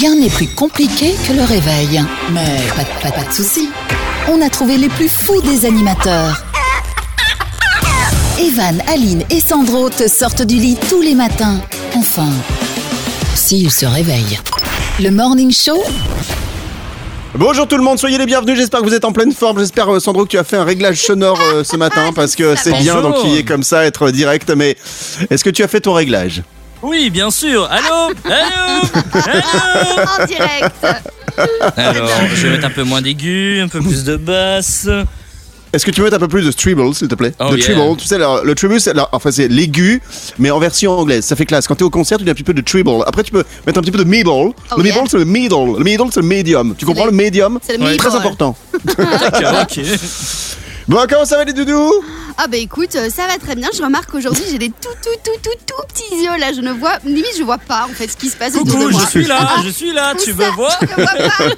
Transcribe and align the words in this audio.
Rien 0.00 0.14
n'est 0.16 0.28
plus 0.30 0.48
compliqué 0.48 1.14
que 1.26 1.32
le 1.32 1.42
réveil. 1.42 2.02
Mais 2.32 2.56
pas, 2.76 2.82
de- 2.84 3.02
pas, 3.02 3.10
pas 3.10 3.28
de 3.28 3.32
soucis. 3.32 3.68
On 4.28 4.40
a 4.42 4.48
trouvé 4.50 4.76
les 4.76 4.88
plus 4.88 5.08
fous 5.08 5.40
des 5.40 5.64
animateurs. 5.64 6.42
Evan, 8.38 8.80
Aline 8.92 9.24
et 9.30 9.40
Sandro 9.40 9.88
te 9.90 10.06
sortent 10.08 10.42
du 10.42 10.56
lit 10.56 10.76
tous 10.88 11.00
les 11.00 11.14
matins. 11.14 11.60
Enfin, 11.96 12.28
s'ils 13.34 13.70
se 13.72 13.86
réveillent. 13.86 14.38
Le 15.00 15.10
Morning 15.10 15.52
Show, 15.52 15.82
Bonjour 17.34 17.68
tout 17.68 17.76
le 17.76 17.84
monde, 17.84 17.98
soyez 18.00 18.18
les 18.18 18.26
bienvenus, 18.26 18.56
j'espère 18.56 18.80
que 18.80 18.86
vous 18.86 18.94
êtes 18.94 19.04
en 19.04 19.12
pleine 19.12 19.32
forme, 19.32 19.60
j'espère 19.60 19.94
euh, 19.94 20.00
Sandro 20.00 20.24
que 20.24 20.30
tu 20.30 20.38
as 20.38 20.44
fait 20.44 20.56
un 20.56 20.64
réglage 20.64 21.00
sonore 21.02 21.38
euh, 21.52 21.62
ce 21.62 21.76
matin 21.76 22.10
parce 22.12 22.34
que 22.34 22.56
c'est 22.56 22.72
bien 22.72 23.00
d'enquiller 23.00 23.44
comme 23.44 23.62
ça, 23.62 23.84
être 23.84 24.10
direct, 24.10 24.50
mais 24.56 24.76
est-ce 25.30 25.44
que 25.44 25.50
tu 25.50 25.62
as 25.62 25.68
fait 25.68 25.82
ton 25.82 25.92
réglage? 25.92 26.42
Oui, 26.82 27.10
bien 27.10 27.30
sûr. 27.30 27.68
Allô 27.70 28.12
Allô 28.24 28.82
Allô 29.14 30.22
en 30.22 30.26
direct. 30.26 30.74
Alors, 31.76 32.08
je 32.34 32.46
vais 32.46 32.50
mettre 32.52 32.66
un 32.66 32.70
peu 32.70 32.82
moins 32.84 33.02
d'aigus, 33.02 33.60
un 33.62 33.68
peu 33.68 33.80
plus 33.80 34.04
de 34.04 34.16
basse. 34.16 34.88
Est-ce 35.72 35.84
que 35.84 35.90
tu 35.90 35.98
peux 35.98 36.04
mettre 36.04 36.16
un 36.16 36.20
peu 36.20 36.28
plus 36.28 36.46
de 36.46 36.50
treble 36.52 36.94
s'il 36.94 37.08
te 37.08 37.14
plaît 37.14 37.34
Oh, 37.38 37.50
De 37.50 37.56
yeah. 37.58 37.74
treble, 37.74 37.96
tu 37.98 38.06
sais, 38.06 38.14
alors, 38.14 38.42
le 38.42 38.54
treble 38.54 38.80
c'est 38.80 38.90
alors, 38.90 39.10
enfin, 39.12 39.30
c'est 39.30 39.48
l'aigu, 39.48 40.00
mais 40.38 40.50
en 40.50 40.58
version 40.58 40.92
anglaise, 40.98 41.26
ça 41.26 41.36
fait 41.36 41.44
classe. 41.44 41.68
Quand 41.68 41.74
tu 41.74 41.82
es 41.82 41.84
au 41.86 41.90
concert, 41.90 42.16
tu 42.16 42.24
dis 42.24 42.30
un 42.30 42.34
petit 42.34 42.42
peu 42.42 42.54
de 42.54 42.62
treble. 42.62 42.90
Après, 43.06 43.22
tu 43.22 43.32
peux 43.32 43.44
mettre 43.66 43.78
un 43.78 43.82
petit 43.82 43.90
peu 43.90 43.98
de 43.98 44.04
middle. 44.04 44.24
le 44.30 44.32
Oh, 44.32 44.54
yeah. 44.82 44.82
middle, 44.94 45.08
c'est 45.10 45.18
le 45.18 45.24
middle. 45.26 45.76
Le 45.78 45.84
middle, 45.84 46.04
c'est 46.10 46.20
le 46.20 46.26
medium. 46.26 46.74
Tu 46.78 46.86
comprends 46.86 47.04
le- 47.04 47.10
le 47.10 47.16
medium 47.16 47.58
c'est 47.62 47.76
le 47.76 47.84
Ouais. 47.84 47.96
Très 47.96 48.14
important. 48.14 48.56
D'accord, 48.96 49.62
ok. 49.62 49.80
Bon, 50.88 51.04
comment 51.08 51.26
ça 51.26 51.36
va 51.36 51.44
les 51.44 51.52
doudous 51.52 52.02
Ah 52.38 52.46
bah 52.46 52.56
écoute, 52.56 52.96
euh, 52.96 53.10
ça 53.14 53.26
va 53.26 53.36
très 53.36 53.54
bien. 53.54 53.68
Je 53.76 53.82
remarque 53.82 54.10
qu'aujourd'hui 54.10 54.42
j'ai 54.50 54.56
des 54.58 54.70
tout 54.70 54.88
tout 55.02 55.10
tout 55.22 55.38
tout 55.42 55.58
tout 55.66 55.82
petits 55.88 56.22
yeux 56.24 56.38
là. 56.40 56.50
Je 56.56 56.62
ne 56.62 56.72
vois, 56.72 56.92
limite 57.04 57.26
je 57.38 57.42
vois 57.42 57.58
pas 57.58 57.86
en 57.90 57.92
fait 57.92 58.08
ce 58.08 58.16
qui 58.16 58.30
se 58.30 58.36
passe 58.36 58.54
autour 58.54 58.64
de 58.66 58.70
Coucou, 58.84 58.90
moi. 58.92 59.00
je 59.04 59.10
suis 59.10 59.26
là, 59.26 59.48
je 59.64 59.68
suis 59.68 59.92
là, 59.92 60.14
tu 60.14 60.32
veux 60.32 60.48
voir 60.52 60.78
Je 60.80 60.86
ne 60.86 60.94
vois 60.94 61.28
pas. 61.28 61.44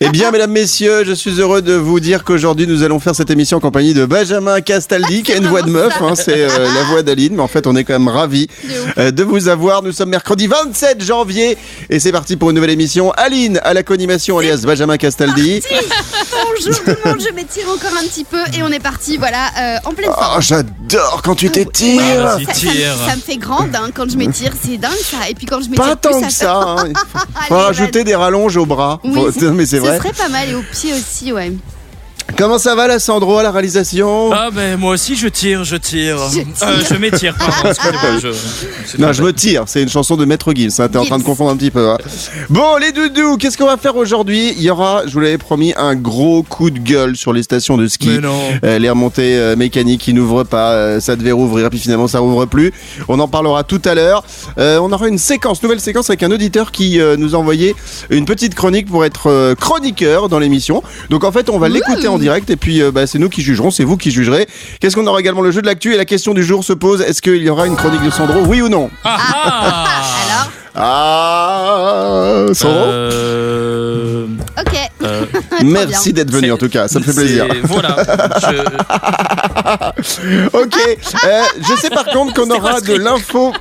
Eh 0.00 0.10
bien, 0.10 0.30
mesdames, 0.30 0.52
messieurs, 0.52 1.02
je 1.04 1.12
suis 1.12 1.40
heureux 1.40 1.60
de 1.60 1.72
vous 1.74 1.98
dire 1.98 2.22
qu'aujourd'hui, 2.22 2.68
nous 2.68 2.84
allons 2.84 3.00
faire 3.00 3.16
cette 3.16 3.30
émission 3.30 3.56
en 3.56 3.60
compagnie 3.60 3.94
de 3.94 4.04
Benjamin 4.04 4.60
Castaldi, 4.60 5.24
qui 5.24 5.32
a 5.32 5.36
une 5.36 5.48
voix 5.48 5.62
de 5.62 5.70
meuf. 5.70 5.92
hein, 6.00 6.14
c'est 6.14 6.48
euh, 6.48 6.72
la 6.72 6.84
voix 6.84 7.02
d'Aline, 7.02 7.34
mais 7.34 7.42
en 7.42 7.48
fait, 7.48 7.66
on 7.66 7.74
est 7.74 7.82
quand 7.82 7.94
même 7.94 8.06
ravis 8.06 8.46
De 8.46 9.00
euh, 9.00 9.10
de 9.10 9.22
vous 9.24 9.48
avoir. 9.48 9.82
Nous 9.82 9.90
sommes 9.92 10.10
mercredi 10.10 10.46
27 10.46 11.02
janvier 11.02 11.58
et 11.90 11.98
c'est 11.98 12.12
parti 12.12 12.36
pour 12.36 12.50
une 12.50 12.56
nouvelle 12.56 12.70
émission. 12.70 13.10
Aline 13.12 13.58
à 13.64 13.74
la 13.74 13.82
co-animation, 13.82 14.38
alias 14.38 14.60
Benjamin 14.64 14.98
Castaldi. 14.98 15.62
Bonjour 16.58 16.82
tout 16.84 16.90
le 17.04 17.10
monde, 17.10 17.20
je 17.20 17.32
m'étire 17.34 17.68
encore 17.68 17.96
un 17.98 18.04
petit 18.06 18.24
peu 18.24 18.40
et 18.54 18.62
on 18.62 18.68
est 18.68 18.80
parti 18.80 19.16
voilà 19.16 19.46
euh, 19.58 19.76
en 19.84 19.92
pleine 19.92 20.10
Oh, 20.12 20.20
forme. 20.20 20.42
j'adore 20.42 21.20
quand 21.22 21.34
tu 21.34 21.50
t'étires. 21.50 22.00
Ça, 22.00 22.32
ça 22.32 22.38
me- 22.38 22.52
tire. 22.54 22.96
ça 23.08 23.16
me 23.16 23.20
fait 23.20 23.36
grande 23.36 23.74
hein, 23.76 23.90
quand 23.94 24.10
je 24.10 24.16
m'étire, 24.16 24.52
c'est 24.60 24.76
dingue 24.76 24.92
ça. 25.02 25.28
Et 25.28 25.34
puis 25.34 25.46
quand 25.46 25.60
je 25.62 25.68
m'étire 25.68 25.84
Pas 25.84 25.96
plus, 25.96 26.10
tant 26.10 26.20
ça 26.20 26.26
que 26.26 26.32
fait- 26.32 26.44
ça. 26.44 26.54
Hein. 26.56 26.92
Faut, 27.48 27.56
rajouter 27.56 28.02
des 28.04 28.14
rallonges 28.16 28.56
aux 28.56 28.66
bras. 28.66 28.98
Oui, 29.04 29.14
Faut- 29.14 29.30
c'est- 29.32 29.42
non, 29.42 29.52
mais 29.54 29.66
c'est 29.66 29.76
Ce 29.76 29.82
vrai. 29.82 29.98
serait 29.98 30.12
pas 30.12 30.28
mal 30.28 30.48
et 30.48 30.54
aux 30.54 30.62
pieds 30.72 30.92
aussi, 30.94 31.32
ouais. 31.32 31.52
Comment 32.36 32.58
ça 32.58 32.76
va, 32.76 32.86
la 32.86 33.00
Sandro, 33.00 33.38
à 33.38 33.42
la 33.42 33.50
réalisation 33.50 34.30
Ah 34.32 34.50
ben 34.54 34.76
moi 34.78 34.92
aussi 34.92 35.16
je 35.16 35.26
tire, 35.26 35.64
je 35.64 35.74
tire. 35.76 36.18
Je 36.30 36.40
tire. 36.40 36.46
Euh, 36.62 36.76
je 36.88 36.94
m'étire, 36.96 37.34
pardon. 37.36 37.72
Je... 38.22 38.96
Non, 38.98 39.12
je 39.12 39.22
me 39.22 39.32
tire, 39.32 39.64
c'est 39.66 39.82
une 39.82 39.88
chanson 39.88 40.16
de 40.16 40.24
Maître 40.24 40.52
Gims, 40.54 40.68
hein, 40.78 40.88
t'es 40.88 40.98
en 40.98 41.04
train 41.04 41.18
de 41.18 41.22
confondre 41.24 41.50
un 41.50 41.56
petit 41.56 41.70
peu. 41.70 41.90
hein. 41.90 41.98
Bon, 42.48 42.76
les 42.80 42.92
doudous, 42.92 43.36
qu'est-ce 43.38 43.58
qu'on 43.58 43.66
va 43.66 43.76
faire 43.76 43.96
aujourd'hui? 43.96 44.52
Il 44.56 44.62
y 44.62 44.70
aura, 44.70 45.02
je 45.06 45.12
vous 45.12 45.20
l'avais 45.20 45.36
promis, 45.38 45.72
un 45.76 45.94
gros 45.94 46.42
coup 46.42 46.70
de 46.70 46.78
gueule 46.78 47.16
sur 47.16 47.32
les 47.32 47.42
stations 47.42 47.76
de 47.76 47.86
ski. 47.88 48.08
Mais 48.08 48.18
non. 48.20 48.38
Euh, 48.64 48.78
les 48.78 48.88
remontées 48.88 49.36
euh, 49.36 49.56
mécaniques 49.56 50.00
qui 50.02 50.14
n'ouvrent 50.14 50.44
pas, 50.44 50.72
euh, 50.72 51.00
ça 51.00 51.16
devait 51.16 51.32
rouvrir, 51.32 51.70
puis 51.70 51.78
finalement 51.78 52.08
ça 52.08 52.20
rouvre 52.20 52.46
plus. 52.46 52.72
On 53.08 53.18
en 53.20 53.28
parlera 53.28 53.64
tout 53.64 53.82
à 53.84 53.94
l'heure. 53.94 54.24
Euh, 54.58 54.78
on 54.78 54.90
aura 54.92 55.08
une 55.08 55.18
séquence, 55.18 55.62
nouvelle 55.62 55.80
séquence 55.80 56.08
avec 56.10 56.22
un 56.22 56.30
auditeur 56.30 56.72
qui 56.72 57.00
euh, 57.00 57.16
nous 57.16 57.34
a 57.34 57.38
envoyé 57.38 57.74
une 58.10 58.24
petite 58.26 58.54
chronique 58.54 58.86
pour 58.88 59.04
être 59.04 59.28
euh, 59.28 59.54
chroniqueur 59.54 60.28
dans 60.28 60.38
l'émission. 60.38 60.82
Donc 61.10 61.24
en 61.24 61.32
fait, 61.32 61.50
on 61.50 61.58
va 61.58 61.68
l'écouter 61.68 62.08
en 62.08 62.17
direct. 62.18 62.50
Et 62.50 62.56
puis 62.56 62.82
euh, 62.82 62.90
bah, 62.90 63.06
c'est 63.06 63.18
nous 63.18 63.28
qui 63.28 63.42
jugerons, 63.42 63.70
c'est 63.70 63.84
vous 63.84 63.96
qui 63.96 64.10
jugerez. 64.10 64.46
Qu'est-ce 64.80 64.94
qu'on 64.96 65.06
aura 65.06 65.20
également? 65.20 65.40
Le 65.40 65.50
jeu 65.50 65.62
de 65.62 65.66
l'actu 65.66 65.94
et 65.94 65.96
la 65.96 66.04
question 66.04 66.34
du 66.34 66.42
jour 66.42 66.64
se 66.64 66.72
pose. 66.72 67.00
Est-ce 67.00 67.22
qu'il 67.22 67.42
y 67.42 67.48
aura 67.50 67.66
une 67.66 67.76
chronique 67.76 68.02
de 68.04 68.10
Sandro, 68.10 68.40
oui 68.46 68.60
ou 68.62 68.68
non? 68.68 68.90
Ah, 69.04 69.16
ah. 69.44 69.84
Alors, 70.74 72.50
Ah, 72.50 72.54
Sandro? 72.54 72.84
Euh... 72.84 74.26
ok. 74.58 74.74
euh, 75.02 75.24
Merci 75.62 76.12
d'être 76.12 76.30
venu 76.30 76.52
en 76.52 76.56
tout 76.56 76.68
cas, 76.68 76.88
ça 76.88 76.98
me 76.98 77.04
fait 77.04 77.14
plaisir. 77.14 77.46
Voilà. 77.64 77.96
Je- 78.40 78.78
Ok, 80.52 80.74
euh, 81.24 81.40
je 81.60 81.76
sais 81.80 81.90
par 81.90 82.06
contre 82.06 82.32
qu'on 82.34 82.50
aura 82.56 82.80
de 82.80 82.94
l'info. 82.94 83.52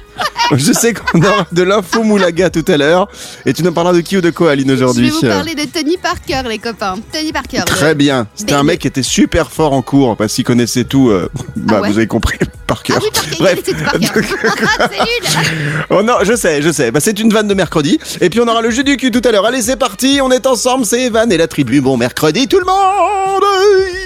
Je 0.56 0.72
sais 0.72 0.94
qu'on 0.94 1.22
aura 1.22 1.46
de 1.52 1.64
l'info 1.64 2.04
moulaga 2.04 2.50
tout 2.50 2.64
à 2.68 2.78
l'heure. 2.78 3.08
Et 3.46 3.54
tu 3.54 3.64
nous 3.64 3.74
parleras 3.74 3.94
de 3.94 4.00
qui 4.02 4.16
ou 4.18 4.22
de 4.22 4.30
quoi, 4.30 4.52
Aline, 4.52 4.70
Je 4.70 4.74
aujourd'hui 4.76 5.06
vais 5.10 5.12
vous 5.12 5.22
parler 5.22 5.56
de 5.56 5.66
Tony 5.66 5.98
Parker, 5.98 6.42
les 6.48 6.60
copains. 6.60 6.96
Tony 7.12 7.32
Parker. 7.34 7.64
Très 7.66 7.90
le- 7.90 7.94
bien. 7.96 8.28
C'était 8.36 8.54
un 8.54 8.64
mec 8.64 8.80
qui 8.80 8.88
était 8.88 9.04
super 9.04 9.52
fort 9.52 9.74
en 9.74 9.82
cours 9.82 10.16
parce 10.16 10.34
qu'il 10.34 10.44
connaissait 10.46 10.86
tout. 10.86 11.10
euh, 11.10 11.30
bah, 11.56 11.76
Ah 11.78 11.82
ouais 11.82 11.90
vous 11.90 11.98
avez 11.98 12.08
compris 12.08 12.38
par 12.66 12.80
Ah 12.82 12.88
cœur. 12.88 13.00
oui, 13.02 13.10
Parker, 13.14 13.38
Bref. 13.40 13.60
Parker. 13.84 14.22
Oh 15.90 16.02
non, 16.04 16.16
je 16.24 16.36
sais, 16.36 16.62
je 16.62 16.72
sais. 16.72 16.92
Bah, 16.92 17.00
c'est 17.02 17.20
une 17.20 17.32
vanne 17.32 17.48
de 17.48 17.54
mercredi. 17.54 18.00
Et 18.22 18.30
puis 18.30 18.40
on 18.40 18.48
aura 18.48 18.62
le 18.62 18.70
jeu 18.72 18.84
du 18.84 18.96
cul 18.98 19.12
tout 19.12 19.22
à 19.26 19.32
l'heure. 19.32 19.46
Allez, 19.46 19.62
c'est 19.62 19.76
parti. 19.78 20.20
On 20.22 20.32
est 20.32 20.46
ensemble. 20.48 20.86
C'est 20.86 21.02
Evan 21.04 21.32
et 21.32 21.38
la 21.38 21.48
tribu. 21.48 21.80
Bon 21.88 21.96
mercredi, 21.96 22.50
tout 22.50 22.60
le 22.60 22.66
monde. 22.66 23.97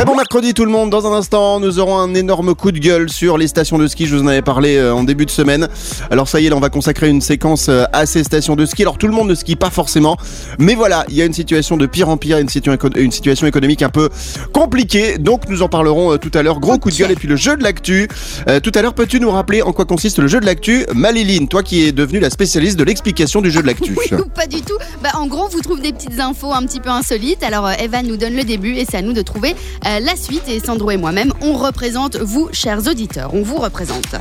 Très 0.00 0.04
bon 0.04 0.14
mercredi 0.16 0.54
tout 0.54 0.64
le 0.64 0.70
monde. 0.70 0.88
Dans 0.88 1.12
un 1.12 1.14
instant, 1.14 1.60
nous 1.60 1.78
aurons 1.78 1.98
un 1.98 2.14
énorme 2.14 2.54
coup 2.54 2.72
de 2.72 2.78
gueule 2.78 3.10
sur 3.10 3.36
les 3.36 3.48
stations 3.48 3.76
de 3.76 3.86
ski. 3.86 4.06
Je 4.06 4.16
vous 4.16 4.22
en 4.22 4.28
avais 4.28 4.40
parlé 4.40 4.76
euh, 4.76 4.94
en 4.94 5.04
début 5.04 5.26
de 5.26 5.30
semaine. 5.30 5.68
Alors 6.10 6.28
ça 6.28 6.40
y 6.40 6.46
est, 6.46 6.50
là, 6.50 6.56
on 6.56 6.60
va 6.60 6.70
consacrer 6.70 7.08
une 7.08 7.20
séquence 7.20 7.68
euh, 7.68 7.84
à 7.92 8.06
ces 8.06 8.24
stations 8.24 8.56
de 8.56 8.64
ski. 8.64 8.82
Alors 8.82 8.98
tout 8.98 9.08
le 9.08 9.12
monde 9.12 9.28
ne 9.28 9.34
skie 9.34 9.56
pas 9.56 9.68
forcément, 9.68 10.16
mais 10.58 10.74
voilà, 10.74 11.04
il 11.08 11.16
y 11.16 11.22
a 11.22 11.24
une 11.24 11.34
situation 11.34 11.76
de 11.76 11.86
pire 11.86 12.08
en 12.08 12.16
pire, 12.16 12.38
une 12.38 12.48
une 12.96 13.12
situation 13.12 13.46
économique 13.46 13.82
un 13.82 13.90
peu 13.90 14.08
compliquée. 14.52 15.18
Donc 15.18 15.48
nous 15.48 15.62
en 15.62 15.68
parlerons 15.68 16.14
euh, 16.14 16.16
tout 16.16 16.30
à 16.34 16.42
l'heure. 16.42 16.60
Gros 16.60 16.78
coup 16.78 16.90
de 16.90 16.96
gueule 16.96 17.10
et 17.10 17.16
puis 17.16 17.28
le 17.28 17.36
jeu 17.36 17.56
de 17.56 17.62
l'actu. 17.62 18.08
Tout 18.62 18.72
à 18.74 18.82
l'heure, 18.82 18.94
peux-tu 18.94 19.20
nous 19.20 19.30
rappeler 19.30 19.62
en 19.62 19.72
quoi 19.72 19.84
consiste 19.84 20.18
le 20.18 20.28
jeu 20.28 20.40
de 20.40 20.46
l'actu, 20.46 20.86
Maliline, 20.94 21.48
toi 21.48 21.62
qui 21.62 21.84
es 21.84 21.92
devenue 21.92 22.20
la 22.20 22.30
spécialiste 22.30 22.78
de 22.78 22.84
l'explication 22.84 23.40
du 23.42 23.50
jeu 23.50 23.62
de 23.62 23.66
l'actu. 23.66 23.94
Oui, 24.00 24.18
ou 24.18 24.28
pas 24.28 24.46
du 24.46 24.62
tout. 24.62 24.76
Bah, 25.02 25.10
en 25.14 25.26
gros, 25.26 25.44
on 25.44 25.48
vous 25.48 25.60
trouve 25.60 25.80
des 25.80 25.92
petites 25.92 26.20
infos 26.20 26.52
un 26.52 26.62
petit 26.64 26.80
peu 26.80 26.88
insolites. 26.88 27.42
Alors, 27.42 27.70
Evan 27.70 28.06
nous 28.06 28.16
donne 28.16 28.34
le 28.34 28.44
début 28.44 28.74
et 28.76 28.86
c'est 28.88 28.96
à 28.96 29.02
nous 29.02 29.12
de 29.12 29.20
trouver 29.20 29.39
euh, 29.48 30.00
la 30.00 30.16
suite. 30.16 30.42
Et 30.48 30.60
Sandro 30.60 30.90
et 30.90 30.96
moi-même, 30.96 31.32
on 31.40 31.54
représente 31.54 32.16
vous, 32.16 32.48
chers 32.52 32.86
auditeurs. 32.86 33.30
On 33.34 33.42
vous 33.42 33.56
représente. 33.56 34.14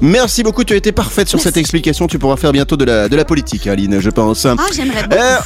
Merci 0.00 0.42
beaucoup, 0.42 0.62
tu 0.64 0.74
as 0.74 0.76
été 0.76 0.92
parfaite 0.92 1.28
sur 1.28 1.38
cette 1.38 1.54
Merci. 1.56 1.60
explication. 1.60 2.06
Tu 2.06 2.18
pourras 2.18 2.36
faire 2.36 2.52
bientôt 2.52 2.76
de 2.76 2.84
la, 2.84 3.08
de 3.08 3.16
la 3.16 3.24
politique, 3.24 3.66
Aline, 3.66 3.98
je 4.00 4.10
pense. 4.10 4.44
Ah, 4.44 4.54
j'aimerais 4.74 5.02
beaucoup. 5.04 5.16
Euh, 5.16 5.36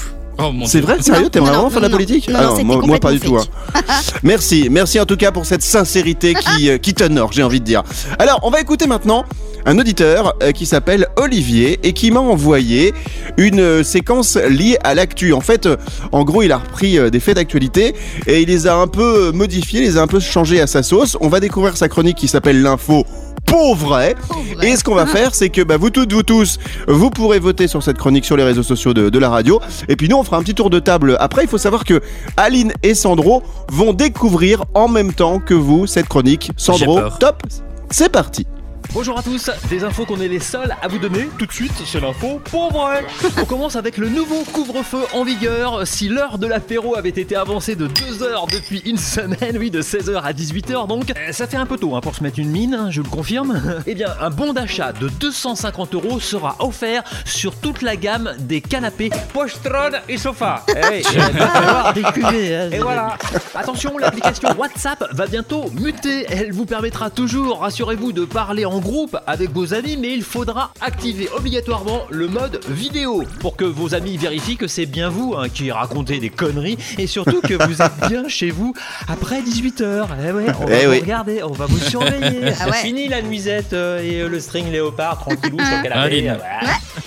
Oh 0.43 0.53
C'est 0.65 0.81
vrai, 0.81 1.03
sérieux, 1.03 1.29
t'aimerais 1.29 1.51
vraiment 1.53 1.69
faire 1.69 1.83
de 1.83 1.87
la 1.87 1.93
politique 1.93 2.29
non, 2.31 2.39
Ah 2.39 2.45
non, 2.45 2.65
moi, 2.65 2.77
moi, 2.87 2.99
pas 2.99 3.13
du 3.13 3.21
tout. 3.21 3.37
hein. 3.37 3.45
Merci, 4.23 4.69
merci 4.71 4.99
en 4.99 5.05
tout 5.05 5.17
cas 5.17 5.33
pour 5.33 5.45
cette 5.45 5.61
sincérité 5.63 6.33
qui, 6.33 6.71
euh, 6.71 6.79
qui 6.79 6.95
t'honore, 6.95 7.33
j'ai 7.33 7.43
envie 7.43 7.61
de 7.61 7.65
dire. 7.67 7.83
Alors, 8.19 8.41
on 8.43 8.49
va 8.51 8.59
écouter 8.61 8.87
maintenant 8.87 9.27
un 9.67 9.79
auditeur 9.79 10.35
euh, 10.43 10.53
qui 10.53 10.67
s'appelle 10.67 11.07
Olivier 11.17 11.79
et 11.83 11.93
qui 11.93 12.11
m'a 12.11 12.21
envoyé 12.21 12.93
une 13.37 13.61
euh, 13.61 13.83
séquence 13.83 14.37
liée 14.37 14.79
à 14.85 14.95
l'actu. 14.95 15.33
En 15.33 15.41
fait, 15.41 15.67
euh, 15.67 15.77
en 16.13 16.25
gros, 16.25 16.43
il 16.43 16.53
a 16.53 16.59
repris 16.59 16.99
des 17.11 17.21
faits 17.21 17.37
d'actualité 17.37 17.95
et 18.27 18.43
il 18.43 18.49
les 18.49 18.67
a 18.67 18.77
un 18.77 18.87
peu 18.87 19.33
modifiés, 19.33 19.81
les 19.81 19.97
a 19.97 20.03
un 20.03 20.07
peu 20.07 20.21
changés 20.21 20.61
à 20.61 20.67
sa 20.67 20.83
sauce. 20.83 21.17
On 21.21 21.29
va 21.29 21.41
découvrir 21.41 21.77
sa 21.77 21.89
chronique 21.89 22.17
qui 22.17 22.29
s'appelle 22.29 22.63
l'info 22.63 23.05
pour 23.47 23.75
vrai. 23.75 24.15
Pauvre. 24.29 24.65
Et 24.65 24.77
ce 24.77 24.85
qu'on 24.85 24.95
va 24.95 25.07
faire, 25.19 25.35
c'est 25.35 25.49
que 25.49 25.63
bah, 25.63 25.77
vous 25.77 25.91
toutes, 25.91 26.13
vous 26.13 26.23
tous, 26.23 26.59
vous 26.87 27.11
pourrez 27.11 27.39
voter 27.39 27.67
sur 27.67 27.83
cette 27.83 27.99
chronique 27.99 28.25
sur 28.25 28.37
les 28.37 28.45
réseaux 28.45 28.63
sociaux 28.63 28.95
de, 28.95 29.09
de 29.09 29.19
la 29.19 29.29
radio. 29.29 29.61
Et 29.89 29.97
puis 29.97 30.09
nous, 30.09 30.17
on 30.17 30.25
fera 30.25 30.37
un 30.37 30.43
petit 30.43 30.55
tour 30.55 30.71
de 30.71 30.79
table. 30.79 31.17
Après, 31.21 31.43
il 31.43 31.49
faut 31.49 31.59
savoir 31.59 31.85
que 31.85 32.01
Aline 32.37 32.73
et 32.83 32.95
Sandro 32.95 33.43
vont 33.71 33.93
découvrir 33.93 34.65
en 34.75 34.89
même 34.89 35.13
temps 35.13 35.41
que 35.41 35.55
vous 35.55 35.87
cette 35.87 36.09
chronique. 36.09 36.53
Sandro, 36.57 37.01
top, 37.19 37.43
c'est 37.91 38.11
parti. 38.11 38.47
Bonjour 38.93 39.17
à 39.17 39.23
tous, 39.23 39.49
des 39.69 39.85
infos 39.85 40.05
qu'on 40.05 40.21
est 40.21 40.27
les 40.27 40.41
seuls 40.41 40.75
à 40.83 40.89
vous 40.89 40.99
donner. 40.99 41.29
Tout 41.39 41.47
de 41.47 41.53
suite, 41.53 41.73
c'est 41.87 42.01
l'info 42.01 42.41
pour 42.51 42.73
vrai. 42.73 43.07
On 43.41 43.45
commence 43.45 43.77
avec 43.77 43.97
le 43.97 44.09
nouveau 44.09 44.43
couvre-feu 44.53 45.03
en 45.13 45.23
vigueur. 45.23 45.87
Si 45.87 46.09
l'heure 46.09 46.39
de 46.39 46.49
l'apéro 46.49 46.97
avait 46.97 47.11
été 47.11 47.37
avancée 47.37 47.77
de 47.77 47.87
2 47.87 48.25
heures 48.25 48.49
depuis 48.49 48.83
une 48.85 48.97
semaine, 48.97 49.57
oui, 49.59 49.71
de 49.71 49.81
16h 49.81 50.21
à 50.21 50.33
18h 50.33 50.89
donc, 50.89 51.11
euh, 51.11 51.33
ça 51.33 51.47
fait 51.47 51.57
un 51.57 51.67
peu 51.67 51.77
tôt 51.77 51.95
hein, 51.95 52.01
pour 52.01 52.17
se 52.17 52.23
mettre 52.25 52.41
une 52.41 52.51
mine, 52.51 52.75
hein, 52.75 52.91
je 52.91 53.01
le 53.01 53.09
confirme. 53.09 53.63
Eh 53.87 53.95
bien, 53.95 54.13
un 54.21 54.31
bon 54.31 54.53
d'achat 54.53 54.93
de 54.93 55.09
250 55.09 55.95
euros 55.95 56.21
sera 56.21 56.57
offert 56.59 57.03
sur 57.25 57.55
toute 57.55 57.83
la 57.83 57.97
gamme 57.97 58.33
des 58.41 58.61
canapés 58.61 59.11
Postron 59.33 59.93
et 60.09 60.19
sofa. 60.19 60.65
Eh 60.69 61.03
cuvées, 62.13 62.57
hein. 62.57 62.69
Et 62.73 62.79
voilà. 62.79 63.17
Attention, 63.55 63.97
l'application 63.99 64.49
WhatsApp 64.59 65.05
va 65.13 65.27
bientôt 65.27 65.71
muter. 65.81 66.27
Elle 66.29 66.53
vous 66.53 66.67
permettra 66.67 67.11
toujours, 67.11 67.61
rassurez-vous, 67.61 68.13
de 68.13 68.25
parler 68.25 68.65
en 68.65 68.80
groupe 68.81 69.17
avec 69.27 69.51
vos 69.53 69.75
amis, 69.75 69.97
mais 69.97 70.13
il 70.13 70.23
faudra 70.23 70.73
activer 70.81 71.29
obligatoirement 71.37 72.03
le 72.11 72.29
mode 72.29 72.61
vidéo 72.69 73.25
pour 73.41 73.57
que 73.57 73.65
vos 73.65 73.95
amis 73.95 74.17
vérifient 74.17 74.57
que 74.57 74.67
c'est 74.67 74.87
bien 74.87 75.09
vous 75.09 75.35
hein, 75.37 75.49
qui 75.49 75.71
racontez 75.71 76.19
des 76.19 76.31
conneries 76.31 76.79
et 76.99 77.07
surtout 77.07 77.41
que 77.41 77.55
vous 77.67 77.83
êtes 77.83 78.09
bien 78.09 78.29
chez 78.29 78.51
vous 78.51 78.75
après 79.09 79.41
18h. 79.43 80.07
Eh 80.27 80.33
ouais, 80.33 80.47
on 80.61 80.67
va 80.67 80.75
Eh 80.81 80.87
vous 80.87 80.93
oui. 80.93 81.01
regarder, 81.01 81.43
on 81.43 81.53
va 81.53 81.67
vous 81.67 81.79
surveiller. 81.79 82.53
Ah 82.61 82.67
ouais. 82.69 82.73
Fini 82.79 83.09
la 83.09 83.23
nuisette 83.23 83.73
euh, 83.73 84.03
et 84.03 84.21
euh, 84.23 84.29
le 84.29 84.41
string 84.41 84.71
léopard 84.71 85.19
tranquillou 85.21 85.59
sur 85.65 85.83
canapé. 85.83 86.23
Voilà. 86.23 86.41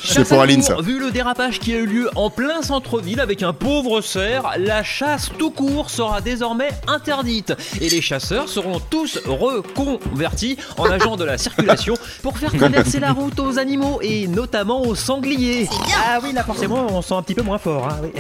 C'est 0.04 0.28
pour 0.28 0.42
Aline, 0.42 0.62
ça. 0.62 0.78
Vu 0.82 1.00
le 1.00 1.12
dérapage 1.12 1.60
qui 1.60 1.74
a 1.74 1.78
eu 1.78 1.86
lieu 1.86 2.10
en 2.16 2.30
plein 2.30 2.62
centre-ville 2.62 3.20
avec 3.20 3.44
un 3.44 3.54
pauvre 3.54 4.02
cerf, 4.02 4.44
la 4.58 4.84
chasse 4.84 5.30
tout 5.38 5.52
court 5.52 5.90
sera 5.90 6.22
désormais 6.22 6.70
interdite. 6.88 7.54
Et 7.82 7.90
les 7.90 8.02
chasseurs 8.02 8.48
seront 8.50 8.80
tous 8.90 9.20
reconvertis 9.26 10.58
en 10.78 10.86
agents 10.86 11.16
de 11.16 11.24
la 11.26 11.38
circulation 11.38 11.63
pour 12.22 12.38
faire 12.38 12.52
traverser 12.54 13.00
la 13.00 13.12
route 13.12 13.40
aux 13.40 13.58
animaux 13.60 14.00
et 14.02 14.28
notamment 14.28 14.82
aux 14.82 14.96
sangliers. 14.96 15.68
Ah 16.06 16.20
oui, 16.24 16.32
là 16.34 16.44
forcément 16.44 16.88
on 16.92 17.02
sent 17.02 17.14
un 17.16 17.22
petit 17.22 17.36
peu 17.36 17.44
moins 17.44 17.58
fort. 17.58 17.88
hein, 17.88 17.98
oui. 18.04 18.12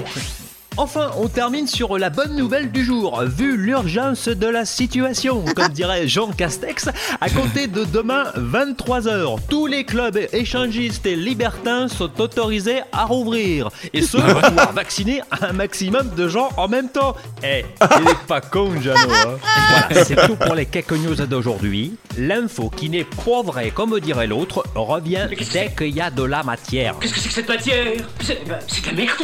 Enfin, 0.76 1.12
on 1.18 1.28
termine 1.28 1.68
sur 1.68 2.00
la 2.00 2.10
bonne 2.10 2.36
nouvelle 2.36 2.72
du 2.72 2.84
jour. 2.84 3.22
Vu 3.26 3.58
l'urgence 3.58 4.28
de 4.28 4.48
la 4.48 4.66
situation, 4.66 5.46
comme 5.56 5.70
dirait 5.70 6.08
Jean 6.08 6.32
Castex, 6.32 6.90
à 7.22 7.30
compter 7.30 7.68
de 7.68 7.84
demain 7.86 8.26
23h, 8.38 9.38
tous 9.50 9.68
les 9.68 9.84
clubs 9.84 10.18
échangistes 10.34 11.06
et 11.06 11.16
libertins 11.16 11.88
sont 11.88 12.10
autorisés 12.20 12.82
à 12.92 13.06
rouvrir. 13.06 13.70
Et 13.94 14.02
ce, 14.02 14.18
pour 14.18 14.42
pouvoir 14.42 14.74
vacciner 14.74 15.22
un 15.42 15.54
maximum 15.54 16.10
de 16.18 16.28
gens 16.28 16.50
en 16.58 16.68
même 16.68 16.90
temps. 16.90 17.16
Eh, 17.44 17.66
il 18.02 18.10
est 18.10 18.28
pas 18.28 18.42
con, 18.42 18.72
Jeannot. 18.82 18.98
hein. 18.98 19.38
Voilà, 19.90 20.06
c'est 20.06 20.28
tout 20.28 20.36
pour 20.36 20.56
les 20.56 20.66
quelques 20.66 20.94
news 20.94 21.16
d'aujourd'hui. 21.16 21.96
L'info 22.18 22.72
qui 22.76 22.90
n'est 22.90 23.04
pas 23.04 23.42
vraie, 23.44 23.70
comme 23.70 24.00
dirait 24.00 24.28
l'autre, 24.28 24.64
revient 24.76 25.28
dès 25.52 25.72
qu'il 25.78 25.96
y 25.96 26.02
a 26.02 26.10
de 26.10 26.24
la 26.24 26.42
matière. 26.44 26.96
Qu'est-ce 27.00 27.14
que 27.14 27.20
c'est 27.20 27.30
que 27.30 27.36
cette 27.36 27.48
matière? 27.50 27.94
C'est 28.22 28.48
bah, 28.48 28.60
c'est 28.68 28.82
de 28.82 28.88
la 28.88 28.94
merde 28.94 29.22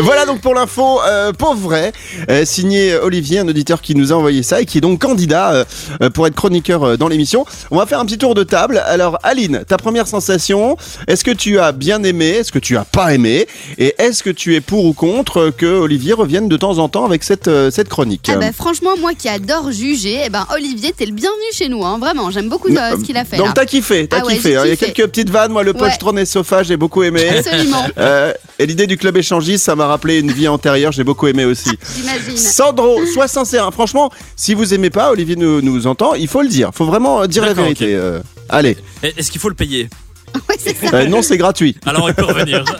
Voilà 0.00 0.26
donc 0.26 0.40
pour 0.40 0.54
l'info 0.54 1.00
euh, 1.06 1.32
pauvre 1.32 1.56
vrai, 1.60 1.92
euh, 2.30 2.44
signé 2.44 2.96
Olivier, 2.96 3.40
un 3.40 3.48
auditeur 3.48 3.80
qui 3.80 3.94
nous 3.94 4.12
a 4.12 4.16
envoyé 4.16 4.42
ça 4.42 4.60
et 4.60 4.66
qui 4.66 4.78
est 4.78 4.80
donc 4.80 5.00
candidat 5.00 5.64
euh, 6.02 6.10
pour 6.10 6.26
être 6.26 6.34
chroniqueur 6.34 6.96
dans 6.98 7.08
l'émission. 7.08 7.44
On 7.70 7.76
va 7.78 7.86
faire 7.86 8.00
un 8.00 8.06
petit 8.06 8.18
tour 8.18 8.34
de 8.34 8.42
table. 8.44 8.82
Alors 8.86 9.18
Aline, 9.22 9.64
ta 9.66 9.76
première 9.76 10.06
sensation, 10.06 10.76
est-ce 11.06 11.24
que 11.24 11.30
tu 11.30 11.58
as 11.58 11.72
bien 11.72 12.02
aimé, 12.02 12.26
est-ce 12.28 12.52
que 12.52 12.58
tu 12.58 12.76
as 12.76 12.84
pas 12.84 13.14
aimé 13.14 13.46
et 13.78 13.94
est-ce 13.98 14.22
que 14.22 14.30
tu 14.30 14.54
es 14.54 14.60
pour 14.60 14.84
ou 14.84 14.92
contre 14.92 15.50
que 15.56 15.66
Olivier 15.66 16.12
revienne 16.12 16.48
de 16.48 16.56
temps 16.56 16.78
en 16.78 16.88
temps 16.88 17.04
avec 17.04 17.24
cette, 17.24 17.50
cette 17.70 17.88
chronique? 17.88 18.28
Ah 18.32 18.36
bah, 18.36 18.52
franchement, 18.52 18.90
moi 19.00 19.12
qui 19.16 19.28
adore 19.28 19.70
juger, 19.72 20.22
eh 20.26 20.30
ben, 20.30 20.46
Olivier, 20.54 20.92
t'es 20.96 21.06
le 21.06 21.12
bienvenu 21.12 21.42
chez 21.52 21.68
nous, 21.68 21.84
hein, 21.84 21.98
vraiment. 21.98 22.30
J'aime 22.30 22.48
beaucoup 22.48 22.68
ce 22.68 23.02
qu'il 23.04 23.16
a 23.16 23.24
fait. 23.24 23.36
Donc 23.36 23.54
t'as 23.54 23.64
kiffé, 23.66 24.06
t'as 24.08 24.18
Ah 24.22 24.26
ouais, 24.26 24.34
kiffé. 24.34 24.56
hein. 24.56 24.62
Il 24.64 24.70
y 24.70 24.72
a 24.72 24.76
quelques 24.76 25.06
petites 25.08 25.30
vannes, 25.30 25.52
moi 25.52 25.62
le 25.62 25.72
Ouais. 25.72 25.78
polstron 25.78 26.16
et 26.16 26.24
sofa, 26.24 26.62
j'ai 26.62 26.76
beaucoup 26.76 27.02
aimé. 27.02 27.28
Absolument, 27.38 27.67
Euh, 27.98 28.32
et 28.58 28.66
l'idée 28.66 28.86
du 28.86 28.96
club 28.96 29.16
échangiste, 29.16 29.64
ça 29.64 29.76
m'a 29.76 29.86
rappelé 29.86 30.18
une 30.20 30.32
vie 30.32 30.48
antérieure, 30.48 30.92
j'ai 30.92 31.04
beaucoup 31.04 31.26
aimé 31.26 31.44
aussi. 31.44 31.70
j'imagine. 31.96 32.36
Sandro, 32.36 33.04
sois 33.06 33.28
sincère. 33.28 33.66
hein. 33.66 33.70
Franchement, 33.70 34.10
si 34.36 34.54
vous 34.54 34.74
aimez 34.74 34.90
pas, 34.90 35.10
Olivier 35.10 35.36
nous, 35.36 35.60
nous 35.62 35.86
entend, 35.86 36.14
il 36.14 36.28
faut 36.28 36.42
le 36.42 36.48
dire. 36.48 36.70
faut 36.72 36.84
vraiment 36.86 37.22
euh, 37.22 37.26
dire 37.26 37.44
la 37.44 37.52
vérité. 37.54 37.94
euh. 37.94 38.20
allez. 38.48 38.76
Est-ce 39.02 39.30
qu'il 39.30 39.40
faut 39.40 39.48
le 39.48 39.54
payer? 39.54 39.88
Ouais, 40.48 40.56
c'est 40.58 40.74
ça. 40.76 40.96
Euh, 40.96 41.06
non, 41.06 41.20
c'est 41.20 41.36
gratuit. 41.36 41.76
Alors 41.84 42.08
il 42.08 42.14
peut 42.14 42.24
revenir. 42.24 42.64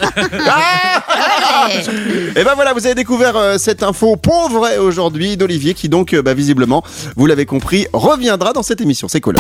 Et 2.37 2.45
ben 2.45 2.55
voilà, 2.55 2.73
vous 2.73 2.87
avez 2.87 2.95
découvert 2.95 3.37
euh, 3.37 3.59
cette 3.59 3.83
info 3.83 4.17
pauvre 4.17 4.69
aujourd'hui 4.81 5.37
d'Olivier 5.37 5.75
qui 5.75 5.89
donc, 5.89 6.15
euh, 6.15 6.23
bah, 6.23 6.35
visiblement, 6.35 6.83
vous 7.17 7.27
l'avez 7.27 7.47
compris, 7.47 7.87
reviendra 7.93 8.53
dans 8.53 8.63
cette 8.63 8.81
émission. 8.81 9.09
C'est 9.09 9.21
cool. 9.21 9.37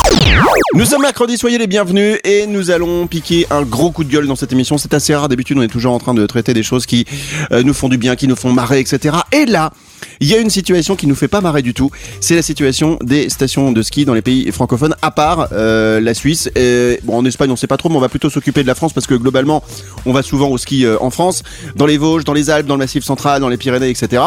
Nous 0.74 0.84
sommes 0.84 1.02
mercredi, 1.02 1.38
soyez 1.38 1.58
les 1.58 1.66
bienvenus 1.66 2.18
et 2.24 2.46
nous 2.46 2.70
allons 2.70 3.06
piquer 3.06 3.46
un 3.50 3.62
gros 3.62 3.90
coup 3.90 4.04
de 4.04 4.10
gueule 4.10 4.26
dans 4.26 4.36
cette 4.36 4.52
émission. 4.52 4.78
C'est 4.78 4.94
assez 4.94 5.14
rare. 5.14 5.28
D'habitude, 5.28 5.58
on 5.58 5.62
est 5.62 5.68
toujours 5.68 5.92
en 5.92 5.98
train 5.98 6.14
de 6.14 6.26
traiter 6.26 6.54
des 6.54 6.62
choses 6.62 6.86
qui 6.86 7.06
euh, 7.52 7.62
nous 7.62 7.74
font 7.74 7.88
du 7.88 7.98
bien, 7.98 8.16
qui 8.16 8.28
nous 8.28 8.36
font 8.36 8.52
marrer, 8.52 8.80
etc. 8.80 9.16
Et 9.32 9.46
là, 9.46 9.72
il 10.20 10.28
y 10.28 10.34
a 10.34 10.38
une 10.38 10.50
situation 10.50 10.96
qui 10.96 11.06
nous 11.06 11.14
fait 11.14 11.28
pas 11.28 11.40
marrer 11.40 11.62
du 11.62 11.74
tout. 11.74 11.90
C'est 12.20 12.34
la 12.34 12.42
situation 12.42 12.98
des 13.02 13.28
stations 13.30 13.72
de 13.72 13.82
ski 13.82 14.04
dans 14.04 14.14
les 14.14 14.22
pays 14.22 14.50
francophones, 14.52 14.94
à 15.02 15.10
part 15.10 15.48
euh, 15.52 16.00
la 16.00 16.14
Suisse. 16.14 16.50
Et, 16.56 17.00
bon, 17.02 17.18
en 17.18 17.24
Espagne, 17.24 17.50
on 17.50 17.56
sait 17.56 17.66
pas 17.66 17.76
trop, 17.76 17.88
mais 17.88 17.97
on 17.98 18.00
va 18.00 18.08
plutôt 18.08 18.30
s'occuper 18.30 18.62
de 18.62 18.66
la 18.66 18.74
France 18.74 18.92
parce 18.92 19.06
que 19.06 19.14
globalement, 19.14 19.62
on 20.06 20.12
va 20.12 20.22
souvent 20.22 20.48
au 20.48 20.56
ski 20.56 20.86
euh, 20.86 20.96
en 21.00 21.10
France, 21.10 21.42
dans 21.76 21.86
les 21.86 21.98
Vosges, 21.98 22.24
dans 22.24 22.32
les 22.32 22.48
Alpes, 22.48 22.66
dans 22.66 22.74
le 22.74 22.78
Massif 22.78 23.04
central, 23.04 23.40
dans 23.40 23.48
les 23.48 23.56
Pyrénées, 23.56 23.90
etc. 23.90 24.22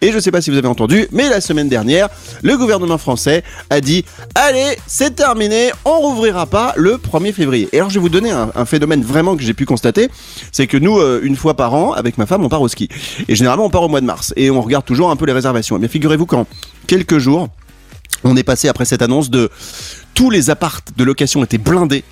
Et 0.00 0.12
je 0.12 0.18
sais 0.18 0.30
pas 0.30 0.40
si 0.40 0.50
vous 0.50 0.56
avez 0.56 0.68
entendu, 0.68 1.08
mais 1.12 1.28
la 1.28 1.40
semaine 1.40 1.68
dernière, 1.68 2.08
le 2.42 2.56
gouvernement 2.56 2.98
français 2.98 3.42
a 3.70 3.80
dit 3.80 4.04
allez, 4.34 4.76
c'est 4.86 5.16
terminé, 5.16 5.70
on 5.84 5.98
rouvrira 5.98 6.46
pas 6.46 6.72
le 6.76 6.96
1er 6.96 7.32
février. 7.32 7.68
Et 7.72 7.78
alors, 7.78 7.90
je 7.90 7.94
vais 7.94 8.00
vous 8.00 8.08
donner 8.08 8.30
un, 8.30 8.64
phénomène 8.64 9.02
vraiment 9.02 9.36
que 9.36 9.42
j'ai 9.42 9.54
pu 9.54 9.64
constater, 9.64 10.08
c'est 10.52 10.66
que 10.66 10.76
nous, 10.76 10.98
euh, 10.98 11.20
une 11.22 11.36
fois 11.36 11.54
par 11.54 11.74
an, 11.74 11.92
avec 11.92 12.18
ma 12.18 12.26
femme, 12.26 12.44
on 12.44 12.48
part 12.48 12.62
au 12.62 12.68
ski. 12.68 12.88
Et 13.28 13.34
généralement, 13.34 13.66
on 13.66 13.70
part 13.70 13.82
au 13.82 13.88
mois 13.88 14.00
de 14.00 14.06
mars 14.06 14.32
et 14.36 14.50
on 14.50 14.60
regarde 14.60 14.84
toujours 14.84 15.10
un 15.10 15.16
peu 15.16 15.26
les 15.26 15.32
réservations. 15.32 15.78
Mais 15.78 15.88
figurez-vous 15.88 16.26
qu'en 16.26 16.46
quelques 16.86 17.18
jours, 17.18 17.48
on 18.24 18.36
est 18.36 18.42
passé 18.42 18.68
après 18.68 18.84
cette 18.84 19.02
annonce 19.02 19.30
de 19.30 19.50
tous 20.14 20.30
les 20.30 20.48
apparts 20.48 20.80
de 20.96 21.04
location 21.04 21.44
étaient 21.44 21.58
blindés 21.58 22.02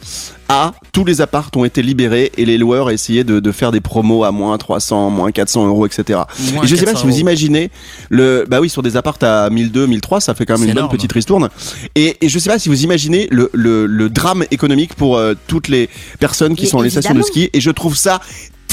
à 0.48 0.74
tous 0.92 1.04
les 1.06 1.22
apparts 1.22 1.50
ont 1.56 1.64
été 1.64 1.82
libérés 1.82 2.30
et 2.36 2.44
les 2.44 2.58
loueurs 2.58 2.90
essayaient 2.90 3.24
de, 3.24 3.40
de 3.40 3.52
faire 3.52 3.72
des 3.72 3.80
promos 3.80 4.24
à 4.24 4.30
moins 4.30 4.56
300, 4.58 5.08
moins 5.08 5.32
400 5.32 5.66
euros, 5.66 5.86
etc. 5.86 6.20
Moins 6.52 6.64
et 6.64 6.66
je 6.66 6.76
sais 6.76 6.84
pas 6.84 6.92
400 6.92 7.00
si 7.00 7.12
vous 7.12 7.18
imaginez 7.18 7.70
le, 8.10 8.44
bah 8.46 8.60
oui, 8.60 8.68
sur 8.68 8.82
des 8.82 8.96
apparts 8.96 9.16
à 9.22 9.48
1002, 9.48 9.86
1003, 9.86 10.20
ça 10.20 10.34
fait 10.34 10.44
quand 10.44 10.58
même 10.58 10.68
une 10.68 10.74
bonne 10.74 10.88
petite 10.90 11.12
ristourne. 11.12 11.48
Et, 11.94 12.18
et 12.20 12.28
je 12.28 12.38
sais 12.38 12.50
pas 12.50 12.58
si 12.58 12.68
vous 12.68 12.82
imaginez 12.84 13.26
le, 13.30 13.50
le, 13.54 13.86
le 13.86 14.10
drame 14.10 14.44
économique 14.50 14.94
pour 14.94 15.16
euh, 15.16 15.34
toutes 15.46 15.68
les 15.68 15.88
personnes 16.18 16.54
qui 16.56 16.64
Mais 16.64 16.68
sont 16.68 16.76
dans 16.78 16.82
les 16.82 16.90
stations 16.90 17.14
de 17.14 17.22
ski. 17.22 17.48
Et 17.54 17.60
je 17.60 17.70
trouve 17.70 17.96
ça 17.96 18.20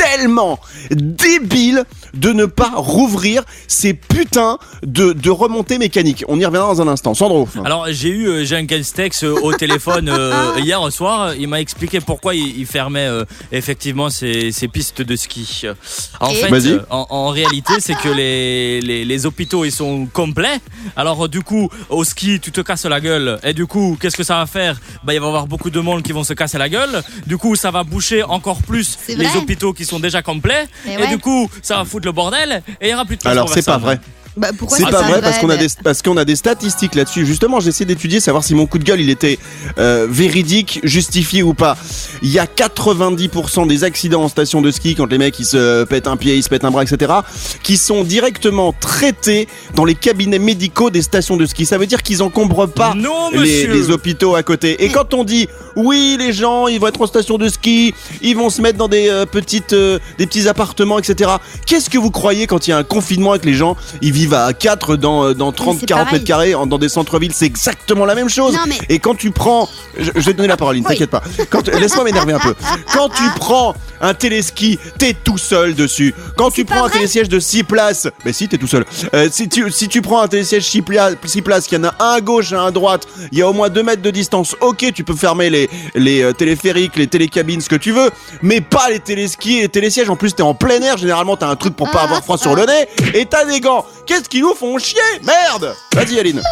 tellement 0.01 0.59
débile 0.89 1.83
de 2.13 2.33
ne 2.33 2.45
pas 2.45 2.71
rouvrir 2.75 3.43
ces 3.67 3.93
putains 3.93 4.57
de, 4.83 5.13
de 5.13 5.29
remontées 5.29 5.77
mécaniques. 5.77 6.25
On 6.27 6.39
y 6.39 6.45
reviendra 6.45 6.73
dans 6.73 6.81
un 6.81 6.87
instant. 6.87 7.13
Sandro. 7.13 7.47
Alors 7.63 7.85
j'ai 7.89 8.09
eu 8.09 8.27
euh, 8.27 8.45
Jean 8.45 8.65
Castex 8.65 9.23
euh, 9.23 9.33
au 9.43 9.53
téléphone 9.53 10.09
euh, 10.09 10.53
hier 10.57 10.79
soir. 10.91 11.33
Il 11.35 11.47
m'a 11.47 11.61
expliqué 11.61 11.99
pourquoi 12.01 12.35
il, 12.35 12.57
il 12.59 12.65
fermait 12.65 13.05
euh, 13.07 13.23
effectivement 13.51 14.09
ces, 14.09 14.51
ces 14.51 14.67
pistes 14.67 15.01
de 15.01 15.15
ski. 15.15 15.63
En 16.19 16.29
Et 16.29 16.35
fait, 16.35 16.51
euh, 16.67 16.79
en, 16.89 17.05
en 17.09 17.27
réalité, 17.29 17.73
c'est 17.79 17.95
que 17.95 18.09
les, 18.09 18.81
les, 18.81 19.05
les 19.05 19.25
hôpitaux 19.25 19.63
ils 19.65 19.71
sont 19.71 20.07
complets. 20.07 20.59
Alors 20.95 21.29
du 21.29 21.41
coup, 21.41 21.69
au 21.89 22.03
ski, 22.03 22.39
tu 22.39 22.51
te 22.51 22.61
casses 22.61 22.85
la 22.85 22.99
gueule. 22.99 23.39
Et 23.43 23.53
du 23.53 23.67
coup, 23.67 23.97
qu'est-ce 24.01 24.17
que 24.17 24.23
ça 24.23 24.37
va 24.37 24.45
faire? 24.47 24.79
Bah, 25.03 25.13
il 25.13 25.19
va 25.19 25.25
y 25.25 25.29
avoir 25.29 25.47
beaucoup 25.47 25.69
de 25.69 25.79
monde 25.79 26.01
qui 26.01 26.11
vont 26.11 26.23
se 26.23 26.33
casser 26.33 26.57
la 26.57 26.69
gueule. 26.69 27.03
Du 27.27 27.37
coup, 27.37 27.55
ça 27.55 27.71
va 27.71 27.83
boucher 27.83 28.23
encore 28.23 28.61
plus 28.63 28.97
les 29.07 29.35
hôpitaux 29.37 29.73
qui 29.73 29.85
sont 29.85 29.90
déjà 29.99 30.21
complets. 30.21 30.67
Et 30.87 30.93
Et, 30.93 30.97
ouais. 30.97 31.07
du 31.07 31.17
coup, 31.17 31.49
ça 31.61 31.77
va 31.77 31.85
foutre 31.85 32.05
le 32.05 32.11
bordel. 32.11 32.63
Et 32.79 32.87
il 32.87 32.91
y 32.91 32.93
aura 32.93 33.05
plus 33.05 33.17
de 33.17 33.21
place 33.21 33.31
Alors 33.31 33.49
c'est 33.49 33.65
pas 33.65 33.77
vrai. 33.77 33.99
Bah, 34.37 34.49
pourquoi 34.57 34.77
C'est 34.77 34.85
pas 34.85 35.01
vrai 35.01 35.21
parce 35.21 35.39
qu'on 35.39 35.49
a 35.49 35.57
des 35.57 35.67
parce 35.83 36.01
qu'on 36.01 36.15
a 36.15 36.23
des 36.23 36.37
statistiques 36.37 36.95
là-dessus. 36.95 37.25
Justement, 37.25 37.59
j'ai 37.59 37.69
essayé 37.69 37.85
d'étudier 37.85 38.21
savoir 38.21 38.43
si 38.43 38.55
mon 38.55 38.65
coup 38.65 38.77
de 38.77 38.83
gueule 38.85 39.01
il 39.01 39.09
était 39.09 39.37
euh, 39.77 40.07
véridique, 40.09 40.79
justifié 40.83 41.43
ou 41.43 41.53
pas. 41.53 41.77
Il 42.21 42.29
y 42.29 42.39
a 42.39 42.45
90% 42.45 43.67
des 43.67 43.83
accidents 43.83 44.23
en 44.23 44.29
station 44.29 44.61
de 44.61 44.71
ski 44.71 44.95
quand 44.95 45.07
les 45.11 45.17
mecs 45.17 45.37
ils 45.39 45.45
se 45.45 45.83
pètent 45.83 46.07
un 46.07 46.15
pied, 46.15 46.35
ils 46.37 46.43
se 46.43 46.49
pètent 46.49 46.63
un 46.63 46.71
bras, 46.71 46.83
etc. 46.83 47.11
qui 47.61 47.75
sont 47.75 48.05
directement 48.05 48.71
traités 48.71 49.49
dans 49.75 49.83
les 49.83 49.95
cabinets 49.95 50.39
médicaux 50.39 50.89
des 50.89 51.01
stations 51.01 51.35
de 51.35 51.45
ski. 51.45 51.65
Ça 51.65 51.77
veut 51.77 51.87
dire 51.87 52.01
qu'ils 52.01 52.23
encombrent 52.23 52.69
pas 52.69 52.93
Non, 52.95 53.31
les 53.31 53.89
hôpitaux 53.89 54.35
à 54.35 54.43
côté. 54.43 54.85
Et 54.85 54.89
quand 54.89 55.13
on 55.13 55.25
dit 55.25 55.49
oui, 55.75 56.15
les 56.19 56.33
gens, 56.33 56.67
ils 56.67 56.79
vont 56.79 56.87
être 56.87 57.01
en 57.01 57.07
station 57.07 57.37
de 57.37 57.47
ski, 57.49 57.93
ils 58.21 58.35
vont 58.35 58.49
se 58.49 58.61
mettre 58.61 58.77
dans 58.77 58.87
des 58.87 59.09
euh, 59.09 59.25
petites, 59.25 59.73
euh, 59.73 59.99
des 60.17 60.25
petits 60.27 60.47
appartements, 60.47 60.99
etc. 60.99 61.31
Qu'est-ce 61.65 61.89
que 61.89 61.97
vous 61.97 62.11
croyez 62.11 62.47
quand 62.47 62.67
il 62.67 62.71
y 62.71 62.73
a 62.73 62.77
un 62.77 62.83
confinement 62.83 63.31
avec 63.31 63.45
les 63.45 63.53
gens? 63.53 63.75
Ils 64.01 64.11
vivent 64.11 64.33
à 64.33 64.53
4 64.53 64.95
dans, 64.95 65.25
euh, 65.25 65.33
dans 65.33 65.51
30, 65.51 65.77
c'est 65.79 65.85
40 65.85 66.05
pareil. 66.05 66.13
mètres 66.19 66.25
carrés 66.27 66.55
en- 66.55 66.65
dans 66.67 66.77
des 66.77 66.89
centres-villes. 66.89 67.33
C'est 67.33 67.45
exactement 67.45 68.05
la 68.05 68.15
même 68.15 68.29
chose. 68.29 68.53
Non, 68.53 68.59
mais- 68.67 68.77
Et 68.89 68.99
quand 68.99 69.15
tu 69.15 69.31
prends, 69.31 69.69
je, 69.97 70.05
je 70.15 70.19
vais 70.21 70.31
te 70.33 70.37
donner 70.37 70.47
la 70.49 70.57
parole, 70.57 70.75
ne 70.77 70.81
Oui. 70.81 70.87
t'inquiète 70.87 71.09
pas. 71.09 71.23
Quand, 71.49 71.67
laisse-moi 71.67 72.03
m'énerver 72.03 72.33
un 72.33 72.39
peu. 72.39 72.55
Quand 72.93 73.09
tu 73.09 73.23
prends 73.37 73.75
un 74.01 74.13
téléski, 74.13 74.79
t'es 74.97 75.13
tout 75.13 75.37
seul 75.37 75.75
dessus. 75.75 76.13
Quand 76.35 76.49
tu 76.51 76.65
pas 76.65 76.75
prends 76.75 76.85
un 76.85 76.87
vrai. 76.87 76.97
télésiège 76.97 77.29
de 77.29 77.39
6 77.39 77.63
places, 77.63 78.07
mais 78.25 78.33
si, 78.33 78.47
t'es 78.47 78.57
tout 78.57 78.67
seul. 78.67 78.85
Euh, 79.13 79.27
si, 79.31 79.47
tu, 79.47 79.71
si 79.71 79.87
tu 79.87 80.01
prends 80.01 80.21
un 80.21 80.27
télésiège 80.27 80.63
6 80.65 80.81
places, 80.81 81.15
six 81.25 81.41
places, 81.41 81.67
qu'il 81.67 81.77
y 81.77 81.81
en 81.81 81.85
a 81.85 81.95
un 81.99 82.15
à 82.15 82.21
gauche 82.21 82.51
et 82.51 82.55
un 82.55 82.65
à 82.67 82.71
droite, 82.71 83.07
il 83.31 83.37
y 83.37 83.41
a 83.41 83.47
au 83.47 83.53
moins 83.53 83.69
2 83.69 83.83
mètres 83.83 84.01
de 84.01 84.09
distance. 84.09 84.55
Ok, 84.61 84.85
tu 84.93 85.03
peux 85.03 85.15
fermer 85.15 85.49
les, 85.49 85.60
les 85.95 86.21
euh, 86.23 86.33
téléphériques, 86.33 86.95
les 86.95 87.07
télécabines, 87.07 87.61
ce 87.61 87.69
que 87.69 87.75
tu 87.75 87.91
veux, 87.91 88.09
mais 88.41 88.61
pas 88.61 88.89
les 88.89 88.99
téléskis 88.99 89.57
et 89.59 89.61
les 89.63 89.69
télésièges. 89.69 90.09
En 90.09 90.15
plus, 90.15 90.33
t'es 90.35 90.43
en 90.43 90.53
plein 90.53 90.81
air. 90.81 90.97
Généralement, 90.97 91.37
t'as 91.37 91.47
un 91.49 91.55
truc 91.55 91.75
pour 91.75 91.89
pas 91.91 92.01
avoir 92.01 92.23
froid 92.23 92.37
sur 92.37 92.55
le 92.55 92.65
nez 92.65 92.87
et 93.13 93.25
t'as 93.25 93.45
des 93.45 93.59
gants. 93.59 93.85
Qu'est-ce 94.05 94.27
qu'ils 94.29 94.41
nous 94.41 94.55
font 94.55 94.77
chier? 94.77 94.99
Merde 95.23 95.73
Vas-y, 95.93 96.19
Aline. 96.19 96.41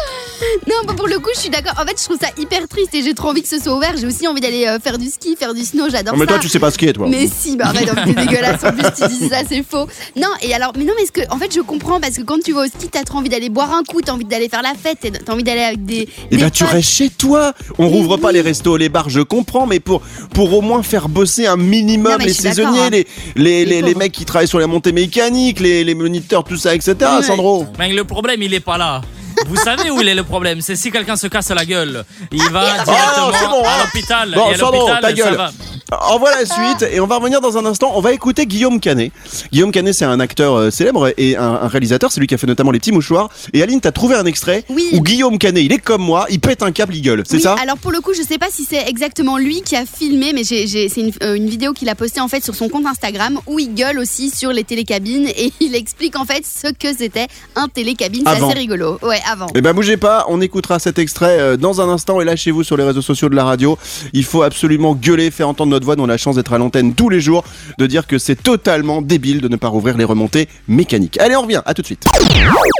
Non, 0.66 0.94
pour 0.94 1.06
le 1.06 1.18
coup, 1.18 1.28
je 1.34 1.40
suis 1.40 1.50
d'accord. 1.50 1.74
En 1.78 1.84
fait, 1.86 1.98
je 1.98 2.04
trouve 2.04 2.16
ça 2.18 2.28
hyper 2.38 2.66
triste 2.66 2.94
et 2.94 3.02
j'ai 3.02 3.12
trop 3.12 3.28
envie 3.28 3.42
que 3.42 3.48
ce 3.48 3.58
soit 3.58 3.76
ouvert. 3.76 3.92
J'ai 3.98 4.06
aussi 4.06 4.26
envie 4.26 4.40
d'aller 4.40 4.66
euh, 4.66 4.78
faire 4.78 4.96
du 4.96 5.08
ski, 5.10 5.36
faire 5.38 5.52
du 5.52 5.62
snow. 5.66 5.90
J'adore 5.90 6.14
Non, 6.14 6.20
mais 6.20 6.24
ça. 6.24 6.32
toi, 6.32 6.38
tu 6.40 6.48
sais 6.48 6.58
pas 6.58 6.70
skier, 6.70 6.94
toi. 6.94 7.06
Mais 7.10 7.28
si, 7.28 7.58
bah 7.58 7.66
arrête, 7.66 7.90
t'es 8.06 8.14
dégueulasse. 8.26 8.64
En 8.64 8.72
plus, 8.72 8.84
tu 8.96 9.06
dis 9.08 9.28
ça, 9.28 9.40
c'est 9.46 9.62
faux. 9.62 9.86
Non, 10.16 10.28
et 10.40 10.54
alors, 10.54 10.72
mais 10.78 10.84
non, 10.84 10.94
mais 10.98 11.04
ce 11.04 11.12
que, 11.12 11.20
en 11.30 11.36
fait, 11.36 11.54
je 11.54 11.60
comprends 11.60 12.00
parce 12.00 12.16
que 12.16 12.22
quand 12.22 12.38
tu 12.42 12.54
vas 12.54 12.62
au 12.62 12.66
ski, 12.66 12.88
t'as 12.90 13.02
trop 13.02 13.18
envie 13.18 13.28
d'aller 13.28 13.50
boire 13.50 13.74
un 13.74 13.82
coup, 13.84 14.00
t'as 14.00 14.12
envie 14.12 14.24
d'aller 14.24 14.48
faire 14.48 14.62
la 14.62 14.72
fête, 14.72 14.98
t'as- 15.26 15.30
envie 15.32 15.42
d'aller 15.44 15.60
avec 15.60 15.84
des. 15.84 16.08
Et 16.30 16.36
des 16.36 16.42
bah 16.42 16.48
tu 16.50 16.64
restes 16.64 16.88
chez 16.90 17.10
toi. 17.10 17.52
On 17.78 17.88
rouvre 17.88 18.16
pas 18.16 18.32
les 18.32 18.40
restos, 18.40 18.78
les 18.78 18.88
bars, 18.88 18.99
je 19.08 19.20
comprends, 19.20 19.66
mais 19.66 19.80
pour 19.80 20.02
pour 20.34 20.52
au 20.52 20.60
moins 20.60 20.82
faire 20.82 21.08
bosser 21.08 21.46
un 21.46 21.56
minimum 21.56 22.12
Non, 22.12 22.18
les 22.24 22.32
saisonniers, 22.32 22.80
hein. 22.80 22.90
les 22.90 23.06
les, 23.36 23.64
Les 23.64 23.64
les, 23.64 23.82
les 23.82 23.94
mecs 23.94 24.12
qui 24.12 24.24
travaillent 24.24 24.48
sur 24.48 24.58
la 24.60 24.66
montée 24.66 24.92
mécanique, 24.92 25.60
les, 25.60 25.84
les 25.84 25.94
moniteurs, 25.94 26.44
tout 26.44 26.56
ça, 26.56 26.74
etc. 26.74 26.94
Sandro. 27.22 27.66
Mais 27.78 27.92
le 27.92 28.04
problème, 28.04 28.42
il 28.42 28.52
est 28.54 28.60
pas 28.60 28.76
là. 28.78 29.00
Vous 29.46 29.56
savez 29.56 29.90
où 29.90 30.00
il 30.00 30.08
est 30.08 30.14
le 30.14 30.24
problème 30.24 30.60
C'est 30.60 30.76
si 30.76 30.90
quelqu'un 30.90 31.16
se 31.16 31.26
casse 31.26 31.50
la 31.50 31.64
gueule. 31.64 32.04
Il 32.32 32.42
va 32.50 32.62
Ah, 32.78 32.84
directement 32.84 33.32
c'est 33.32 33.46
bon, 33.48 33.62
à 33.64 33.68
hein. 33.68 33.84
l'hôpital. 33.84 34.32
Bon, 34.34 34.50
et 34.50 34.54
à 34.54 34.56
l'hôpital, 34.58 35.00
ta 35.00 35.08
ça 35.08 35.12
gueule. 35.12 35.36
va. 35.36 35.50
Envoie 36.08 36.30
la 36.30 36.46
suite 36.46 36.82
et 36.92 37.00
on 37.00 37.06
va 37.08 37.16
revenir 37.16 37.40
dans 37.40 37.58
un 37.58 37.66
instant. 37.66 37.92
On 37.96 38.00
va 38.00 38.12
écouter 38.12 38.46
Guillaume 38.46 38.78
Canet. 38.78 39.10
Guillaume 39.52 39.72
Canet, 39.72 39.92
c'est 39.92 40.04
un 40.04 40.20
acteur 40.20 40.54
euh, 40.54 40.70
célèbre 40.70 41.12
et 41.16 41.36
un, 41.36 41.42
un 41.62 41.66
réalisateur. 41.68 42.12
C'est 42.12 42.20
lui 42.20 42.28
qui 42.28 42.34
a 42.34 42.38
fait 42.38 42.46
notamment 42.46 42.70
Les 42.70 42.78
Petits 42.78 42.92
Mouchoirs. 42.92 43.28
Et 43.52 43.62
Aline, 43.62 43.80
t'as 43.80 43.90
trouvé 43.90 44.14
un 44.14 44.24
extrait 44.24 44.64
Oui. 44.68 44.88
où 44.92 45.00
Guillaume 45.02 45.36
Canet, 45.38 45.64
il 45.64 45.72
est 45.72 45.78
comme 45.78 46.02
moi, 46.02 46.26
il 46.30 46.38
pète 46.38 46.62
un 46.62 46.70
câble, 46.70 46.94
il 46.94 47.02
gueule. 47.02 47.24
C'est 47.26 47.36
Oui, 47.36 47.42
ça? 47.42 47.56
Alors 47.60 47.76
pour 47.76 47.90
le 47.90 48.00
coup, 48.00 48.12
je 48.14 48.22
sais 48.22 48.38
pas 48.38 48.46
si 48.50 48.64
c'est 48.64 48.88
exactement 48.88 49.36
lui 49.36 49.62
qui 49.62 49.74
a 49.74 49.84
filmé, 49.84 50.32
mais 50.32 50.44
j'ai- 50.44 50.68
j'ai- 50.68 50.88
c'est 50.88 51.00
une, 51.00 51.12
euh, 51.24 51.34
une 51.34 51.48
vidéo 51.48 51.72
qu'il 51.72 51.88
a 51.88 51.96
postée 51.96 52.20
en 52.20 52.28
fait 52.28 52.44
sur 52.44 52.54
son 52.54 52.68
compte 52.68 52.86
Instagram 52.86 53.40
où 53.48 53.58
il 53.58 53.74
gueule 53.74 53.98
aussi 53.98 54.30
sur 54.30 54.52
les 54.52 54.62
télécabines 54.62 55.26
et 55.28 55.52
il 55.60 55.74
explique 55.74 56.16
en 56.16 56.24
fait 56.24 56.44
ce 56.46 56.72
que 56.72 56.96
c'était 56.96 57.26
un 57.56 57.66
télécabine. 57.66 58.22
C'est 58.26 58.42
assez 58.44 58.54
rigolo. 58.58 58.98
Ouais, 59.02 59.20
avant. 59.30 59.46
Eh 59.54 59.60
ben 59.60 59.72
bougez 59.72 59.96
pas, 59.96 60.26
on 60.28 60.40
écoutera 60.40 60.78
cet 60.78 60.98
extrait 60.98 61.38
euh, 61.38 61.56
dans 61.56 61.80
un 61.80 61.88
instant 61.88 62.20
et 62.20 62.24
lâchez-vous 62.24 62.64
sur 62.64 62.76
les 62.76 62.84
réseaux 62.84 63.02
sociaux 63.02 63.28
de 63.28 63.36
la 63.36 63.44
radio. 63.44 63.78
Il 64.12 64.24
faut 64.24 64.42
absolument 64.42 64.94
gueuler, 64.94 65.30
faire 65.30 65.48
entendre 65.48 65.70
notre 65.70 65.84
voix. 65.84 65.96
Nous 65.96 66.04
on 66.04 66.08
a 66.08 66.12
la 66.12 66.16
chance 66.18 66.36
d'être 66.36 66.52
à 66.52 66.58
l'antenne 66.58 66.94
tous 66.94 67.08
les 67.08 67.20
jours, 67.20 67.44
de 67.78 67.86
dire 67.86 68.06
que 68.06 68.18
c'est 68.18 68.42
totalement 68.42 69.02
débile 69.02 69.40
de 69.40 69.48
ne 69.48 69.56
pas 69.56 69.68
rouvrir 69.68 69.96
les 69.96 70.04
remontées 70.04 70.48
mécaniques. 70.68 71.18
Allez, 71.20 71.36
on 71.36 71.42
revient, 71.42 71.62
à 71.64 71.74
tout 71.74 71.82
de 71.82 71.86
suite. 71.86 72.06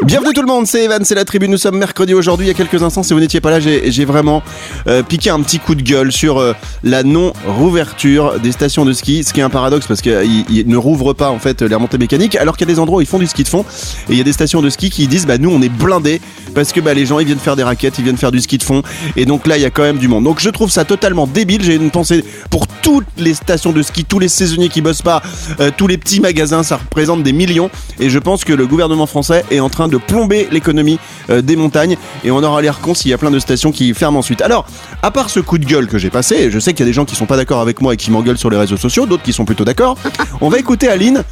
Bienvenue 0.05 0.33
tout 0.33 0.41
le 0.41 0.47
monde, 0.47 0.67
c'est 0.67 0.85
Evan, 0.85 1.05
c'est 1.05 1.15
la 1.15 1.25
tribune. 1.25 1.51
Nous 1.51 1.59
sommes 1.59 1.79
mercredi 1.79 2.15
aujourd'hui. 2.15 2.47
Il 2.47 2.49
y 2.49 2.53
a 2.53 2.55
quelques 2.55 2.83
instants, 2.83 3.03
si 3.03 3.15
vous 3.15 3.21
n'étiez 3.21 3.41
pas 3.41 3.51
là, 3.51 3.61
j'ai 3.61 3.91
j'ai 3.91 4.05
vraiment 4.05 4.43
euh, 4.87 5.03
piqué 5.03 5.31
un 5.31 5.41
petit 5.43 5.59
coup 5.59 5.75
de 5.75 5.83
gueule 5.83 6.11
sur 6.13 6.39
euh, 6.39 6.55
la 6.83 7.03
non-rouverture 7.03 8.41
des 8.41 8.53
stations 8.53 8.85
de 8.85 8.93
ski. 8.93 9.25
Ce 9.25 9.33
qui 9.33 9.41
est 9.41 9.45
un 9.45 9.51
paradoxe 9.51 9.87
parce 9.87 10.01
qu'ils 10.01 10.67
ne 10.67 10.77
rouvrent 10.77 11.15
pas 11.15 11.31
en 11.31 11.39
fait 11.39 11.63
les 11.63 11.75
remontées 11.75 11.99
mécaniques, 11.99 12.37
alors 12.37 12.57
qu'il 12.57 12.69
y 12.69 12.71
a 12.71 12.75
des 12.75 12.81
endroits 12.81 12.99
où 12.99 13.01
ils 13.01 13.07
font 13.07 13.19
du 13.19 13.27
ski 13.27 13.45
de 13.45 13.49
fond 13.49 13.65
et 14.09 14.13
il 14.13 14.19
y 14.19 14.21
a 14.21 14.25
des 14.25 14.33
stations 14.33 14.63
de 14.63 14.71
ski 14.71 14.91
qui 14.91 15.07
disent 15.07 15.27
bah 15.27 15.39
nous 15.39 15.51
on 15.51 15.63
est 15.63 15.69
blindés 15.69 16.21
parce 16.55 16.73
que 16.73 16.81
bah 16.81 16.95
les 16.95 17.07
gens 17.07 17.19
ils 17.19 17.27
viennent 17.27 17.39
faire 17.39 17.57
des 17.57 17.63
raquettes, 17.63 17.99
ils 17.99 18.05
viennent 18.05 18.17
faire 18.17 18.33
du 18.33 18.41
ski 18.41 18.59
de 18.59 18.63
fond 18.63 18.83
et 19.17 19.25
donc 19.25 19.47
là 19.47 19.57
il 19.57 19.63
y 19.63 19.67
a 19.67 19.71
quand 19.71 19.83
même 19.83 19.99
du 19.99 20.09
monde. 20.09 20.25
Donc 20.25 20.41
je 20.41 20.51
trouve 20.51 20.71
ça 20.71 20.85
totalement 20.85 21.27
débile. 21.27 21.63
J'ai 21.63 21.75
une 21.75 21.91
pensée 21.91 22.25
pour 22.51 22.67
toutes 22.67 23.07
les 23.17 23.35
stations 23.35 23.73
de 23.73 23.83
ski, 23.83 24.05
tous 24.05 24.19
les 24.19 24.29
saisonniers 24.29 24.69
qui 24.69 24.81
bossent 24.81 25.03
pas, 25.03 25.23
euh, 25.61 25.71
tous 25.77 25.87
les 25.87 25.99
petits 25.99 26.21
magasins, 26.21 26.63
ça 26.63 26.77
représente 26.77 27.23
des 27.23 27.33
millions 27.33 27.71
et 27.99 28.11
je 28.11 28.19
pense 28.19 28.45
que 28.45 28.53
le 28.53 28.67
gouvernement 28.67 29.07
français 29.07 29.45
est 29.51 29.61
en 29.61 29.69
train 29.69 29.89
de 29.89 29.97
plomber 29.97 30.49
l'économie 30.51 30.99
euh, 31.31 31.43
des 31.43 31.57
montagnes 31.57 31.97
et 32.25 32.31
on 32.31 32.43
aura 32.43 32.63
l'air 32.63 32.81
con 32.81 32.95
s'il 32.95 33.11
y 33.11 33.15
a 33.15 33.19
plein 33.19 33.31
de 33.31 33.39
stations 33.39 33.73
qui 33.73 33.93
ferment 33.95 34.19
ensuite. 34.19 34.43
Alors, 34.43 34.67
à 35.03 35.11
part 35.11 35.31
ce 35.31 35.41
coup 35.41 35.59
de 35.59 35.65
gueule 35.65 35.87
que 35.87 35.99
j'ai 35.99 36.11
passé, 36.11 36.51
je 36.51 36.59
sais 36.59 36.73
qu'il 36.73 36.81
y 36.81 36.89
a 36.89 36.91
des 36.91 36.93
gens 36.93 37.05
qui 37.05 37.17
sont 37.17 37.27
pas 37.27 37.37
d'accord 37.37 37.61
avec 37.61 37.81
moi 37.81 37.95
et 37.95 37.97
qui 37.97 38.11
m'engueulent 38.11 38.39
sur 38.39 38.51
les 38.51 38.57
réseaux 38.57 38.77
sociaux, 38.77 39.07
d'autres 39.07 39.23
qui 39.23 39.33
sont 39.33 39.45
plutôt 39.45 39.65
d'accord. 39.65 39.97
On 40.41 40.49
va 40.49 40.59
écouter 40.59 40.89
Aline 40.89 41.25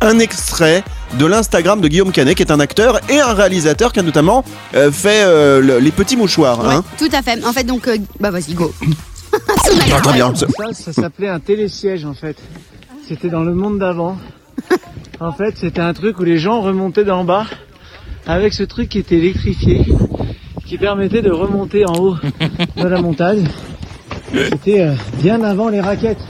un 0.00 0.18
extrait 0.18 0.82
de 1.18 1.26
l'Instagram 1.26 1.80
de 1.80 1.88
Guillaume 1.88 2.12
Canet, 2.12 2.36
qui 2.36 2.42
est 2.42 2.50
un 2.52 2.60
acteur 2.60 3.00
et 3.08 3.20
un 3.20 3.32
réalisateur 3.34 3.92
qui 3.92 4.00
a 4.00 4.02
notamment 4.02 4.44
euh, 4.74 4.90
fait 4.92 5.22
euh, 5.24 5.60
le- 5.60 5.78
les 5.78 5.90
petits 5.90 6.16
mouchoirs. 6.16 6.60
Ouais, 6.64 6.74
hein. 6.74 6.84
tout 6.98 7.08
à 7.12 7.22
fait. 7.22 7.44
En 7.44 7.52
fait, 7.52 7.64
donc, 7.64 7.88
euh, 7.88 7.96
bah 8.20 8.30
vas-y, 8.30 8.54
go. 8.54 8.72
Ah, 9.92 10.00
très 10.00 10.12
bien. 10.14 10.34
Ça, 10.34 10.46
ça 10.72 10.92
s'appelait 10.94 11.28
un 11.28 11.40
télésiège 11.40 12.06
en 12.06 12.14
fait. 12.14 12.36
C'était 13.06 13.28
dans 13.28 13.42
le 13.44 13.52
monde 13.54 13.78
d'avant. 13.78 14.16
En 15.20 15.32
fait, 15.32 15.58
c'était 15.58 15.80
un 15.80 15.92
truc 15.92 16.18
où 16.20 16.24
les 16.24 16.38
gens 16.38 16.62
remontaient 16.62 17.04
d'en 17.04 17.24
bas 17.24 17.44
avec 18.26 18.54
ce 18.54 18.62
truc 18.62 18.88
qui 18.88 18.98
était 18.98 19.16
électrifié, 19.16 19.84
qui 20.64 20.78
permettait 20.78 21.20
de 21.20 21.30
remonter 21.30 21.84
en 21.86 21.94
haut 21.96 22.16
de 22.76 22.86
la 22.88 23.00
montagne. 23.02 23.46
C'était 24.32 24.80
euh, 24.82 24.94
bien 25.20 25.42
avant 25.42 25.68
les 25.68 25.80
raquettes. 25.80 26.22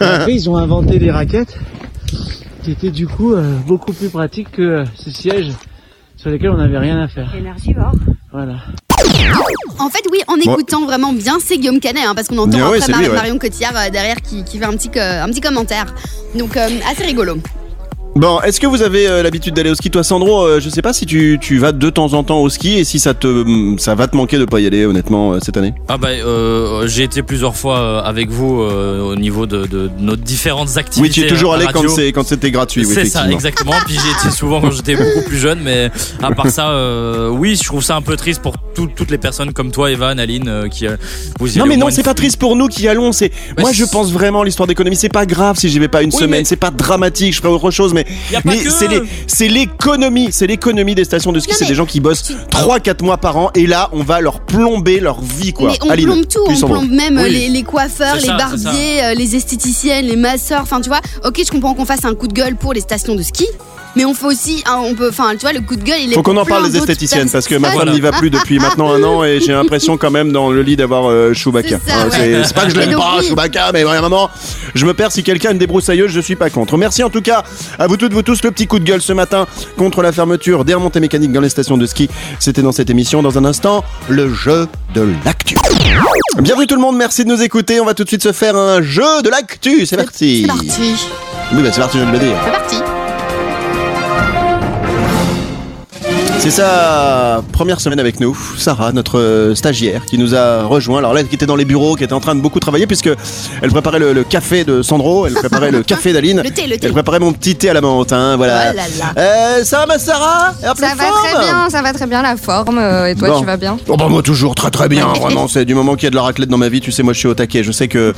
Et 0.00 0.04
après, 0.04 0.34
ils 0.34 0.50
ont 0.50 0.56
inventé 0.56 0.98
les 0.98 1.10
raquettes 1.10 1.56
qui 2.62 2.70
étaient 2.72 2.90
du 2.90 3.06
coup 3.06 3.32
euh, 3.34 3.56
beaucoup 3.66 3.92
plus 3.92 4.08
pratiques 4.08 4.50
que 4.52 4.62
euh, 4.62 4.84
ce 4.94 5.10
siège 5.10 5.52
sur 6.16 6.30
lesquels 6.30 6.50
on 6.50 6.56
n'avait 6.58 6.78
rien 6.78 7.00
à 7.00 7.08
faire. 7.08 7.34
Énergivore. 7.34 7.92
Voilà. 8.32 8.56
En 9.78 9.88
fait, 9.88 10.02
oui, 10.12 10.18
en 10.28 10.36
écoutant 10.36 10.84
vraiment 10.84 11.12
bien, 11.12 11.38
c'est 11.40 11.56
Guillaume 11.58 11.80
Canet, 11.80 12.04
hein, 12.06 12.14
parce 12.14 12.28
qu'on 12.28 12.38
entend 12.38 12.50
Bien, 12.50 12.68
ouais, 12.68 12.76
après 12.76 12.80
c'est 12.86 12.92
Mar- 12.92 13.00
lui, 13.00 13.08
ouais. 13.08 13.14
Marion 13.14 13.38
Cotillard 13.38 13.76
euh, 13.76 13.90
derrière 13.90 14.20
qui, 14.20 14.44
qui 14.44 14.58
fait 14.58 14.64
un 14.66 14.72
petit, 14.76 14.90
un 14.98 15.26
petit 15.28 15.40
commentaire. 15.40 15.86
Donc, 16.34 16.56
euh, 16.56 16.68
assez 16.90 17.04
rigolo. 17.04 17.38
Bon, 18.16 18.40
est-ce 18.40 18.58
que 18.58 18.66
vous 18.66 18.82
avez 18.82 19.06
euh, 19.08 19.22
l'habitude 19.22 19.54
d'aller 19.54 19.70
au 19.70 19.74
ski 19.76 19.88
Toi, 19.88 20.02
Sandro, 20.02 20.42
euh, 20.44 20.58
je 20.60 20.68
sais 20.68 20.82
pas 20.82 20.92
si 20.92 21.06
tu, 21.06 21.38
tu 21.40 21.58
vas 21.58 21.70
de 21.70 21.90
temps 21.90 22.12
en 22.14 22.24
temps 22.24 22.40
au 22.40 22.48
ski 22.48 22.76
et 22.78 22.84
si 22.84 22.98
ça 22.98 23.14
te 23.14 23.44
ça 23.78 23.94
va 23.94 24.08
te 24.08 24.16
manquer 24.16 24.36
de 24.36 24.44
pas 24.46 24.58
y 24.58 24.66
aller, 24.66 24.84
honnêtement, 24.84 25.32
euh, 25.34 25.38
cette 25.40 25.56
année. 25.56 25.72
Ah 25.88 25.96
bah, 25.96 26.08
euh, 26.08 26.88
j'ai 26.88 27.04
été 27.04 27.22
plusieurs 27.22 27.54
fois 27.56 28.04
avec 28.04 28.28
vous 28.30 28.58
au 28.60 29.14
niveau 29.14 29.46
de, 29.46 29.64
de 29.64 29.88
nos 30.00 30.16
différentes 30.16 30.76
activités. 30.76 31.08
Oui, 31.08 31.10
tu 31.10 31.24
es 31.24 31.28
toujours 31.28 31.54
allé 31.54 31.66
quand 31.72 31.88
c'est 31.88 32.08
quand 32.12 32.26
c'était 32.26 32.50
gratuit, 32.50 32.84
oui, 32.84 32.92
C'est 32.92 33.04
ça, 33.06 33.30
exactement. 33.30 33.72
Puis 33.86 33.94
j'y 33.94 34.10
étais 34.10 34.34
souvent 34.34 34.60
quand 34.60 34.72
j'étais 34.72 34.96
beaucoup 34.96 35.22
plus 35.26 35.38
jeune, 35.38 35.60
mais 35.62 35.90
à 36.20 36.32
part 36.32 36.50
ça, 36.50 36.74
oui, 37.30 37.54
je 37.56 37.62
trouve 37.64 37.82
ça 37.82 37.94
un 37.96 38.02
peu 38.02 38.16
triste 38.16 38.42
pour 38.42 38.54
tout- 38.74 38.88
toutes 38.94 39.10
les 39.12 39.18
personnes 39.18 39.52
comme 39.52 39.70
toi, 39.70 39.88
Evan, 39.90 40.18
Aline, 40.18 40.64
qui 40.70 40.84
vous 41.38 41.54
y 41.56 41.58
Non 41.60 41.66
mais 41.66 41.76
non, 41.76 41.86
c'est 41.90 42.02
pas 42.02 42.14
triste 42.14 42.38
pour 42.40 42.56
nous 42.56 42.66
qui 42.66 42.82
y 42.82 42.88
allons. 42.88 43.12
C'est 43.12 43.30
Ouais, 43.56 43.62
moi 43.62 43.72
je 43.72 43.84
pense 43.84 44.10
vraiment 44.12 44.42
l'histoire 44.42 44.66
d'économie. 44.66 44.96
C'est 44.96 45.08
pas 45.08 45.26
grave 45.26 45.56
si 45.58 45.68
j'y 45.68 45.78
vais 45.78 45.88
pas 45.88 46.02
une 46.02 46.10
Oui, 46.12 46.18
semaine. 46.18 46.40
mais- 46.40 46.44
C'est 46.44 46.56
pas 46.56 46.70
dramatique. 46.72 47.34
Je 47.34 47.40
ferai 47.40 47.52
autre 47.52 47.70
chose. 47.70 47.94
Mais 47.94 47.99
Mais 48.44 48.58
c'est 48.68 48.88
les 48.88 49.00
c'est 49.26 49.48
l'économie, 49.48 50.28
c'est 50.30 50.46
l'économie 50.46 50.94
des 50.94 51.04
stations 51.04 51.32
de 51.32 51.40
ski. 51.40 51.54
C'est 51.54 51.66
des 51.66 51.74
gens 51.74 51.86
qui 51.86 52.00
bossent 52.00 52.22
tu- 52.24 52.34
3-4 52.50 53.02
mois 53.04 53.18
par 53.18 53.36
an 53.36 53.50
et 53.54 53.66
là 53.66 53.88
on 53.92 54.02
va 54.02 54.20
leur 54.20 54.40
plomber 54.40 55.00
leur 55.00 55.20
vie 55.20 55.52
quoi. 55.52 55.70
Mais 55.70 55.78
on 55.82 55.90
Aline, 55.90 56.06
plombe 56.06 56.26
tout, 56.28 56.44
on 56.46 56.66
plombe 56.68 56.90
même 56.90 57.18
euh, 57.18 57.24
Oui. 57.24 57.32
les, 57.32 57.48
les 57.48 57.62
coiffeurs, 57.62 58.14
C'est 58.16 58.22
les 58.22 58.26
ça, 58.28 58.36
barbiers, 58.36 59.02
euh, 59.04 59.14
les 59.14 59.36
esthéticiennes, 59.36 60.06
les 60.06 60.16
masseurs. 60.16 60.60
Enfin, 60.62 60.80
tu 60.80 60.88
vois, 60.88 61.00
ok, 61.24 61.40
je 61.44 61.50
comprends 61.50 61.74
qu'on 61.74 61.84
fasse 61.86 62.04
un 62.04 62.14
coup 62.14 62.28
de 62.28 62.34
gueule 62.34 62.56
pour 62.56 62.72
les 62.72 62.80
stations 62.80 63.14
de 63.14 63.22
ski, 63.22 63.46
mais 63.96 64.04
on 64.04 64.14
fait 64.14 64.26
aussi, 64.26 64.62
hein, 64.66 64.80
on 64.84 64.94
peut, 64.94 65.08
enfin, 65.10 65.32
tu 65.32 65.40
vois, 65.40 65.52
le 65.52 65.60
coup 65.60 65.76
de 65.76 65.82
gueule, 65.82 65.98
il 66.00 66.12
est 66.12 66.14
Faut 66.14 66.22
qu'on 66.22 66.36
en 66.36 66.44
parle 66.44 66.70
des 66.70 66.76
esthéticiennes 66.78 67.28
parce 67.30 67.46
que 67.48 67.54
ma 67.56 67.70
femme 67.70 67.90
n'y 67.90 68.00
va 68.00 68.12
plus 68.12 68.30
depuis 68.30 68.58
maintenant 68.60 68.92
un 68.92 69.02
an 69.02 69.24
et 69.24 69.40
j'ai 69.40 69.52
l'impression 69.52 69.96
quand 69.96 70.10
même 70.10 70.32
dans 70.32 70.50
le 70.50 70.62
lit 70.62 70.76
d'avoir 70.76 71.10
euh, 71.10 71.32
Chewbacca. 71.34 71.78
C'est 71.84 71.92
Hein, 71.92 72.08
ouais. 72.10 72.42
pas 72.54 72.64
que 72.66 72.70
je 72.70 72.76
l'aime 72.78 72.92
pas 72.94 73.16
oui. 73.18 73.26
Chewbacca, 73.28 73.70
mais 73.72 73.82
vraiment 73.84 74.30
je 74.74 74.86
me 74.86 74.94
perds 74.94 75.12
si 75.12 75.22
quelqu'un 75.22 75.48
a 75.50 75.52
une 75.52 75.58
débroussailleuse, 75.58 76.10
je 76.10 76.20
suis 76.20 76.36
pas 76.36 76.50
contre. 76.50 76.76
Merci 76.76 77.02
en 77.02 77.10
tout 77.10 77.22
cas 77.22 77.42
à 77.78 77.86
vous 77.86 77.96
toutes, 77.96 78.12
vous 78.12 78.22
tous, 78.22 78.42
le 78.44 78.50
petit 78.50 78.66
coup 78.66 78.78
de 78.78 78.84
gueule 78.84 79.02
ce 79.02 79.12
matin 79.12 79.46
contre 79.76 80.02
la 80.02 80.12
fermeture 80.12 80.64
des 80.64 80.74
remontées 80.74 81.00
mécaniques 81.00 81.32
dans 81.32 81.40
les 81.40 81.48
stations 81.48 81.76
de 81.76 81.86
ski. 81.86 82.08
C'était 82.38 82.62
dans 82.62 82.72
cette 82.72 82.90
émission. 82.90 83.22
Dans 83.22 83.38
un 83.38 83.44
instant, 83.44 83.84
le 84.08 84.32
jeu 84.32 84.68
de 84.94 85.08
l'actu. 85.24 85.56
Bienvenue 86.40 86.66
tout 86.66 86.76
le 86.76 86.80
monde, 86.80 86.96
merci 86.96 87.24
de 87.24 87.28
nous 87.28 87.42
écouter. 87.42 87.80
On 87.80 87.84
va 87.84 87.94
tout 87.94 88.04
de 88.04 88.08
suite 88.08 88.22
se 88.22 88.32
faire 88.32 88.54
un 88.56 88.80
jeu 88.82 89.22
de 89.24 89.30
l'actu. 89.30 89.84
C'est 89.86 89.96
parti. 89.96 90.42
C'est 90.42 90.46
parti, 90.46 90.70
Oui, 91.52 91.62
bah 91.62 91.70
c'est 91.72 91.80
parti, 91.80 91.98
je 91.98 92.02
viens 92.04 92.12
de 92.12 92.18
le 92.18 92.24
dire. 92.24 92.36
c'est 92.44 92.50
parti. 92.52 92.99
C'est 96.40 96.50
sa 96.50 97.42
première 97.52 97.80
semaine 97.82 98.00
avec 98.00 98.18
nous, 98.18 98.34
Sarah, 98.56 98.92
notre 98.92 99.18
euh, 99.20 99.54
stagiaire, 99.54 100.06
qui 100.06 100.16
nous 100.16 100.34
a 100.34 100.64
rejoint. 100.64 100.98
Alors 100.98 101.12
là, 101.12 101.22
qui 101.22 101.34
était 101.34 101.44
dans 101.44 101.54
les 101.54 101.66
bureaux, 101.66 101.96
qui 101.96 102.04
était 102.04 102.14
en 102.14 102.20
train 102.20 102.34
de 102.34 102.40
beaucoup 102.40 102.58
travailler, 102.60 102.86
puisque 102.86 103.10
elle 103.60 103.70
préparait 103.70 103.98
le, 103.98 104.14
le 104.14 104.24
café 104.24 104.64
de 104.64 104.80
Sandro, 104.80 105.26
elle 105.26 105.34
préparait 105.34 105.70
le 105.70 105.82
café 105.84 106.14
d'Aline, 106.14 106.40
Le 106.42 106.50
thé, 106.50 106.66
le 106.66 106.78
thé. 106.78 106.86
elle 106.86 106.92
préparait 106.92 107.18
mon 107.20 107.34
petit 107.34 107.56
thé 107.56 107.68
à 107.68 107.74
la 107.74 107.82
menthe, 107.82 108.12
hein, 108.14 108.36
voilà. 108.38 108.72
Oh 108.72 108.74
là 108.76 108.82
là. 108.98 109.12
Euh, 109.58 109.64
ça 109.64 109.80
va, 109.80 109.86
ma 109.86 109.98
Sarah 109.98 110.54
Ça 110.62 110.72
va 110.72 110.88
forme? 110.96 111.24
très 111.30 111.44
bien, 111.44 111.68
ça 111.70 111.82
va 111.82 111.92
très 111.92 112.06
bien 112.06 112.22
la 112.22 112.36
forme. 112.38 112.78
euh, 112.78 113.06
Et 113.08 113.14
toi, 113.14 113.28
Bon. 113.28 113.40
tu 113.40 113.46
vas 113.46 113.58
bien? 113.58 113.76
Oh 113.88 113.96
bah 113.98 114.08
moi 114.08 114.22
toujours 114.22 114.54
très 114.54 114.70
très 114.70 114.88
bien, 114.88 115.06
vraiment 115.20 115.46
c'est 115.46 115.66
du 115.66 115.74
moment 115.74 115.94
qu'il 115.94 116.04
y 116.04 116.06
a 116.06 116.10
de 116.10 116.16
la 116.16 116.22
raclette 116.22 116.48
dans 116.48 116.56
ma 116.58 116.70
vie, 116.70 116.80
tu 116.80 116.90
sais 116.90 117.02
moi 117.02 117.12
je 117.12 117.18
suis 117.18 117.28
au 117.28 117.34
taquet, 117.34 117.62
je 117.62 117.70
sais 117.72 117.86
que 117.86 118.14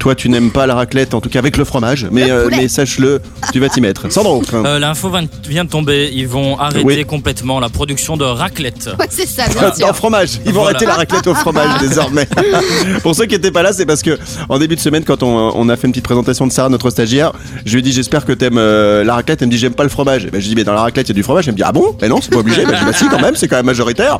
toi 0.00 0.16
tu 0.16 0.28
n'aimes 0.28 0.50
pas 0.50 0.66
la 0.66 0.74
raclette, 0.74 1.14
en 1.14 1.20
tout 1.20 1.28
cas 1.28 1.38
avec 1.38 1.56
le 1.56 1.64
fromage, 1.64 2.08
mais, 2.10 2.30
euh, 2.32 2.48
mais 2.50 2.66
sache-le, 2.66 3.22
tu 3.52 3.60
vas 3.60 3.68
t'y 3.68 3.80
mettre. 3.80 4.10
Sandro 4.10 4.42
Euh, 4.54 4.80
L'info 4.80 5.08
vient- 5.08 5.28
vient 5.48 5.64
de 5.64 5.70
tomber. 5.70 6.10
Ils 6.12 6.26
vont 6.26 6.58
arrêter 6.58 6.84
Oui. 6.84 7.04
complètement 7.04 7.59
la 7.60 7.68
production 7.68 8.16
de 8.16 8.24
raclette. 8.24 8.88
Ouais, 8.98 9.06
c'est 9.10 9.26
ça, 9.28 9.44
bien 9.48 9.88
en 9.88 9.92
fromage. 9.92 10.40
Ils 10.44 10.52
vont 10.52 10.60
Voilà. 10.62 10.76
arrêter 10.76 10.86
la 10.86 10.94
raclette 10.94 11.26
au 11.26 11.34
fromage 11.34 11.78
désormais. 11.80 12.26
Pour 13.02 13.14
ceux 13.14 13.26
qui 13.26 13.34
n'étaient 13.34 13.50
pas 13.50 13.62
là, 13.62 13.72
c'est 13.72 13.86
parce 13.86 14.02
que 14.02 14.18
en 14.48 14.58
début 14.58 14.76
de 14.76 14.80
semaine, 14.80 15.04
quand 15.04 15.22
on, 15.22 15.52
on 15.54 15.68
a 15.68 15.76
fait 15.76 15.86
une 15.86 15.92
petite 15.92 16.04
présentation 16.04 16.46
de 16.46 16.52
Sarah, 16.52 16.68
notre 16.68 16.90
stagiaire, 16.90 17.32
je 17.64 17.72
lui 17.72 17.78
ai 17.80 17.82
dit 17.82 17.92
j'espère 17.92 18.24
que 18.24 18.32
t'aimes 18.32 18.58
euh, 18.58 19.04
la 19.04 19.14
raclette. 19.14 19.42
Elle 19.42 19.48
me 19.48 19.52
dit 19.52 19.58
j'aime 19.58 19.74
pas 19.74 19.82
le 19.84 19.88
fromage. 19.88 20.24
Ben, 20.26 20.40
je 20.40 20.46
lui 20.46 20.48
dis 20.50 20.54
mais 20.56 20.64
dans 20.64 20.72
la 20.74 20.82
raclette 20.82 21.06
il 21.08 21.10
y 21.10 21.14
a 21.14 21.14
du 21.14 21.22
fromage. 21.22 21.46
Elle 21.48 21.52
me 21.54 21.56
dit 21.58 21.62
ah 21.64 21.72
bon? 21.72 21.96
Mais 22.00 22.08
non, 22.08 22.20
c'est 22.20 22.30
pas 22.30 22.38
obligé. 22.38 22.64
Ben, 22.64 22.74
je 22.74 22.78
dis 22.80 22.84
bah 22.86 22.92
si 22.92 23.08
quand 23.08 23.20
même, 23.20 23.36
c'est 23.36 23.48
quand 23.48 23.56
même 23.56 23.66
majoritaire. 23.66 24.18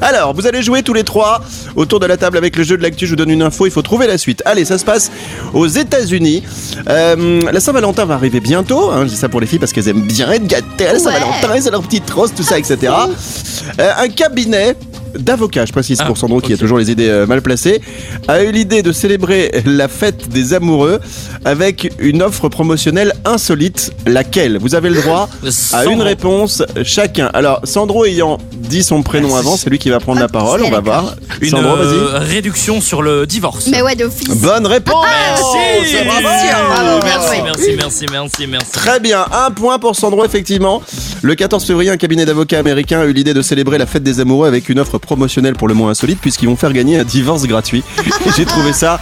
Alors 0.00 0.34
vous 0.34 0.46
allez 0.46 0.62
jouer 0.62 0.82
tous 0.82 0.94
les 0.94 1.04
trois 1.04 1.40
autour 1.76 2.00
de 2.00 2.06
la 2.06 2.16
table 2.16 2.36
avec 2.36 2.56
le 2.56 2.62
jeu 2.64 2.76
de 2.76 2.82
l'actu. 2.82 3.06
Je 3.06 3.10
vous 3.12 3.16
donne 3.16 3.30
une 3.30 3.42
info. 3.42 3.66
Il 3.66 3.72
faut 3.72 3.82
trouver 3.82 4.06
la 4.06 4.18
suite. 4.18 4.42
Allez, 4.44 4.64
ça 4.64 4.78
se 4.78 4.84
passe 4.84 5.10
aux 5.54 5.66
États-Unis. 5.66 6.42
Euh, 6.88 7.40
la 7.52 7.60
Saint-Valentin 7.60 8.04
va 8.04 8.14
arriver 8.14 8.40
bientôt. 8.40 8.90
hein. 8.90 9.02
je 9.04 9.10
dis 9.10 9.16
ça 9.16 9.28
pour 9.28 9.40
les 9.40 9.46
filles 9.46 9.58
parce 9.58 9.72
qu'elles 9.72 9.88
aiment 9.88 10.02
bien 10.06 10.30
être 10.32 10.46
gâtées 10.46 10.86
à 10.86 10.92
la 10.92 10.98
Ouais. 11.00 11.04
Saint-Valentin, 11.04 11.60
c'est 11.60 11.70
leur 11.70 11.82
petite 11.82 12.10
rose, 12.10 12.32
tout 12.36 12.42
ça, 12.42 12.58
etc. 12.58 12.78
Euh, 13.78 13.92
un 13.98 14.08
cabinet 14.08 14.74
d'avocat, 15.18 15.66
je 15.66 15.72
précise 15.72 15.98
Ah, 16.00 16.06
pour 16.06 16.16
Sandro 16.16 16.40
qui 16.40 16.52
a 16.52 16.56
toujours 16.56 16.78
les 16.78 16.90
idées 16.90 17.08
euh, 17.08 17.26
mal 17.26 17.42
placées, 17.42 17.80
a 18.28 18.42
eu 18.42 18.52
l'idée 18.52 18.82
de 18.82 18.92
célébrer 18.92 19.50
la 19.64 19.88
fête 19.88 20.28
des 20.28 20.54
amoureux 20.54 21.00
avec 21.44 21.92
une 21.98 22.22
offre 22.22 22.48
promotionnelle 22.48 23.12
insolite. 23.24 23.92
Laquelle? 24.06 24.58
Vous 24.58 24.74
avez 24.74 24.90
le 24.90 25.00
droit 25.00 25.28
à 25.72 25.84
une 25.86 26.02
réponse 26.02 26.62
chacun. 26.84 27.30
Alors, 27.32 27.60
Sandro 27.64 28.04
ayant 28.04 28.38
dit 28.52 28.82
son 28.82 29.02
prénom 29.02 29.36
avant, 29.36 29.56
c'est 29.56 29.70
lui 29.70 29.78
qui 29.78 29.90
va 29.90 30.00
prendre 30.00 30.20
la 30.20 30.28
parole. 30.28 30.62
On 30.62 30.70
va 30.70 30.80
voir. 30.80 31.16
Une 31.40 31.50
Sandro, 31.50 31.76
euh, 31.76 32.18
réduction 32.18 32.80
sur 32.80 33.02
le 33.02 33.26
divorce. 33.26 33.68
Mais 33.70 33.82
ouais, 33.82 33.96
d'office. 33.96 34.28
Bonne 34.28 34.66
réponse 34.66 35.04
Merci, 35.04 35.90
C'est 35.90 36.04
bravo 36.04 36.22
bravo, 36.22 37.00
merci, 37.04 37.42
merci, 37.42 37.76
merci, 37.76 38.06
merci, 38.10 38.46
merci. 38.46 38.72
Très 38.72 39.00
bien, 39.00 39.24
un 39.32 39.50
point 39.50 39.78
pour 39.78 39.96
Sandro, 39.96 40.24
effectivement. 40.24 40.82
Le 41.22 41.34
14 41.34 41.64
février, 41.64 41.90
un 41.90 41.96
cabinet 41.96 42.24
d'avocats 42.24 42.58
américain 42.58 43.00
a 43.00 43.06
eu 43.06 43.12
l'idée 43.12 43.34
de 43.34 43.42
célébrer 43.42 43.78
la 43.78 43.86
fête 43.86 44.02
des 44.02 44.20
amoureux 44.20 44.46
avec 44.46 44.68
une 44.68 44.78
offre 44.78 44.98
promotionnelle 45.00 45.54
pour 45.54 45.68
le 45.68 45.74
moins 45.74 45.90
insolite, 45.90 46.20
puisqu'ils 46.20 46.46
vont 46.46 46.56
faire 46.56 46.72
gagner 46.72 46.98
un 46.98 47.04
divorce 47.04 47.46
gratuit. 47.46 47.82
J'ai 48.36 48.44
trouvé 48.44 48.72
ça. 48.72 49.00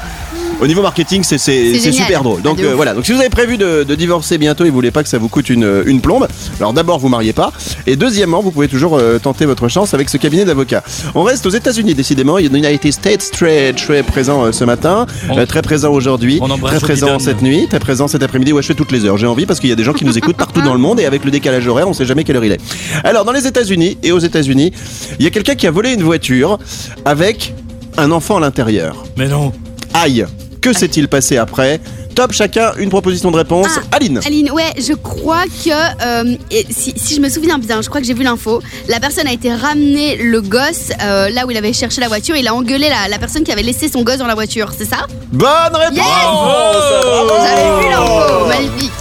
Au 0.61 0.67
niveau 0.67 0.83
marketing, 0.83 1.23
c'est 1.23 1.39
super 1.39 2.23
drôle. 2.25 2.43
Donc 2.43 2.59
Ah, 2.61 2.67
euh, 2.67 2.75
voilà. 2.75 2.93
Donc 2.95 3.07
si 3.07 3.13
vous 3.13 3.21
avez 3.21 3.29
prévu 3.31 3.57
de, 3.59 3.85
de 3.85 3.95
divorcer 3.95 4.39
bientôt 4.39 4.65
et 4.65 4.69
vous 4.71 4.75
voulez 4.75 4.91
pas 4.91 5.03
que 5.05 5.09
ça 5.09 5.17
vous 5.19 5.29
coûte 5.29 5.51
une, 5.51 5.83
une 5.87 6.01
plombe, 6.01 6.27
alors 6.59 6.73
d'abord 6.73 6.99
vous 6.99 7.09
mariez 7.09 7.33
pas, 7.33 7.53
et 7.87 7.95
deuxièmement 7.95 8.41
vous 8.43 8.51
pouvez 8.51 8.67
toujours 8.67 8.99
euh, 8.99 9.19
tenter 9.21 9.47
votre 9.47 9.69
chance 9.69 9.95
avec 9.95 10.09
ce 10.09 10.17
cabinet 10.17 10.45
d'avocats. 10.45 10.83
On 11.15 11.23
reste 11.23 11.47
aux 11.47 11.51
États-Unis 11.51 11.95
décidément. 11.95 12.39
Il 12.39 12.53
y 12.53 12.55
a 12.55 12.59
United 12.71 12.93
States 12.93 13.31
très 13.33 13.73
très 13.73 14.03
présent 14.03 14.47
euh, 14.47 14.53
ce 14.53 14.65
matin, 14.65 15.07
On- 15.31 15.39
euh, 15.39 15.47
très 15.47 15.63
présent 15.63 15.93
aujourd'hui, 15.93 16.41
très 16.65 16.81
présent 16.81 17.19
cette 17.21 17.41
nuit, 17.43 17.67
très 17.69 17.79
présent 17.79 18.09
cet 18.09 18.23
après-midi. 18.25 18.53
Ouais, 18.53 18.63
je 18.63 18.67
fais 18.67 18.75
toutes 18.75 18.91
les 18.93 19.05
heures. 19.05 19.17
J'ai 19.17 19.27
envie 19.29 19.47
parce 19.47 19.61
qu'il 19.61 19.71
y 19.71 19.73
a 19.73 19.77
des 19.77 19.85
gens 19.85 19.93
qui 19.93 20.05
nous 20.05 20.19
écoutent 20.19 20.37
partout 20.37 20.61
dans 20.63 20.75
le 20.75 20.81
monde 20.81 20.99
et 20.99 21.05
avec 21.07 21.25
le 21.25 21.31
décalage 21.31 21.69
horaire, 21.69 21.89
on 21.89 21.93
sait 21.93 22.05
jamais 22.07 22.25
quelle 22.25 22.37
heure 22.37 22.45
il 22.45 22.53
est. 22.53 22.61
Alors, 23.05 23.25
dans 23.25 23.33
les 23.33 23.47
États-Unis 23.47 23.97
et 24.03 24.11
aux 24.11 24.19
États-Unis, 24.19 24.73
il 25.21 25.25
y 25.25 25.29
a 25.29 25.31
quelqu'un 25.31 25.55
qui 25.55 25.67
a 25.69 25.71
volé 25.71 25.93
une 25.93 26.03
voiture 26.03 26.59
avec 27.05 27.55
un 27.97 28.11
enfant 28.11 28.39
à 28.39 28.41
l'intérieur. 28.41 29.05
Mais 29.17 29.29
non. 29.29 29.53
Aïe, 29.95 30.27
que 30.61 30.73
s'est-il 30.73 31.09
passé 31.09 31.37
après 31.37 31.81
Top, 32.15 32.33
chacun 32.33 32.73
une 32.79 32.89
proposition 32.91 33.31
de 33.31 33.37
réponse. 33.37 33.69
Ah. 33.77 33.97
Aline. 33.97 34.21
Aline, 34.27 34.51
ouais, 34.51 34.73
je 34.77 34.93
crois 34.93 35.45
que 35.45 35.71
euh, 36.05 36.37
et 36.51 36.67
si, 36.69 36.93
si 36.97 37.15
je 37.15 37.21
me 37.21 37.29
souviens 37.29 37.59
bien, 37.59 37.81
je 37.81 37.89
crois 37.89 38.01
que 38.01 38.07
j'ai 38.07 38.15
vu 38.15 38.25
l'info. 38.25 38.61
La 38.89 38.99
personne 38.99 39.29
a 39.29 39.33
été 39.33 39.55
ramener 39.55 40.17
le 40.17 40.41
gosse 40.41 40.91
euh, 41.01 41.29
là 41.31 41.47
où 41.47 41.51
il 41.53 41.57
avait 41.57 41.73
cherché 41.73 42.01
la 42.01 42.09
voiture. 42.09 42.35
Il 42.35 42.49
a 42.49 42.55
engueulé 42.55 42.89
la, 42.89 43.09
la 43.09 43.19
personne 43.19 43.45
qui 43.45 43.53
avait 43.53 43.63
laissé 43.63 43.89
son 43.89 44.03
gosse 44.03 44.19
dans 44.19 44.27
la 44.27 44.35
voiture, 44.35 44.73
c'est 44.77 44.85
ça? 44.85 45.07
Bonne 45.31 45.49
réponse 45.75 45.97
Yes 45.97 46.05
Bravo 46.05 47.35
J'avais 47.45 47.83
vu 47.83 47.91
l'info, 47.91 48.47
magnifique. 48.49 48.93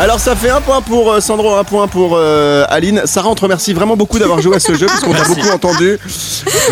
Alors 0.00 0.18
ça 0.18 0.34
fait 0.34 0.48
un 0.48 0.62
point 0.62 0.80
pour 0.80 1.12
euh, 1.12 1.20
Sandro, 1.20 1.54
un 1.54 1.64
point 1.64 1.86
pour 1.86 2.16
euh, 2.16 2.64
Aline. 2.70 3.02
Sarah, 3.04 3.28
on 3.28 3.34
te 3.34 3.42
remercie 3.42 3.74
vraiment 3.74 3.94
beaucoup 3.94 4.18
d'avoir 4.18 4.40
joué 4.40 4.56
à 4.56 4.60
ce 4.60 4.72
jeu 4.72 4.86
parce 4.86 5.00
qu'on 5.00 5.12
t'a 5.12 5.24
beaucoup 5.24 5.48
entendu. 5.52 5.98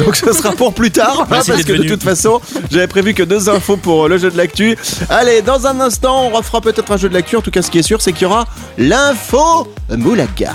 Donc 0.05 0.17
ce 0.17 0.33
sera 0.33 0.53
pour 0.53 0.73
plus 0.73 0.91
tard 0.91 1.21
hein, 1.21 1.27
parce 1.29 1.47
que 1.47 1.73
de 1.73 1.87
toute 1.87 2.03
façon 2.03 2.41
j'avais 2.71 2.87
prévu 2.87 3.13
que 3.13 3.23
deux 3.23 3.51
infos 3.51 3.77
pour 3.77 4.07
euh, 4.07 4.09
le 4.09 4.17
jeu 4.17 4.31
de 4.31 4.39
l'actu. 4.39 4.77
Allez, 5.11 5.43
dans 5.43 5.67
un 5.67 5.81
instant 5.81 6.29
on 6.29 6.31
refera 6.31 6.63
peut-être 6.63 6.91
un 6.91 6.97
jeu 6.97 7.11
de 7.11 7.15
l'actu. 7.15 7.37
En 7.37 7.43
tout 7.43 7.51
cas 7.51 7.61
ce 7.61 7.71
qui 7.71 7.79
est 7.79 7.83
sûr 7.83 8.01
c'est 8.01 8.13
qu'il 8.13 8.23
y 8.23 8.27
aura 8.27 8.47
l'info 8.79 9.69
Moulaga. 9.91 10.55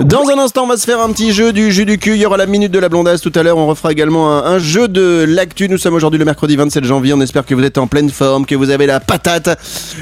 Dans 0.00 0.28
un 0.28 0.38
instant 0.38 0.64
on 0.64 0.68
va 0.68 0.76
se 0.76 0.86
faire 0.86 1.00
un 1.00 1.12
petit 1.12 1.32
jeu 1.32 1.52
du 1.52 1.70
jus 1.70 1.86
du 1.86 1.98
cul. 1.98 2.14
Il 2.16 2.20
y 2.20 2.26
aura 2.26 2.36
la 2.36 2.46
minute 2.46 2.72
de 2.72 2.80
la 2.80 2.88
blondasse 2.88 3.20
tout 3.20 3.32
à 3.36 3.44
l'heure. 3.44 3.58
On 3.58 3.68
refera 3.68 3.92
également 3.92 4.36
un, 4.36 4.44
un 4.44 4.58
jeu 4.58 4.88
de 4.88 5.24
l'actu. 5.26 5.68
Nous 5.68 5.78
sommes 5.78 5.94
aujourd'hui 5.94 6.18
le 6.18 6.24
mercredi 6.24 6.56
27 6.56 6.84
janvier. 6.84 7.14
On 7.14 7.20
espère 7.20 7.46
que 7.46 7.54
vous 7.54 7.62
êtes 7.62 7.78
en 7.78 7.86
pleine 7.86 8.10
forme, 8.10 8.44
que 8.44 8.56
vous 8.56 8.70
avez 8.70 8.86
la 8.86 8.98
patate. 8.98 9.56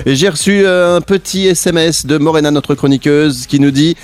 J'ai 0.07 0.31
reçu 0.31 0.67
un 0.67 1.03
petit 1.03 1.47
SMS 1.47 1.74
de 1.75 2.19
Morena, 2.19 2.50
notre 2.50 2.75
chroniqueuse, 2.75 3.47
qui 3.47 3.61
nous 3.61 3.71
dit 3.71 3.97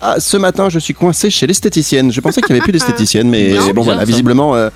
ah, 0.00 0.16
Ce 0.18 0.36
matin, 0.36 0.68
je 0.68 0.78
suis 0.78 0.94
coincé 0.94 1.30
chez 1.30 1.46
l'esthéticienne. 1.46 2.10
Je 2.12 2.20
pensais 2.20 2.40
qu'il 2.40 2.54
n'y 2.54 2.58
avait 2.60 2.64
plus 2.64 2.72
d'esthéticienne, 2.78 3.28
mais 3.28 3.54
Non, 3.54 3.70
bon, 3.74 3.82
voilà, 3.82 4.00
ça. 4.00 4.04
visiblement. 4.06 4.54
euh, 4.54 4.70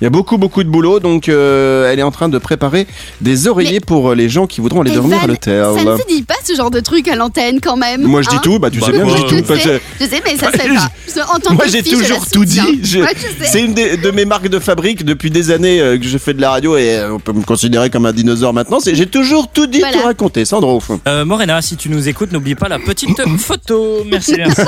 il 0.00 0.04
y 0.04 0.06
a 0.06 0.10
beaucoup 0.10 0.38
beaucoup 0.38 0.62
de 0.64 0.68
boulot 0.68 1.00
donc 1.00 1.28
euh, 1.28 1.90
elle 1.90 1.98
est 1.98 2.02
en 2.02 2.10
train 2.10 2.28
de 2.28 2.38
préparer 2.38 2.86
des 3.20 3.48
oreillers 3.48 3.72
Mais- 3.74 3.80
pour 3.80 4.10
euh, 4.10 4.14
les 4.14 4.28
gens 4.28 4.46
qui 4.46 4.60
voudront 4.60 4.80
aller 4.82 4.90
dormir 4.92 5.18
à 5.22 5.26
l'hôtel. 5.26 5.64
Ça 5.76 5.84
ne 5.84 5.96
se 5.96 6.06
dit 6.06 6.22
pas 6.22 6.34
ce 6.44 6.54
genre 6.54 6.70
de 6.70 6.80
truc 6.80 7.08
à 7.08 7.16
l'antenne 7.16 7.60
quand 7.60 7.76
même. 7.76 8.02
Moi 8.02 8.22
je 8.22 8.28
dis 8.28 8.36
hein 8.36 8.40
tout, 8.42 8.58
bah 8.58 8.70
tu 8.70 8.78
Bah, 8.80 8.86
sais 8.86 8.92
bien, 8.92 9.08
je 9.08 9.14
dis 9.14 9.42
tout. 9.42 9.54
Sais, 9.54 9.80
je 10.00 10.04
sais, 10.06 10.22
mais 10.24 10.36
ça 10.36 10.50
se 10.52 10.58
fait 10.58 10.68
pas. 10.68 10.90
En 11.34 11.38
tant 11.38 11.54
Moi 11.54 11.64
j'ai 11.68 11.82
toujours 11.82 12.24
tout 12.32 12.44
dit. 12.44 12.60
Ouais. 13.00 13.14
C'est 13.44 13.62
une 13.62 13.74
des- 13.74 13.96
de 13.96 14.10
mes 14.10 14.24
marques 14.24 14.48
de 14.48 14.58
fabrique 14.58 15.04
depuis 15.04 15.30
des 15.30 15.50
années 15.50 15.80
euh, 15.80 15.98
que 15.98 16.04
je 16.04 16.18
fais 16.18 16.34
de 16.34 16.40
la 16.40 16.50
radio 16.50 16.76
et 16.76 16.96
euh, 16.96 17.14
on 17.14 17.18
peut 17.18 17.32
me 17.32 17.42
considérer 17.42 17.90
comme 17.90 18.06
un 18.06 18.12
dinosaure 18.12 18.52
maintenant. 18.52 18.78
J'ai 18.84 19.06
toujours 19.06 19.48
tout 19.50 19.66
dit, 19.66 19.78
Voilà. 19.80 19.96
tout 19.98 20.04
raconté, 20.04 20.44
Sandro. 20.44 20.82
Euh, 21.06 21.24
Morena, 21.24 21.60
si 21.62 21.76
tu 21.76 21.88
nous 21.88 22.08
écoutes, 22.08 22.32
n'oublie 22.32 22.54
pas 22.54 22.68
la 22.68 22.78
petite 22.78 23.20
photo. 23.38 24.04
Merci, 24.10 24.34
merci. 24.36 24.60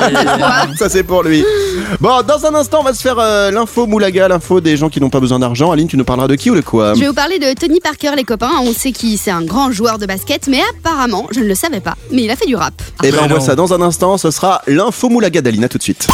Ça 0.78 0.88
c'est 0.88 1.02
pour 1.02 1.22
lui. 1.22 1.44
Bon, 2.00 2.10
dans 2.26 2.46
un 2.46 2.54
instant, 2.54 2.78
on 2.80 2.84
va 2.84 2.94
se 2.94 3.02
faire 3.02 3.18
euh, 3.18 3.50
l'info 3.50 3.86
Moulaga, 3.86 4.28
l'info 4.28 4.60
des 4.60 4.76
gens 4.76 4.88
qui 4.88 5.00
n'ont 5.00 5.10
pas 5.10 5.15
besoin 5.20 5.38
d'argent. 5.38 5.70
Aline, 5.70 5.88
tu 5.88 5.96
nous 5.96 6.04
parleras 6.04 6.28
de 6.28 6.34
qui 6.34 6.50
ou 6.50 6.54
de 6.54 6.60
quoi 6.60 6.94
Je 6.94 7.00
vais 7.00 7.08
vous 7.08 7.14
parler 7.14 7.38
de 7.38 7.52
Tony 7.58 7.80
Parker, 7.80 8.12
les 8.16 8.24
copains. 8.24 8.52
On 8.62 8.72
sait 8.72 8.92
qu'il 8.92 9.18
c'est 9.18 9.30
un 9.30 9.42
grand 9.42 9.70
joueur 9.72 9.98
de 9.98 10.06
basket, 10.06 10.48
mais 10.48 10.60
apparemment, 10.78 11.26
je 11.30 11.40
ne 11.40 11.46
le 11.46 11.54
savais 11.54 11.80
pas, 11.80 11.96
mais 12.10 12.22
il 12.24 12.30
a 12.30 12.36
fait 12.36 12.46
du 12.46 12.56
rap. 12.56 12.74
Eh 13.02 13.10
ben 13.10 13.18
on 13.24 13.28
voit 13.28 13.40
ça 13.40 13.54
dans 13.54 13.72
un 13.74 13.80
instant. 13.82 14.18
Ce 14.18 14.30
sera 14.30 14.62
l'info 14.66 15.08
Moulaga 15.08 15.40
d'Aline. 15.40 15.64
À 15.64 15.68
tout 15.68 15.78
de 15.78 15.82
suite. 15.82 16.08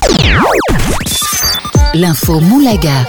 L'info 1.94 2.40
Moulaga. 2.40 3.06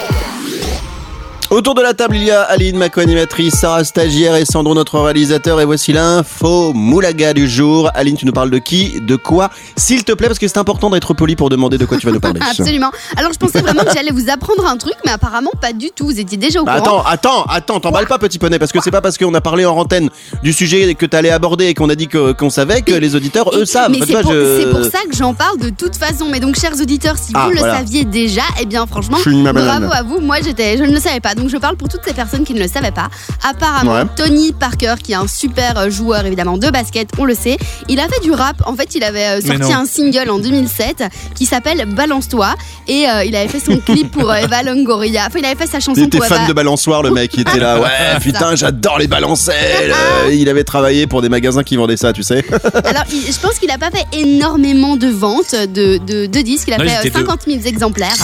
Autour 1.54 1.76
de 1.76 1.84
la 1.84 1.94
table, 1.94 2.16
il 2.16 2.24
y 2.24 2.32
a 2.32 2.42
Aline, 2.42 2.78
ma 2.78 2.90
co-animatrice, 2.90 3.54
Sarah 3.54 3.84
stagiaire 3.84 4.36
et 4.38 4.44
Sandro, 4.44 4.74
notre 4.74 5.00
réalisateur. 5.00 5.62
Et 5.62 5.66
voici 5.66 5.94
l'info 5.94 6.74
Moulaga 6.74 7.32
du 7.36 7.48
jour. 7.48 7.92
Aline, 7.94 8.18
tu 8.18 8.26
nous 8.26 8.32
parles 8.32 8.50
de 8.50 8.58
qui 8.58 9.00
De 9.02 9.16
quoi 9.16 9.52
S'il 9.76 10.04
te 10.04 10.14
plaît, 10.14 10.26
parce 10.26 10.40
que 10.40 10.48
c'est 10.48 10.58
important 10.58 10.90
d'être 10.90 11.14
poli 11.14 11.36
pour 11.36 11.50
demander 11.50 11.78
de 11.78 11.86
quoi 11.86 12.00
tu 12.00 12.08
vas 12.08 12.12
nous 12.12 12.20
parler. 12.20 12.40
Absolument. 12.50 12.90
Alors, 13.18 13.32
je 13.32 13.38
pensais 13.38 13.62
vraiment 13.62 13.84
que 13.84 13.94
j'allais 13.94 14.10
vous 14.10 14.32
apprendre 14.32 14.66
un 14.66 14.78
truc, 14.78 14.96
mais 15.06 15.12
apparemment, 15.12 15.52
pas 15.62 15.74
du 15.74 15.92
tout. 15.96 16.06
Vous 16.06 16.20
étiez 16.20 16.40
déjà 16.40 16.60
au 16.60 16.66
Bah 16.66 16.80
courant. 16.82 17.04
attends, 17.04 17.44
attends, 17.44 17.44
attends, 17.54 17.80
t'emballes 17.80 18.08
pas 18.08 18.18
petit 18.18 18.40
poney 18.40 18.58
parce 18.58 18.72
que 18.72 18.80
c'est 18.84 18.90
pas 18.90 19.02
parce 19.02 19.20
qu'on 19.20 19.34
a 19.36 19.42
parlé 19.42 19.64
en 19.66 19.78
antenne 19.78 20.10
du 20.42 20.54
sujet 20.54 20.96
que 20.96 21.06
t'allais 21.06 21.30
aborder 21.30 21.66
et 21.68 21.74
qu'on 21.76 21.90
a 21.90 21.96
dit 21.96 22.08
qu'on 22.08 22.50
savait 22.50 22.82
que 22.82 22.94
les 22.94 23.16
auditeurs 23.16 23.56
eux 23.56 23.66
savent. 23.66 23.92
Mais 23.92 24.00
Tu 24.00 24.08
c'est 24.08 24.22
pour, 24.24 24.32
je- 24.34 24.60
c'est 24.60 24.70
pour 24.72 24.86
ça 24.86 25.06
que 25.08 25.16
j'en 25.16 25.36
parle 25.36 25.60
de 25.60 25.70
toute 25.70 25.98
façon. 25.98 26.30
Mais 26.32 26.40
donc, 26.40 26.60
chers 26.60 26.74
auditeurs, 26.82 27.18
si 27.20 27.32
Ah, 27.36 27.46
vous 27.46 27.52
le 27.52 27.60
saviez 27.60 28.06
déjà, 28.06 28.42
eh 28.60 28.66
bien, 28.66 28.88
franchement, 28.88 29.18
Je 29.18 29.22
suis 29.30 29.34
une 29.34 29.44
banane. 29.44 29.82
bravo 29.88 29.94
à 29.94 30.02
vous. 30.02 30.20
Moi, 30.20 30.38
j'étais, 30.44 30.78
je 30.80 30.84
ne 30.84 30.92
le 30.94 31.00
savais 31.00 31.20
pas. 31.20 31.36
Donc, 31.36 31.43
je 31.50 31.58
parle 31.58 31.76
pour 31.78 31.90
toutes 31.90 32.02
ces 32.06 32.14
personnes 32.14 32.44
qui 32.44 32.54
ne 32.54 32.60
le 32.60 32.68
savaient 32.68 32.92
pas. 32.92 33.10
Apparemment, 33.48 33.94
Ouais. 33.94 34.04
Tony 34.16 34.54
Parker, 34.54 34.96
qui 35.04 35.12
est 35.12 35.16
un 35.16 35.28
super 35.28 35.78
euh, 35.78 35.90
joueur 35.90 36.26
évidemment 36.26 36.58
de 36.58 36.70
basket, 36.70 37.10
on 37.18 37.26
le 37.26 37.36
sait, 37.36 37.58
il 37.90 38.00
a 38.00 38.08
fait 38.08 38.20
du 38.22 38.32
rap. 38.32 38.56
En 38.66 38.76
fait, 38.76 38.96
il 38.96 39.04
avait 39.04 39.28
euh, 39.28 39.42
sorti 39.42 39.72
un 39.74 39.86
single 39.86 40.30
en 40.30 40.40
2007 40.40 41.04
qui 41.36 41.46
s'appelle 41.46 41.86
Balance-toi. 41.86 42.56
Et 42.88 43.08
euh, 43.10 43.24
il 43.26 43.36
avait 43.36 43.48
fait 43.48 43.60
son 43.60 43.78
clip 43.86 44.12
pour 44.12 44.30
euh, 44.32 44.36
Eva 44.36 44.64
Longoria. 44.64 45.26
Enfin, 45.28 45.40
il 45.40 45.46
avait 45.46 45.56
fait 45.56 45.68
sa 45.68 45.80
chanson 45.80 45.94
Il 46.02 46.04
était 46.06 46.18
pour 46.18 46.28
fan 46.28 46.40
Eva. 46.40 46.48
de 46.48 46.54
balançoire, 46.54 47.04
le 47.04 47.12
mec. 47.12 47.32
Il 47.36 47.42
était 47.42 47.60
là, 47.60 47.80
ouais, 47.82 48.20
putain, 48.22 48.56
j'adore 48.56 49.00
les 49.00 49.08
balancelles. 49.08 49.94
Euh, 50.26 50.34
Il 50.34 50.50
avait 50.50 50.64
travaillé 50.64 51.08
pour 51.08 51.22
des 51.22 51.30
magasins 51.30 51.64
qui 51.64 51.76
vendaient 51.76 51.98
ça, 51.98 52.14
tu 52.14 52.24
sais. 52.24 52.44
Alors, 52.84 53.04
il- 53.12 53.32
je 53.32 53.40
pense 53.40 53.60
qu'il 53.60 53.70
a 53.72 53.78
pas 53.78 53.90
fait 53.92 54.06
énormément 54.18 54.96
de 54.96 55.08
ventes 55.08 55.54
de, 55.56 55.98
de, 55.98 56.26
de 56.26 56.42
disques. 56.42 56.68
Il 56.68 56.74
a 56.74 56.78
Non, 56.78 56.84
fait 56.86 56.90
ils 56.90 56.96
euh, 56.96 57.00
étaient 57.10 57.20
deux. 57.20 57.26
50 57.26 57.42
000 57.48 57.60
exemplaires. 57.66 58.16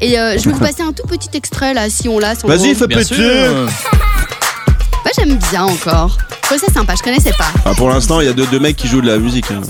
Et 0.00 0.18
euh, 0.18 0.38
je 0.38 0.44
vais 0.44 0.52
vous 0.52 0.58
passer 0.60 0.82
un 0.82 0.92
tout 0.92 1.06
petit 1.06 1.28
extrait 1.34 1.74
là, 1.74 1.88
si 1.90 2.08
on 2.08 2.18
l'a. 2.18 2.34
Vas-y, 2.44 2.67
sûr. 3.04 3.52
Moi, 3.54 5.12
j'aime 5.16 5.38
bien 5.50 5.64
encore. 5.64 6.16
Je 6.42 6.48
trouve 6.56 6.58
ça 6.66 6.72
sympa, 6.72 6.94
je 6.96 7.02
connaissais 7.02 7.32
pas. 7.32 7.50
Ah, 7.64 7.72
pour 7.76 7.88
l'instant, 7.90 8.20
il 8.20 8.26
y 8.26 8.30
a 8.30 8.32
deux, 8.32 8.46
deux 8.46 8.58
mecs 8.60 8.76
qui 8.76 8.88
jouent 8.88 9.00
de 9.02 9.06
la 9.08 9.18
musique. 9.18 9.46
hein. 9.50 9.60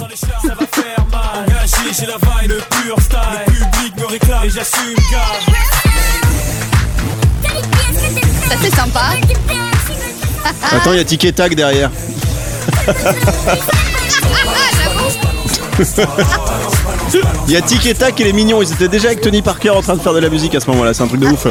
Ça, 8.48 8.54
c'est 8.62 8.74
sympa. 8.74 9.11
Attends, 10.72 10.92
il 10.92 10.98
y 10.98 11.00
a 11.00 11.04
Tic 11.04 11.24
et 11.24 11.32
Tac 11.32 11.54
derrière. 11.54 11.90
Il 17.46 17.52
y 17.54 17.56
a 17.56 17.62
Tic 17.62 17.87
et 17.87 17.94
Tac 17.94 18.20
et 18.20 18.24
les 18.24 18.32
mignons. 18.32 18.61
Ils 18.62 18.72
étaient 18.72 18.88
déjà 18.88 19.08
avec 19.08 19.20
Tony 19.20 19.40
Parker 19.42 19.70
en 19.70 19.80
train 19.82 19.94
de 19.96 20.00
faire 20.00 20.12
de 20.12 20.18
la 20.18 20.28
musique 20.28 20.54
à 20.54 20.61
ce 20.61 20.68
moment-là. 20.70 20.92
C'est 20.92 21.02
un 21.02 21.06
truc 21.06 21.20
de 21.20 21.26
ouf. 21.28 21.46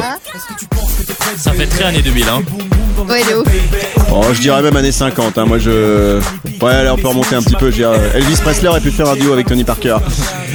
Ça 1.37 1.51
fait 1.53 1.65
très 1.67 1.83
année 1.85 2.01
2000, 2.01 2.23
hein. 2.29 2.41
Ouais, 3.07 3.21
de 3.23 3.37
ouf. 3.37 3.47
Oh, 4.11 4.23
je 4.33 4.41
dirais 4.41 4.61
même 4.63 4.75
années 4.75 4.91
50. 4.91 5.37
hein. 5.37 5.45
Moi, 5.45 5.59
je. 5.59 6.19
Ouais, 6.61 6.71
allez, 6.73 6.89
on 6.89 6.97
peut 6.97 7.07
remonter 7.07 7.35
un 7.35 7.41
petit 7.43 7.55
peu. 7.55 7.69
Je 7.69 7.75
dirais, 7.77 7.95
euh, 7.97 8.17
Elvis 8.17 8.37
Presley 8.41 8.67
aurait 8.67 8.81
pu 8.81 8.89
faire 8.89 9.07
un 9.07 9.15
duo 9.15 9.33
avec 9.33 9.47
Tony 9.47 9.63
Parker. 9.63 9.97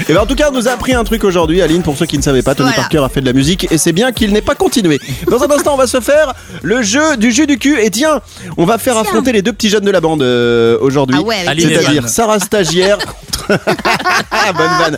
Et 0.09 0.13
ben, 0.13 0.21
en 0.21 0.27
tout 0.27 0.35
cas, 0.35 0.49
on 0.51 0.55
nous 0.55 0.67
a 0.69 0.73
appris 0.73 0.93
un 0.93 1.05
truc 1.05 1.23
aujourd'hui, 1.23 1.63
Aline. 1.63 1.83
Pour 1.83 1.97
ceux 1.97 2.07
qui 2.07 2.19
ne 2.19 2.23
savaient 2.23 2.43
pas, 2.43 2.55
Tony 2.57 2.71
Voilà. 2.71 2.83
Parker 2.83 2.99
a 3.05 3.09
fait 3.09 3.21
de 3.21 3.27
la 3.27 3.33
musique 3.33 3.71
et 3.71 3.79
c'est 3.79 3.93
bien 3.93 4.11
qu'il 4.11 4.33
n'ait 4.33 4.43
pas 4.43 4.57
continué. 4.57 5.01
Dans 5.31 5.41
un 5.43 5.51
instant, 5.51 5.75
on 5.75 5.77
va 5.77 5.87
se 5.87 6.01
faire 6.01 6.35
le 6.63 6.83
jeu 6.83 7.17
du 7.17 7.31
jus 7.31 7.47
du 7.47 7.59
cul. 7.59 7.79
Et 7.81 7.91
tiens, 7.91 8.21
on 8.57 8.65
va 8.65 8.79
faire 8.79 8.99
affronter 8.99 9.33
les 9.33 9.43
deux 9.43 9.53
petits 9.53 9.69
jeunes 9.71 9.85
de 9.85 9.91
la 9.93 10.01
bande 10.01 10.23
euh, 10.23 10.77
aujourd'hui. 10.81 11.17
Ah 11.21 11.23
ouais, 11.25 11.37
C'est-à-dire. 11.57 12.09
Sarah 12.09 12.41
Stagiaire 12.41 12.99
Bonne 14.57 14.71
vanne. 14.79 14.97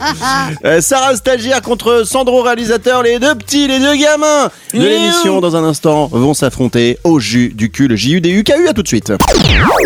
Euh, 0.64 0.80
Sarah 0.80 1.16
stagiaire 1.16 1.62
contre 1.62 2.04
Sandro 2.04 2.42
réalisateur, 2.42 3.02
les 3.02 3.18
deux 3.18 3.35
petits, 3.35 3.68
les 3.68 3.78
deux 3.78 3.96
gamins 3.96 4.50
de 4.72 4.80
l'émission 4.80 5.40
dans 5.40 5.57
un 5.57 5.64
instant 5.64 6.09
vont 6.12 6.35
s'affronter 6.35 6.98
au 7.04 7.20
jus 7.20 7.52
du 7.54 7.70
cul, 7.70 7.88
le 7.88 7.96
JU 7.96 8.20
des 8.20 8.30
UKU. 8.30 8.68
À 8.68 8.72
tout 8.72 8.83
de 8.83 8.88
suite. 8.88 9.12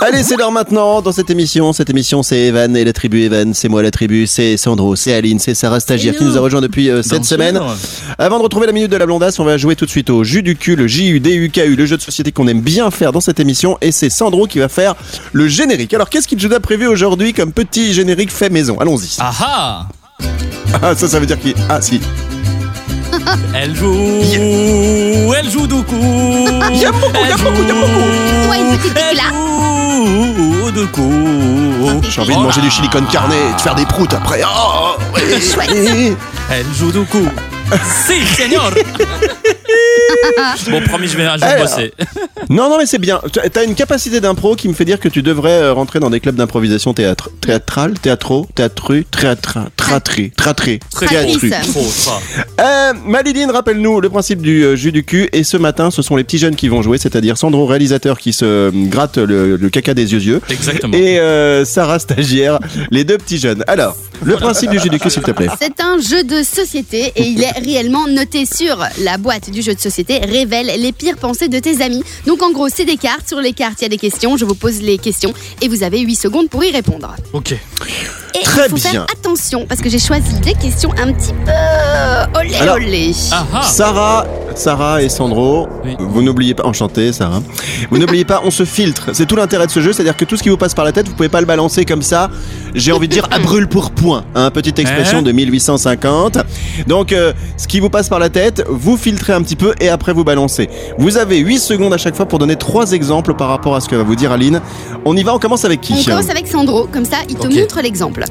Allez, 0.02 0.22
c'est 0.22 0.36
l'heure 0.36 0.52
maintenant 0.52 1.02
dans 1.02 1.12
cette 1.12 1.30
émission. 1.30 1.72
Cette 1.72 1.90
émission, 1.90 2.22
c'est 2.22 2.38
Evan 2.38 2.76
et 2.76 2.84
la 2.84 2.92
tribu 2.92 3.22
Evan. 3.22 3.52
C'est 3.54 3.68
moi 3.68 3.82
la 3.82 3.90
tribu, 3.90 4.26
c'est 4.26 4.56
Sandro, 4.56 4.96
c'est 4.96 5.12
Aline, 5.12 5.38
c'est 5.38 5.54
Sarah 5.54 5.80
stagiaire 5.80 6.16
qui 6.16 6.24
nous 6.24 6.36
a 6.36 6.40
rejoint 6.40 6.60
depuis 6.60 6.90
euh, 6.90 7.02
cette 7.02 7.24
semaine. 7.24 7.60
Avant 8.18 8.38
de 8.38 8.42
retrouver 8.42 8.66
la 8.66 8.72
minute 8.72 8.90
de 8.90 8.96
la 8.96 9.06
blondasse, 9.06 9.38
on 9.38 9.44
va 9.44 9.56
jouer 9.56 9.76
tout 9.76 9.84
de 9.84 9.90
suite 9.90 10.10
au 10.10 10.24
jus 10.24 10.42
du 10.42 10.56
cul, 10.56 10.76
le 10.76 10.86
JU 10.86 11.20
des 11.20 11.34
UKU, 11.34 11.76
le 11.76 11.86
jeu 11.86 11.96
de 11.96 12.02
société 12.02 12.32
qu'on 12.32 12.48
aime 12.48 12.60
bien 12.60 12.90
faire 12.90 13.12
dans 13.12 13.20
cette 13.20 13.40
émission. 13.40 13.76
Et 13.80 13.92
c'est 13.92 14.10
Sandro 14.10 14.46
qui 14.46 14.58
va 14.58 14.68
faire 14.68 14.94
le 15.32 15.48
générique. 15.48 15.94
Alors, 15.94 16.08
qu'est-ce 16.08 16.28
qu'il 16.28 16.38
nous 16.38 16.54
a 16.54 16.60
prévu 16.60 16.86
aujourd'hui 16.86 17.32
comme 17.32 17.52
petit 17.52 17.92
générique 17.92 18.30
fait 18.30 18.47
maison 18.50 18.76
Allons-y. 18.78 19.16
Ah 19.20 19.32
ah 19.40 19.86
Ah, 20.82 20.94
ça, 20.94 21.08
ça 21.08 21.18
veut 21.20 21.26
dire 21.26 21.38
qu'il. 21.38 21.54
Ah, 21.68 21.80
si. 21.80 22.00
Elle 23.54 23.74
joue, 23.74 24.22
elle 25.34 25.50
joue 25.50 25.66
du 25.66 25.82
coup. 25.82 26.48
Il 26.70 26.76
y 26.80 26.84
a 26.84 26.92
beaucoup, 26.92 27.10
il 27.14 27.28
y 27.28 27.32
a 27.32 27.36
Elle 27.36 27.42
beaucoup, 27.42 27.62
il 27.62 27.68
y 27.68 27.70
a 27.70 27.74
beaucoup. 27.74 28.50
Ouais, 28.50 28.60
une 28.60 28.78
petite 28.78 28.96
Elle 29.10 29.16
là. 29.16 29.22
joue 29.32 30.70
du 30.70 30.86
coup. 30.88 32.02
J'ai 32.08 32.20
envie 32.20 32.34
de 32.36 32.40
manger 32.40 32.60
du 32.60 32.70
chili 32.70 32.88
con 32.88 33.02
carne 33.10 33.32
et 33.32 33.54
de 33.54 33.60
faire 33.60 33.74
des 33.74 33.86
proutes 33.86 34.14
après. 34.14 34.42
Oh, 34.44 34.96
oui. 35.14 35.22
Chouette. 35.42 35.70
Elle 36.50 36.66
joue 36.78 36.92
du 36.92 37.04
coup. 37.06 37.26
Si, 38.06 38.24
seigneur. 38.34 38.72
bon, 40.70 40.80
promis, 40.82 41.08
je 41.08 41.16
vais 41.16 41.24
un 41.24 41.36
jour 41.36 41.46
Alors. 41.46 41.66
bosser. 41.66 41.92
Non, 42.48 42.70
non, 42.70 42.78
mais 42.78 42.86
c'est 42.86 42.98
bien. 42.98 43.20
Tu- 43.32 43.40
T'as 43.50 43.64
une 43.64 43.74
capacité 43.74 44.20
d'impro 44.20 44.56
qui 44.56 44.68
me 44.68 44.72
fait 44.74 44.84
dire 44.86 44.98
que 44.98 45.08
tu 45.08 45.20
devrais 45.22 45.50
euh, 45.62 45.72
rentrer 45.74 46.00
dans 46.00 46.08
des 46.10 46.20
clubs 46.20 46.34
d'improvisation 46.34 46.94
théâtre. 46.94 47.30
Théâtral, 47.42 47.98
théâtro, 47.98 48.46
théâtru, 48.54 49.04
théâtra, 49.04 49.66
tratri, 49.76 50.30
tratri, 50.30 50.78
Tratrice. 50.90 51.40
théâtru. 51.40 51.50
Trop 51.72 51.84
ça. 51.84 52.18
Euh, 52.60 52.92
rappelle-nous 53.52 54.00
le 54.00 54.08
principe 54.08 54.40
du 54.40 54.62
euh, 54.64 54.76
jus 54.76 54.92
du 54.92 55.04
cul. 55.04 55.28
Et 55.32 55.44
ce 55.44 55.56
matin, 55.56 55.90
ce 55.90 56.00
sont 56.02 56.16
les 56.16 56.24
petits 56.24 56.38
jeunes 56.38 56.56
qui 56.56 56.68
vont 56.68 56.80
jouer, 56.82 56.96
c'est-à-dire 56.98 57.36
Sandro, 57.36 57.66
réalisateur, 57.66 58.18
qui 58.18 58.32
se 58.32 58.44
euh, 58.44 58.70
gratte 58.74 59.18
le, 59.18 59.56
le 59.56 59.68
caca 59.70 59.92
des 59.94 60.12
yeux 60.12 60.20
yeux. 60.20 60.40
Exactement. 60.48 60.94
Et 60.96 61.18
euh, 61.18 61.64
Sarah, 61.66 61.98
stagiaire, 61.98 62.58
les 62.90 63.04
deux 63.04 63.18
petits 63.18 63.38
jeunes. 63.38 63.62
Alors, 63.66 63.96
le 64.22 64.34
principe 64.36 64.70
du 64.70 64.78
jus 64.78 64.88
du 64.88 64.98
cul, 64.98 65.10
s'il 65.10 65.22
te 65.22 65.30
plaît. 65.32 65.48
C'est 65.60 65.80
un 65.82 65.98
jeu 66.00 66.24
de 66.24 66.42
société 66.42 67.12
et 67.16 67.22
il 67.24 67.42
est 67.42 67.57
réellement 67.58 68.06
noté 68.08 68.44
sur 68.46 68.78
la 69.00 69.18
boîte 69.18 69.50
du 69.50 69.62
jeu 69.62 69.74
de 69.74 69.80
société. 69.80 70.18
Révèle 70.18 70.72
les 70.80 70.92
pires 70.92 71.16
pensées 71.16 71.48
de 71.48 71.58
tes 71.58 71.82
amis. 71.82 72.02
Donc 72.26 72.42
en 72.42 72.50
gros, 72.50 72.68
c'est 72.68 72.84
des 72.84 72.96
cartes. 72.96 73.28
Sur 73.28 73.40
les 73.40 73.52
cartes, 73.52 73.80
il 73.80 73.82
y 73.82 73.86
a 73.86 73.88
des 73.90 73.96
questions. 73.98 74.36
Je 74.36 74.44
vous 74.44 74.54
pose 74.54 74.80
les 74.82 74.98
questions 74.98 75.32
et 75.62 75.68
vous 75.68 75.82
avez 75.82 76.00
8 76.00 76.14
secondes 76.16 76.48
pour 76.48 76.64
y 76.64 76.70
répondre. 76.70 77.14
Ok. 77.32 77.52
Et 77.52 77.58
Très 78.44 78.66
il 78.66 78.70
faut 78.70 78.76
bien. 78.76 78.90
faire 78.92 79.06
attention 79.12 79.66
parce 79.66 79.80
que 79.80 79.88
j'ai 79.88 79.98
choisi 79.98 80.32
des 80.40 80.54
questions 80.54 80.90
un 80.98 81.12
petit 81.12 81.32
peu 81.44 82.38
olé 82.38 82.54
Alors- 82.56 82.76
olé. 82.76 83.12
Ah 83.32 83.46
ah. 83.54 83.62
Sarah, 83.62 84.26
Sarah 84.58 85.02
et 85.02 85.08
Sandro, 85.08 85.68
Oui. 85.84 85.96
vous 85.98 86.20
n'oubliez 86.22 86.52
pas, 86.54 86.66
enchanté 86.66 87.12
Sarah, 87.12 87.40
vous 87.90 87.98
n'oubliez 87.98 88.24
pas, 88.24 88.40
on 88.44 88.50
se 88.50 88.64
filtre. 88.64 89.10
C'est 89.12 89.26
tout 89.26 89.36
l'intérêt 89.36 89.66
de 89.66 89.70
ce 89.70 89.80
jeu, 89.80 89.92
c'est-à-dire 89.92 90.16
que 90.16 90.24
tout 90.24 90.36
ce 90.36 90.42
qui 90.42 90.48
vous 90.48 90.56
passe 90.56 90.74
par 90.74 90.84
la 90.84 90.92
tête, 90.92 91.08
vous 91.08 91.14
pouvez 91.14 91.28
pas 91.28 91.40
le 91.40 91.46
balancer 91.46 91.84
comme 91.84 92.02
ça. 92.02 92.28
J'ai 92.74 92.92
envie 92.92 93.08
de 93.08 93.12
dire 93.12 93.26
à 93.30 93.38
brûle 93.38 93.68
pour 93.68 93.90
point, 93.92 94.24
hein, 94.34 94.50
petite 94.50 94.78
expression 94.78 95.18
Hein 95.18 95.22
de 95.22 95.32
1850. 95.32 96.38
Donc, 96.86 97.12
euh, 97.12 97.32
ce 97.56 97.66
qui 97.68 97.80
vous 97.80 97.88
passe 97.88 98.08
par 98.08 98.18
la 98.18 98.28
tête, 98.28 98.64
vous 98.68 98.96
filtrez 98.96 99.32
un 99.32 99.42
petit 99.42 99.56
peu 99.56 99.74
et 99.80 99.88
après 99.88 100.12
vous 100.12 100.24
balancez. 100.24 100.68
Vous 100.98 101.16
avez 101.16 101.38
8 101.38 101.58
secondes 101.58 101.92
à 101.94 101.98
chaque 101.98 102.14
fois 102.16 102.26
pour 102.26 102.38
donner 102.38 102.56
trois 102.56 102.92
exemples 102.92 103.34
par 103.34 103.48
rapport 103.48 103.74
à 103.76 103.80
ce 103.80 103.88
que 103.88 103.96
va 103.96 104.02
vous 104.02 104.16
dire 104.16 104.32
Aline. 104.32 104.60
On 105.04 105.16
y 105.16 105.22
va, 105.22 105.34
on 105.34 105.38
commence 105.38 105.64
avec 105.64 105.80
qui 105.80 105.94
On 105.94 106.02
commence 106.10 106.30
avec 106.30 106.46
Sandro, 106.46 106.86
comme 106.92 107.04
ça 107.04 107.18
il 107.28 107.36
te 107.36 107.46
montre 107.46 107.80
l'exemple. 107.80 108.24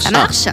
Ça 0.00 0.10
marche? 0.10 0.46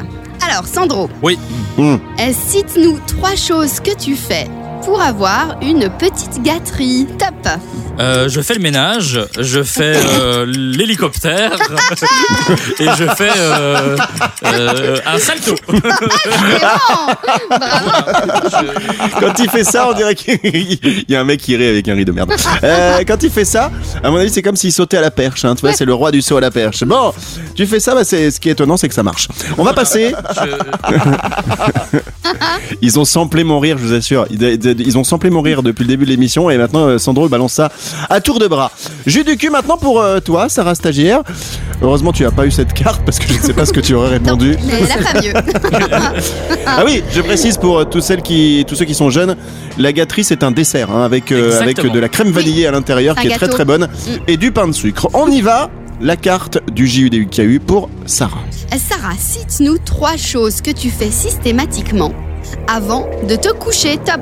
Alors 0.46 0.66
Sandro, 0.68 1.10
Oui. 1.22 1.38
Euh, 1.80 1.98
cite-nous 2.34 3.00
trois 3.08 3.36
choses 3.36 3.80
que 3.80 3.96
tu 3.96 4.16
fais 4.16 4.48
pour 4.84 5.02
avoir 5.02 5.58
une 5.62 5.90
petite 5.90 6.42
gâterie. 6.44 7.08
Top 7.18 7.34
Euh, 8.00 8.30
je 8.30 8.42
fais 8.42 8.54
le 8.56 8.62
ménage, 8.62 9.20
je 9.40 9.62
fais 9.64 9.96
euh, 9.96 10.46
l'hélicoptère 10.48 11.52
et 12.80 12.86
je 12.98 13.06
fais 13.16 13.30
euh, 13.38 13.98
euh, 14.46 14.98
un 15.06 15.20
salto. 15.20 15.54
Quand 19.20 19.34
il 19.40 19.50
fait 19.50 19.64
ça, 19.64 19.88
on 19.90 19.94
dirait 19.94 20.16
qu'il 20.16 20.40
y 21.08 21.16
a 21.16 21.22
un 21.22 21.24
mec 21.26 21.42
qui 21.42 21.56
rit 21.56 21.68
avec 21.68 21.88
un 21.88 21.96
riz 21.96 22.06
de 22.06 22.12
merde. 22.12 22.34
Euh, 22.64 23.04
quand 23.06 23.22
il 23.24 23.30
fait 23.30 23.46
ça, 23.46 23.72
à 24.04 24.10
mon 24.10 24.18
avis, 24.18 24.30
c'est 24.30 24.42
comme 24.42 24.56
s'il 24.56 24.72
sautait 24.72 24.98
à 24.98 25.02
la 25.02 25.12
perche. 25.12 25.46
Hein, 25.46 25.56
tu 25.56 25.62
vois, 25.62 25.74
c'est 25.74 25.86
le 25.86 25.94
roi 25.94 26.12
du 26.12 26.22
saut 26.22 26.38
à 26.38 26.42
la 26.42 26.52
perche. 26.52 26.84
Bon, 26.84 27.14
tu 27.56 27.68
fais 27.68 27.80
ça, 27.80 27.94
bah, 27.94 28.04
c'est 28.04 28.32
ce 28.32 28.40
qui 28.40 28.50
est 28.50 28.54
étonnant, 28.54 28.78
c'est 28.78 28.88
que 28.90 28.96
ça 28.96 29.04
marche. 29.04 29.28
On 29.58 29.64
va 29.64 29.74
passer. 29.74 30.14
Ils 32.82 33.00
ont 33.00 33.06
samplé 33.06 33.44
mon 33.44 33.60
rire, 33.60 33.78
je 33.78 33.84
vous 33.86 33.94
assure. 33.94 34.26
Ils, 34.30 34.40
ils 34.80 34.98
ont 34.98 35.04
samplé 35.04 35.30
mon 35.30 35.42
rire 35.42 35.64
depuis 35.64 35.84
le 35.84 35.88
début 35.90 36.06
de 36.06 36.10
l'émission 36.10 36.50
et 36.50 36.58
maintenant 36.58 36.88
euh, 36.88 36.98
Sandro 36.98 37.28
balance 37.30 37.54
ça 37.54 37.72
à 38.10 38.22
tour 38.22 38.40
de 38.40 38.48
bras. 38.48 38.72
Jus 39.06 39.24
du 39.24 39.38
cul 39.38 39.50
maintenant 39.50 39.78
pour 39.78 40.02
euh, 40.02 40.20
toi, 40.20 40.50
Sarah 40.50 40.76
stagiaire. 40.76 41.22
Heureusement, 41.82 42.12
tu 42.12 42.26
as 42.26 42.32
pas 42.32 42.46
eu 42.46 42.52
cette 42.52 42.74
carte 42.74 43.02
parce 43.04 43.18
que 43.18 43.28
je 43.28 43.40
ne 43.40 43.44
sais 43.44 43.54
pas 43.54 43.66
ce 43.66 43.74
que 43.74 43.80
tu 43.80 43.96
aurais 43.96 44.20
Non, 44.20 44.38
répondu. 44.38 44.56
mais 44.66 44.82
là 44.88 45.12
pas 45.14 45.22
mieux. 45.22 45.34
Ah 46.66 46.84
oui, 46.86 47.04
je 47.12 47.22
précise 47.22 47.58
pour 47.58 47.80
euh, 47.80 47.86
tous, 47.86 48.02
celles 48.02 48.22
qui, 48.22 48.64
tous 48.68 48.76
ceux 48.76 48.86
qui 48.86 48.94
sont 48.94 49.10
jeunes, 49.10 49.36
la 49.78 49.92
gâterie 49.92 50.24
c'est 50.24 50.44
un 50.44 50.52
dessert 50.52 50.92
hein, 50.92 51.04
avec, 51.04 51.32
euh, 51.32 51.60
de 51.74 52.00
la 52.00 52.08
crème 52.10 52.32
vanillée 52.32 52.68
à 52.68 52.72
l'intérieur 52.72 53.16
qui 53.16 53.28
est 53.28 53.36
très 53.36 53.48
très 53.48 53.66
bonne 53.66 53.88
et 54.28 54.38
du 54.38 54.52
pain 54.52 54.68
de 54.68 54.74
sucre. 54.74 55.08
On 55.14 55.28
y 55.28 55.42
va, 55.42 55.70
la 56.00 56.16
carte 56.16 56.60
du 56.72 56.88
JUDUKU 56.88 57.60
pour 57.60 57.90
Sarah. 58.06 58.44
Sarah, 58.78 59.16
cite-nous 59.18 59.78
trois 59.80 60.18
choses 60.18 60.62
que 60.62 60.72
tu 60.72 60.90
fais 60.90 61.12
systématiquement 61.12 62.14
avant 62.68 63.08
de 63.28 63.36
te 63.36 63.50
coucher. 63.54 63.98
Top 64.06 64.22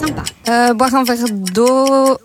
Sympa. 0.00 0.22
Euh, 0.48 0.74
boire 0.74 0.94
un 0.94 1.04
verre 1.04 1.24
d'eau. 1.30 2.18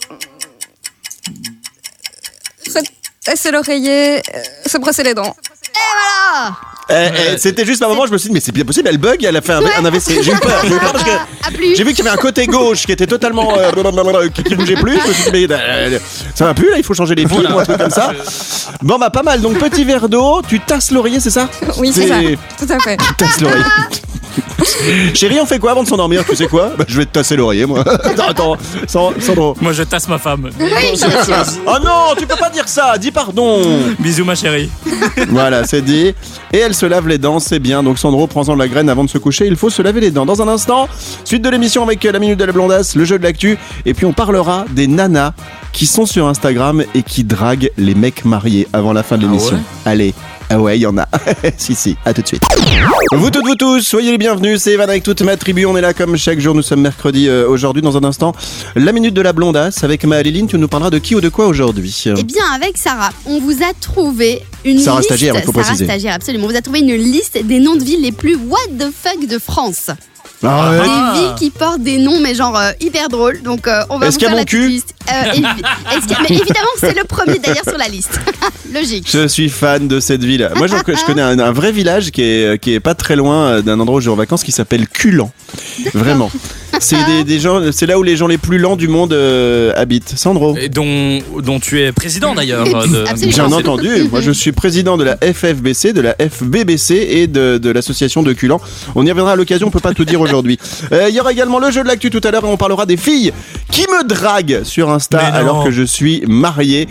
Tasser 3.23 3.51
l'oreiller. 3.51 4.17
euh, 4.17 4.39
se 4.65 4.77
brosser 4.79 5.03
les 5.03 5.13
dents. 5.13 5.35
Ah 6.33 6.51
Eh, 6.89 6.93
eh, 7.33 7.37
C'était 7.37 7.65
juste 7.65 7.83
un 7.83 7.87
moment, 7.87 8.07
je 8.07 8.11
me 8.11 8.17
suis 8.17 8.29
dit, 8.29 8.33
mais 8.33 8.39
c'est 8.39 8.51
bien 8.51 8.65
possible, 8.65 8.87
elle 8.89 8.97
bug, 8.97 9.23
elle 9.23 9.37
a 9.37 9.41
fait 9.41 9.53
un, 9.53 9.61
un 9.61 9.85
AVC. 9.85 10.23
J'ai 10.23 10.31
eu 10.31 10.37
peur, 10.37 10.59
j'ai 10.63 10.73
eu 10.75 10.79
peur 10.79 10.91
parce 10.91 11.03
que 11.03 11.11
À 11.47 11.51
plus 11.51 11.75
j'ai 11.75 11.83
vu 11.83 11.93
qu'il 11.93 12.03
y 12.03 12.07
avait 12.07 12.17
un 12.17 12.21
côté 12.21 12.47
gauche 12.47 12.85
qui 12.85 12.91
était 12.91 13.05
totalement. 13.07 13.55
euh, 13.57 14.29
qui, 14.29 14.43
qui 14.43 14.55
bougeait 14.55 14.75
plus. 14.75 14.99
Je 14.99 15.07
me 15.07 15.13
suis 15.13 15.31
dit, 15.31 15.47
mais, 15.47 15.55
euh, 15.55 15.99
ça 16.33 16.45
va 16.45 16.53
plus 16.55 16.69
là, 16.71 16.77
il 16.77 16.83
faut 16.83 16.93
changer 16.95 17.13
les 17.15 17.27
fils 17.27 17.47
ou 17.47 17.59
un 17.59 17.63
truc 17.63 17.77
comme 17.77 17.91
ça. 17.91 18.11
Bon, 18.81 18.97
bah 18.97 19.11
pas 19.11 19.23
mal. 19.23 19.39
Donc, 19.41 19.59
petit 19.59 19.83
verre 19.83 20.09
d'eau, 20.09 20.41
tu 20.47 20.59
tasses 20.59 20.89
l'oreiller, 20.91 21.19
c'est 21.19 21.29
ça? 21.29 21.47
Oui, 21.77 21.91
c'est 21.93 22.07
ça. 22.07 22.15
Tout 22.57 22.73
à 22.73 22.79
fait. 22.79 22.97
Tu 22.97 23.13
tasses 23.15 23.39
l'oreiller. 23.41 23.63
Chérie, 25.13 25.39
on 25.41 25.45
fait 25.45 25.59
quoi 25.59 25.71
avant 25.71 25.83
de 25.83 25.87
s'endormir 25.87 26.23
Tu 26.25 26.35
sais 26.35 26.47
quoi 26.47 26.71
bah, 26.77 26.85
Je 26.87 26.97
vais 26.97 27.05
te 27.05 27.11
tasser 27.11 27.35
l'oreiller, 27.35 27.65
moi. 27.65 27.83
attends, 28.03 28.27
attends, 28.27 28.57
Sans-. 28.87 29.13
Moi, 29.61 29.73
je 29.73 29.83
tasse 29.83 30.07
ma 30.07 30.17
femme. 30.17 30.49
Oui, 30.59 30.97
sûr. 30.97 31.09
Oh 31.65 31.75
non, 31.83 32.15
tu 32.17 32.25
peux 32.25 32.35
pas 32.35 32.49
dire 32.49 32.67
ça, 32.67 32.97
dis 32.97 33.11
pardon. 33.11 33.61
Bisous, 33.99 34.25
ma 34.25 34.35
chérie. 34.35 34.69
Voilà, 35.29 35.65
c'est 35.65 35.81
dit. 35.81 36.13
Et 36.53 36.57
elle 36.57 36.73
se 36.73 36.85
lave 36.85 37.07
les 37.07 37.17
dents, 37.17 37.39
c'est 37.39 37.59
bien. 37.59 37.83
Donc 37.83 37.99
Sandro, 37.99 38.27
prends-en 38.27 38.53
de 38.53 38.59
la 38.59 38.67
graine 38.67 38.89
avant 38.89 39.03
de 39.03 39.09
se 39.09 39.17
coucher. 39.17 39.47
Il 39.47 39.55
faut 39.55 39.69
se 39.69 39.81
laver 39.81 40.01
les 40.01 40.11
dents. 40.11 40.25
Dans 40.25 40.41
un 40.41 40.47
instant, 40.47 40.87
suite 41.23 41.41
de 41.41 41.49
l'émission 41.49 41.83
avec 41.83 42.03
la 42.03 42.19
minute 42.19 42.37
de 42.37 42.45
la 42.45 42.51
blondasse, 42.51 42.95
le 42.95 43.05
jeu 43.05 43.17
de 43.17 43.23
l'actu. 43.23 43.57
Et 43.85 43.93
puis 43.93 44.05
on 44.05 44.13
parlera 44.13 44.65
des 44.71 44.87
nanas 44.87 45.33
qui 45.73 45.85
sont 45.85 46.05
sur 46.05 46.27
Instagram 46.27 46.83
et 46.95 47.03
qui 47.03 47.23
draguent 47.23 47.71
les 47.77 47.95
mecs 47.95 48.25
mariés 48.25 48.67
avant 48.73 48.93
la 48.93 49.03
fin 49.03 49.17
de 49.17 49.25
Ah 49.25 49.27
l'émission. 49.27 49.55
ouais 49.55 49.61
Allez. 49.91 50.13
Ah 50.53 50.59
ouais, 50.59 50.77
il 50.77 50.81
y 50.81 50.85
en 50.85 50.97
a. 50.97 51.07
si, 51.57 51.73
si, 51.75 51.95
à 52.03 52.13
tout 52.13 52.21
de 52.21 52.27
suite. 52.27 52.43
Vous 53.13 53.29
toutes, 53.29 53.45
vous 53.45 53.55
tous, 53.55 53.79
soyez 53.81 54.11
les 54.11 54.17
bienvenus. 54.17 54.61
C'est 54.61 54.73
Evan 54.73 54.89
avec 54.89 55.01
toute 55.01 55.21
ma 55.21 55.37
tribu. 55.37 55.65
On 55.65 55.77
est 55.77 55.81
là 55.81 55.93
comme 55.93 56.17
chaque 56.17 56.41
jour. 56.41 56.53
Nous 56.53 56.61
sommes 56.61 56.81
mercredi 56.81 57.29
euh, 57.29 57.47
aujourd'hui. 57.47 57.81
Dans 57.81 57.95
un 57.95 58.03
instant, 58.03 58.33
la 58.75 58.91
minute 58.91 59.13
de 59.13 59.21
la 59.21 59.31
blondasse 59.31 59.85
avec 59.85 60.03
Maëline. 60.03 60.47
Tu 60.47 60.57
nous 60.57 60.67
parleras 60.67 60.89
de 60.89 60.97
qui 60.97 61.15
ou 61.15 61.21
de 61.21 61.29
quoi 61.29 61.47
aujourd'hui? 61.47 62.03
Eh 62.05 62.23
bien, 62.23 62.43
avec 62.53 62.77
Sarah, 62.77 63.11
on 63.25 63.39
vous 63.39 63.63
a 63.63 63.71
trouvé 63.79 64.41
une 64.65 64.79
Sarah 64.79 64.97
liste. 64.99 65.09
stagiaire, 65.11 65.35
il 65.37 65.43
faut 65.43 65.53
Sarah 65.53 65.63
préciser. 65.67 65.85
stagiaire, 65.85 66.15
absolument. 66.15 66.45
On 66.47 66.49
vous 66.49 66.57
a 66.57 66.61
trouvé 66.61 66.79
une 66.81 66.95
liste 66.95 67.39
des 67.45 67.59
noms 67.59 67.77
de 67.77 67.83
villes 67.85 68.01
les 68.01 68.11
plus 68.11 68.35
what 68.35 68.57
the 68.77 68.91
fuck 68.91 69.25
de 69.25 69.39
France. 69.39 69.89
Ah 70.43 70.71
ouais. 70.71 70.77
Ah. 70.81 71.13
Des 71.13 71.19
villes 71.21 71.35
qui 71.37 71.49
portent 71.51 71.81
des 71.81 71.97
noms, 71.97 72.19
mais 72.19 72.33
genre 72.33 72.57
euh, 72.57 72.71
hyper 72.79 73.09
drôles. 73.09 73.41
Donc, 73.43 73.67
euh, 73.67 73.81
on 73.89 73.97
va 73.99 74.07
Est-ce 74.07 74.15
vous 74.15 74.19
qu'il 74.19 74.27
y 74.27 74.31
a 74.31 74.35
faire 74.35 74.35
mon 74.35 74.37
la 74.37 74.45
petite 74.45 74.59
cul 74.59 74.67
liste. 74.69 74.95
Euh, 75.09 75.31
évi- 75.33 75.43
est-ce 75.97 76.01
qu'il 76.07 76.11
y 76.11 76.15
a- 76.15 76.21
mais 76.29 76.35
évidemment, 76.35 76.67
c'est 76.79 76.95
le 76.97 77.03
premier 77.03 77.37
d'ailleurs 77.39 77.63
sur 77.63 77.77
la 77.77 77.87
liste. 77.87 78.19
Logique. 78.73 79.07
Je 79.11 79.27
suis 79.27 79.49
fan 79.49 79.87
de 79.87 79.99
cette 79.99 80.23
ville. 80.23 80.49
Moi, 80.55 80.67
je, 80.67 80.75
je 80.77 81.05
connais 81.05 81.21
un, 81.21 81.37
un 81.39 81.51
vrai 81.51 81.71
village 81.71 82.11
qui 82.11 82.21
est, 82.23 82.59
qui 82.61 82.73
est 82.73 82.79
pas 82.79 82.95
très 82.95 83.15
loin 83.15 83.61
d'un 83.61 83.79
endroit 83.79 83.97
où 83.97 84.01
je 84.01 84.05
vais 84.09 84.13
en 84.13 84.17
vacances 84.17 84.43
qui 84.43 84.51
s'appelle 84.51 84.87
Culan. 84.87 85.31
Vraiment. 85.93 86.31
C'est 86.81 87.05
des, 87.05 87.23
des 87.23 87.39
gens, 87.39 87.61
c'est 87.71 87.85
là 87.85 87.97
où 87.99 88.03
les 88.03 88.17
gens 88.17 88.25
les 88.27 88.37
plus 88.39 88.57
lents 88.57 88.75
du 88.75 88.87
monde 88.87 89.13
euh, 89.13 89.71
habitent. 89.75 90.13
Sandro. 90.17 90.57
Et 90.57 90.67
dont, 90.67 91.19
dont 91.43 91.59
tu 91.59 91.79
es 91.81 91.91
président 91.91 92.33
d'ailleurs. 92.33 92.65
de-. 92.65 93.27
Bien 93.27 93.51
entendu, 93.51 94.09
moi 94.11 94.19
je 94.21 94.31
suis 94.31 94.51
président 94.51 94.97
de 94.97 95.03
la 95.03 95.15
FFBC, 95.17 95.93
de 95.93 96.01
la 96.01 96.15
FBBC 96.19 96.95
et 96.95 97.27
de, 97.27 97.57
de 97.59 97.69
l'association 97.69 98.23
de 98.23 98.33
Culan. 98.33 98.59
On 98.95 99.05
y 99.05 99.09
reviendra 99.09 99.33
à 99.33 99.35
l'occasion, 99.35 99.67
on 99.67 99.71
peut 99.71 99.79
pas 99.79 99.93
tout 99.93 100.05
dire 100.05 100.19
aujourd'hui. 100.21 100.57
Euh, 100.91 101.07
Il 101.09 101.15
y 101.15 101.19
aura 101.21 101.31
également 101.31 101.59
le 101.59 101.71
jeu 101.71 101.83
de 101.83 101.87
l'actu 101.87 102.09
tout 102.09 102.19
à 102.23 102.31
l'heure 102.31 102.43
et 102.43 102.47
on 102.47 102.57
parlera 102.57 102.85
des 102.85 102.97
filles 102.97 103.31
qui 103.71 103.83
me 103.83 104.03
draguent 104.05 104.63
sur 104.63 104.89
Insta 104.89 105.17
Mais 105.21 105.29
non. 105.29 105.35
alors 105.35 105.63
que 105.63 105.71
je 105.71 105.83
suis 105.83 106.23
marié. 106.27 106.87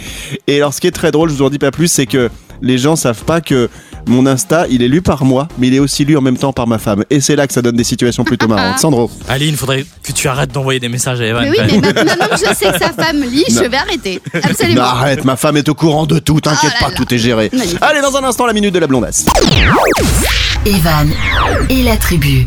Et 0.46 0.57
alors 0.57 0.72
ce 0.72 0.81
qui 0.81 0.87
est 0.87 0.90
très 0.92 1.11
drôle, 1.11 1.29
je 1.29 1.35
vous 1.35 1.42
en 1.42 1.50
dis 1.50 1.59
pas 1.59 1.70
plus, 1.72 1.88
c'est 1.88 2.07
que 2.07 2.31
les 2.62 2.79
gens 2.79 2.96
savent 2.96 3.25
pas 3.25 3.40
que 3.40 3.68
mon 4.07 4.27
Insta, 4.27 4.66
il 4.70 4.83
est 4.83 4.88
lu 4.88 5.03
par 5.03 5.25
moi, 5.25 5.46
mais 5.59 5.68
il 5.68 5.75
est 5.75 5.79
aussi 5.79 6.05
lu 6.05 6.16
en 6.16 6.20
même 6.20 6.37
temps 6.38 6.53
par 6.53 6.66
ma 6.66 6.79
femme. 6.79 7.05
Et 7.11 7.20
c'est 7.20 7.37
là 7.37 7.46
que 7.46 7.53
ça 7.53 7.62
donne 7.62 7.77
des 7.77 7.85
situations 7.85 8.25
plutôt 8.25 8.49
marrantes. 8.49 8.79
Sandro. 8.79 9.11
Aline, 9.29 9.55
faudrait 9.57 9.85
que 10.03 10.12
tu 10.12 10.27
arrêtes 10.29 10.53
d'envoyer 10.53 10.81
des 10.81 10.88
messages 10.88 11.20
à 11.20 11.27
Evan. 11.27 11.42
Mais 11.44 11.51
oui, 11.51 11.79
mais 11.83 11.92
maintenant 11.92 12.27
que 12.29 12.37
je 12.37 12.55
sais 12.55 12.73
que 12.73 12.79
sa 12.79 12.92
femme 13.05 13.23
lit, 13.23 13.44
je 13.49 13.64
vais 13.68 13.77
arrêter. 13.77 14.20
Absolument. 14.42 14.83
Non, 14.83 14.88
arrête, 14.88 15.25
ma 15.25 15.37
femme 15.37 15.57
est 15.59 15.68
au 15.68 15.75
courant 15.75 16.07
de 16.07 16.18
tout, 16.18 16.40
t'inquiète 16.40 16.73
Oh 16.77 16.85
pas, 16.85 16.90
là. 16.90 16.94
tout 16.96 17.14
est 17.14 17.18
géré. 17.18 17.51
Magnifique. 17.53 17.79
Allez, 17.83 18.01
dans 18.01 18.16
un 18.16 18.25
instant, 18.25 18.46
la 18.46 18.53
minute 18.53 18.73
de 18.75 18.79
la 18.79 18.87
blondasse. 18.87 19.27
Evan 20.66 21.11
et 21.68 21.83
la 21.83 21.96
tribu. 21.96 22.46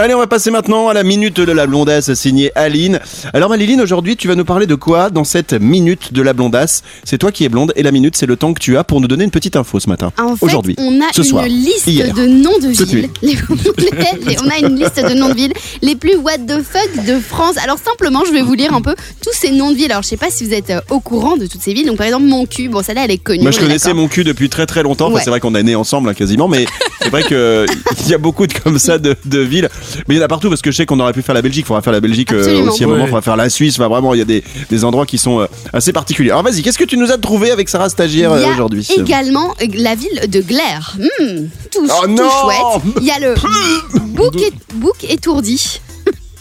Allez, 0.00 0.14
on 0.14 0.18
va 0.18 0.28
passer 0.28 0.52
maintenant 0.52 0.86
à 0.88 0.94
la 0.94 1.02
minute 1.02 1.40
de 1.40 1.50
la 1.50 1.66
blondasse 1.66 2.14
signée 2.14 2.52
Aline. 2.54 3.00
Alors, 3.34 3.48
Maliline, 3.50 3.80
aujourd'hui, 3.80 4.16
tu 4.16 4.28
vas 4.28 4.36
nous 4.36 4.44
parler 4.44 4.66
de 4.68 4.76
quoi 4.76 5.10
dans 5.10 5.24
cette 5.24 5.54
minute 5.54 6.12
de 6.12 6.22
la 6.22 6.34
blondasse? 6.34 6.84
C'est 7.02 7.18
toi 7.18 7.32
qui 7.32 7.42
es 7.44 7.48
blonde 7.48 7.72
et 7.74 7.82
la 7.82 7.90
minute, 7.90 8.14
c'est 8.16 8.26
le 8.26 8.36
temps 8.36 8.54
que 8.54 8.60
tu 8.60 8.76
as 8.76 8.84
pour 8.84 9.00
nous 9.00 9.08
donner 9.08 9.24
une 9.24 9.32
petite 9.32 9.56
info 9.56 9.80
ce 9.80 9.88
matin. 9.88 10.12
En 10.16 10.36
fait, 10.36 10.46
aujourd'hui, 10.46 10.76
on 10.78 11.00
a 11.00 11.06
ce 11.12 11.22
une 11.22 11.26
soir, 11.26 11.46
liste 11.46 11.88
hier. 11.88 12.14
de 12.14 12.26
noms 12.26 12.56
de 12.62 12.68
villes. 12.68 13.08
Les- 13.22 13.38
on 14.40 14.48
a 14.48 14.58
une 14.68 14.76
liste 14.78 15.00
de 15.04 15.14
noms 15.14 15.30
de 15.30 15.34
villes 15.34 15.52
les 15.82 15.96
plus 15.96 16.14
what 16.14 16.38
the 16.46 16.62
fuck 16.62 17.04
de 17.04 17.18
France. 17.18 17.56
Alors 17.60 17.78
simplement, 17.84 18.22
je 18.24 18.30
vais 18.30 18.42
vous 18.42 18.54
lire 18.54 18.72
un 18.74 18.80
peu 18.82 18.94
tous 19.24 19.32
ces 19.34 19.50
noms 19.50 19.72
de 19.72 19.76
villes. 19.76 19.90
Alors 19.90 20.04
je 20.04 20.08
sais 20.08 20.16
pas 20.16 20.30
si 20.30 20.44
vous 20.46 20.54
êtes 20.54 20.70
euh, 20.70 20.80
au 20.90 21.00
courant 21.00 21.36
de 21.36 21.46
toutes 21.46 21.60
ces 21.62 21.72
villes. 21.74 21.86
Donc 21.88 21.96
par 21.96 22.06
exemple, 22.06 22.26
mon 22.26 22.46
cul. 22.46 22.68
Bon, 22.68 22.84
celle-là, 22.84 23.02
elle 23.06 23.10
est 23.10 23.18
connue. 23.18 23.42
Moi, 23.42 23.50
je 23.50 23.58
connaissais 23.58 23.94
mon 23.94 24.06
cul 24.06 24.22
depuis 24.22 24.48
très 24.48 24.66
très 24.66 24.84
longtemps. 24.84 25.06
Enfin, 25.06 25.16
Ouais. 25.16 25.22
c'est 25.24 25.30
vrai 25.30 25.40
qu'on 25.40 25.56
est 25.56 25.62
nés 25.64 25.74
ensemble 25.74 26.08
hein, 26.08 26.14
quasiment, 26.14 26.46
mais 26.46 26.66
c'est 27.02 27.08
vrai 27.10 27.24
que 27.24 27.66
il 28.04 28.08
y 28.08 28.14
a 28.14 28.18
beaucoup 28.18 28.46
de 28.46 28.52
comme 28.52 28.78
ça 28.78 28.98
de, 28.98 29.16
de 29.24 29.40
villes. 29.40 29.68
Mais 30.08 30.14
il 30.14 30.18
y 30.18 30.20
en 30.20 30.24
a 30.24 30.28
partout 30.28 30.48
parce 30.48 30.62
que 30.62 30.70
je 30.70 30.76
sais 30.76 30.86
qu'on 30.86 31.00
aurait 31.00 31.12
pu 31.12 31.22
faire 31.22 31.34
la 31.34 31.42
Belgique. 31.42 31.64
Il 31.64 31.66
faudra 31.66 31.82
faire 31.82 31.92
la 31.92 32.00
Belgique 32.00 32.32
euh, 32.32 32.66
aussi 32.68 32.84
à 32.84 32.86
un 32.86 32.90
moment. 32.90 33.04
Faudra 33.06 33.22
faire 33.22 33.36
la 33.36 33.48
Suisse. 33.50 33.74
Enfin, 33.78 33.88
vraiment, 33.88 34.14
il 34.14 34.18
y 34.18 34.22
a 34.22 34.24
des, 34.24 34.42
des 34.70 34.84
endroits 34.84 35.06
qui 35.06 35.18
sont 35.18 35.40
euh, 35.40 35.46
assez 35.72 35.92
particuliers. 35.92 36.30
Alors, 36.30 36.42
vas-y, 36.42 36.62
qu'est-ce 36.62 36.78
que 36.78 36.84
tu 36.84 36.96
nous 36.96 37.10
as 37.10 37.18
trouvé 37.18 37.50
avec 37.50 37.68
Sarah 37.68 37.88
Stagiaire 37.88 38.32
Il 38.36 38.40
y 38.42 38.44
euh, 38.44 38.48
a 38.48 38.52
aujourd'hui 38.52 38.86
également 38.96 39.54
euh, 39.62 39.66
la 39.74 39.94
ville 39.94 40.20
de 40.28 40.40
Glaire. 40.40 40.96
Hmm, 40.98 41.46
tout, 41.72 41.86
Oh 41.88 42.06
tout 42.06 42.16
chouette. 42.16 42.94
Il 43.00 43.04
y 43.06 43.10
a 43.10 43.18
le 43.18 43.34
bouc, 44.74 45.04
étourdi. 45.08 45.80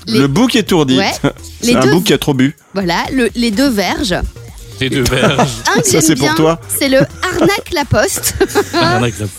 les- 0.07 0.19
Le 0.19 0.27
bouc 0.27 0.55
étourdi. 0.55 0.97
Ouais. 0.97 1.11
C'est 1.61 1.67
Les 1.67 1.75
un 1.75 1.81
deux- 1.81 1.91
bouc 1.91 2.03
qui 2.05 2.13
a 2.13 2.17
trop 2.17 2.33
bu. 2.33 2.55
Voilà, 2.73 3.03
le- 3.11 3.29
les 3.35 3.51
deux 3.51 3.69
verges. 3.69 4.15
Les 4.79 4.89
deux 4.89 5.03
verges. 5.03 5.49
Un 5.75 5.81
que 5.81 5.85
Ça, 5.87 5.91
j'aime 5.93 6.01
c'est 6.01 6.15
pour 6.15 6.25
bien, 6.27 6.35
toi. 6.35 6.59
c'est 6.67 6.89
le 6.89 6.97
arnaque 7.23 7.71
la 7.73 7.85
poste. 7.85 8.35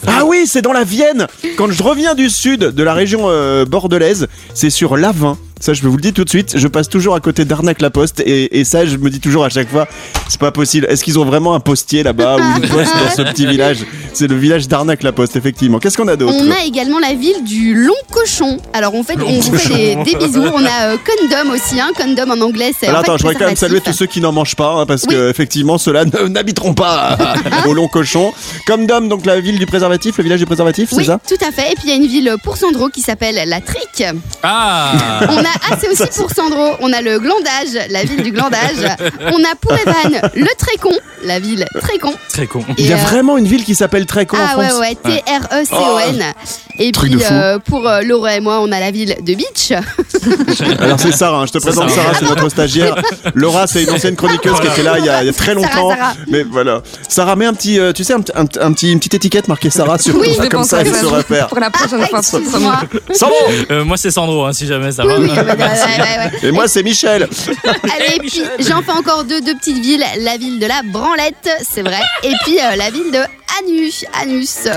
Ah 0.07 0.25
oui, 0.25 0.47
c'est 0.47 0.63
dans 0.63 0.73
la 0.73 0.85
Vienne. 0.85 1.27
Quand 1.57 1.71
je 1.71 1.83
reviens 1.83 2.15
du 2.15 2.29
sud 2.31 2.61
de 2.61 2.83
la 2.83 2.95
région 2.95 3.23
euh, 3.27 3.65
bordelaise, 3.65 4.27
c'est 4.55 4.71
sur 4.71 4.97
l'Avin. 4.97 5.39
Ça, 5.61 5.73
je 5.75 5.83
vous 5.87 5.97
le 5.97 6.03
dis 6.03 6.13
tout 6.13 6.25
de 6.25 6.29
suite. 6.29 6.57
Je 6.57 6.69
passe 6.69 6.89
toujours 6.89 7.15
à 7.15 7.21
côté 7.21 7.45
d'Arnac-la-Poste 7.45 8.21
et, 8.21 8.59
et 8.61 8.65
ça, 8.65 8.87
je 8.87 8.97
me 8.97 9.11
dis 9.11 9.21
toujours 9.21 9.45
à 9.45 9.49
chaque 9.49 9.69
fois, 9.71 9.87
c'est 10.29 10.39
pas 10.41 10.53
possible. 10.53 10.87
Est-ce 10.89 11.03
qu'ils 11.05 11.19
ont 11.19 11.25
vraiment 11.25 11.55
un 11.55 11.61
postier 11.61 12.03
là-bas 12.03 12.37
ou 12.37 12.63
une 12.63 12.69
poste 12.69 12.93
dans 12.95 13.11
ce 13.11 13.23
petit 13.23 13.47
village? 13.47 13.79
C'est 14.13 14.27
le 14.29 14.37
village 14.37 14.69
d'Arnac-la-Poste, 14.69 15.37
effectivement. 15.37 15.79
Qu'est-ce 15.79 15.97
qu'on 15.97 16.09
a 16.09 16.17
d'autre? 16.17 16.35
On 16.39 16.51
a 16.51 16.65
également 16.65 16.99
la 16.99 17.15
ville 17.15 17.45
du 17.45 17.75
Long 17.75 17.93
Cochon. 18.11 18.59
Alors 18.73 18.95
en 18.95 19.03
fait, 19.03 19.15
Long 19.17 19.27
on 19.29 19.41
vous 19.41 19.59
fait 19.59 19.97
des, 20.05 20.15
bisous. 20.17 20.43
On 20.55 20.65
a 20.65 20.93
euh, 20.93 20.97
Condom 21.05 21.53
aussi, 21.53 21.81
hein. 21.81 21.91
Condom 21.97 22.31
en 22.31 22.41
anglais, 22.41 22.73
c'est. 22.79 22.87
Alors 22.87 23.01
en 23.01 23.03
fait 23.03 23.11
attends, 23.11 23.17
je 23.19 23.23
voudrais 23.23 23.39
quand 23.39 23.47
même 23.47 23.57
saluer 23.57 23.81
tous 23.81 23.93
ceux 23.93 24.07
qui 24.07 24.21
n'en 24.21 24.33
mangent 24.33 24.57
pas, 24.57 24.73
hein, 24.73 24.87
parce 24.87 25.05
Oui. 25.09 25.15
que 25.15 25.31
effectivement, 25.31 25.79
ceux-là 25.79 26.05
n'habiteront 26.29 26.75
pas 26.75 27.17
au 27.67 27.75
long 27.75 27.89
cochon. 27.89 28.33
Comme 28.67 28.87
Dom, 28.87 29.09
donc 29.09 29.27
la 29.27 29.41
ville 29.41 29.59
du 29.59 29.67
préservatif, 29.67 30.17
le 30.19 30.25
village 30.25 30.41
du 30.41 30.47
préservatif, 30.47 30.91
Oui, 30.93 31.05
c'est 31.05 31.11
ça? 31.11 31.21
tout 31.29 31.45
à 31.45 31.51
fait. 31.53 31.73
Et 31.73 31.75
puis 31.75 31.85
il 31.85 31.91
y 31.91 31.93
a 31.93 31.97
une 31.97 32.07
ville 32.07 32.35
pour 32.43 32.57
Sandro 32.57 32.89
qui 32.89 33.01
s'appelle 33.01 33.41
la 33.47 33.61
Trique. 33.61 34.05
Ah 34.43 34.93
On 35.29 35.39
a, 35.39 35.48
ah, 35.71 35.77
c'est 35.81 35.89
aussi 35.89 36.03
pour 36.19 36.31
Sandro. 36.31 36.77
On 36.81 36.93
a 36.93 37.01
le 37.03 37.19
Glandage, 37.19 37.89
la 37.91 38.05
ville 38.05 38.23
du 38.23 38.31
Glandage. 38.33 38.77
On 39.33 39.43
a 39.45 39.55
pour 39.61 39.73
Evan 39.75 40.21
le 40.35 40.47
Trécon, 40.59 40.93
la 41.25 41.39
ville 41.41 41.67
Trécon. 41.81 42.13
Très 42.29 42.47
con. 42.47 42.65
Il 42.77 42.87
y 42.87 42.93
a 42.93 42.97
Et, 42.97 43.01
euh, 43.01 43.03
vraiment 43.05 43.37
une 43.39 43.47
ville 43.47 43.65
qui 43.65 43.75
s'appelle 43.75 44.07
Trécon 44.07 44.37
en 44.37 44.41
Ah 44.41 44.59
ouais, 44.59 44.69
France. 44.69 44.81
ouais, 44.81 44.95
T-R-E-C-O-N. 44.95 46.25
Et 46.81 46.93
Truc 46.93 47.11
puis 47.11 47.21
fou. 47.21 47.33
euh, 47.33 47.59
pour 47.59 47.89
euh, 47.89 48.03
Laura 48.03 48.37
et 48.37 48.41
moi, 48.41 48.61
on 48.61 48.71
a 48.71 48.79
la 48.79 48.91
ville 48.93 49.17
de 49.21 49.35
Beach. 49.35 49.73
Alors 50.81 51.01
c'est 51.01 51.13
Sarah, 51.13 51.39
hein, 51.41 51.47
je 51.47 51.53
te 51.53 51.59
présente 51.59 51.91
Sarah. 51.91 52.15
Sarah, 52.15 52.19
c'est 52.21 52.29
notre 52.29 52.49
stagiaire. 52.49 52.95
Laura, 53.35 53.67
c'est 53.67 53.83
une 53.83 53.91
ancienne 53.91 54.15
chroniqueuse 54.17 54.61
qui 54.61 54.67
était 54.69 54.83
là 54.83 54.99
il 54.99 55.05
y 55.05 55.09
a, 55.09 55.23
il 55.23 55.27
y 55.27 55.29
a 55.29 55.33
très 55.33 55.55
longtemps. 55.55 55.91
Sarah. 55.91 56.15
Mais 56.29 56.45
voilà. 56.45 56.83
Sarah, 57.09 57.35
mets 57.37 57.47
un 57.47 57.55
petit, 57.55 57.79
euh, 57.81 57.93
tu 57.93 58.05
sais, 58.05 58.13
un, 58.15 58.21
un- 58.37 58.45
un 58.61 58.73
petit, 58.73 58.93
une 58.93 58.99
petite 58.99 59.15
étiquette 59.15 59.49
marquée 59.49 59.71
Sarah 59.71 59.99
sur 59.99 60.15
Oui, 60.17 60.27
toi, 60.29 60.35
Je 60.37 60.43
vais 60.43 60.49
comme 60.49 60.65
ça 60.65 60.79
à 60.79 60.81
elle 60.83 60.95
se 60.95 61.05
repère. 61.07 61.49
Pour 61.49 61.59
la 61.61 61.71
prochaine 61.71 62.07
fois, 62.07 62.23
promis. 62.23 62.45
Excuse-moi. 62.47 62.81
Sandro 63.13 63.35
Euh, 63.71 63.85
moi, 63.85 63.97
c'est 63.97 64.11
Sandro, 64.11 64.45
hein, 64.45 64.53
si 64.53 64.67
jamais 64.67 64.93
ça 64.93 65.05
Oui, 65.05 65.09
va. 65.13 65.19
oui, 65.19 65.25
ouais, 65.27 65.31
ouais, 65.31 65.38
ouais. 65.38 65.38
Et 66.43 66.51
moi 66.51 66.69
c'est 66.69 66.83
Michel. 66.83 67.23
Allez, 67.65 68.17
et 68.17 68.19
puis 68.19 68.43
j'en 68.61 68.83
fais 68.83 68.93
encore 68.93 69.25
deux, 69.25 69.41
deux 69.41 69.55
petites 69.55 69.79
villes. 69.79 70.05
La 70.19 70.37
ville 70.37 70.59
de 70.59 70.67
la 70.67 70.83
Branlette, 70.83 71.51
c'est 71.69 71.83
vrai. 71.83 72.01
Et 72.23 72.33
puis 72.45 72.59
euh, 72.59 72.77
la 72.77 72.91
ville 72.91 73.11
de 73.11 73.21
Anus. 73.61 74.05
Anus. 74.21 74.69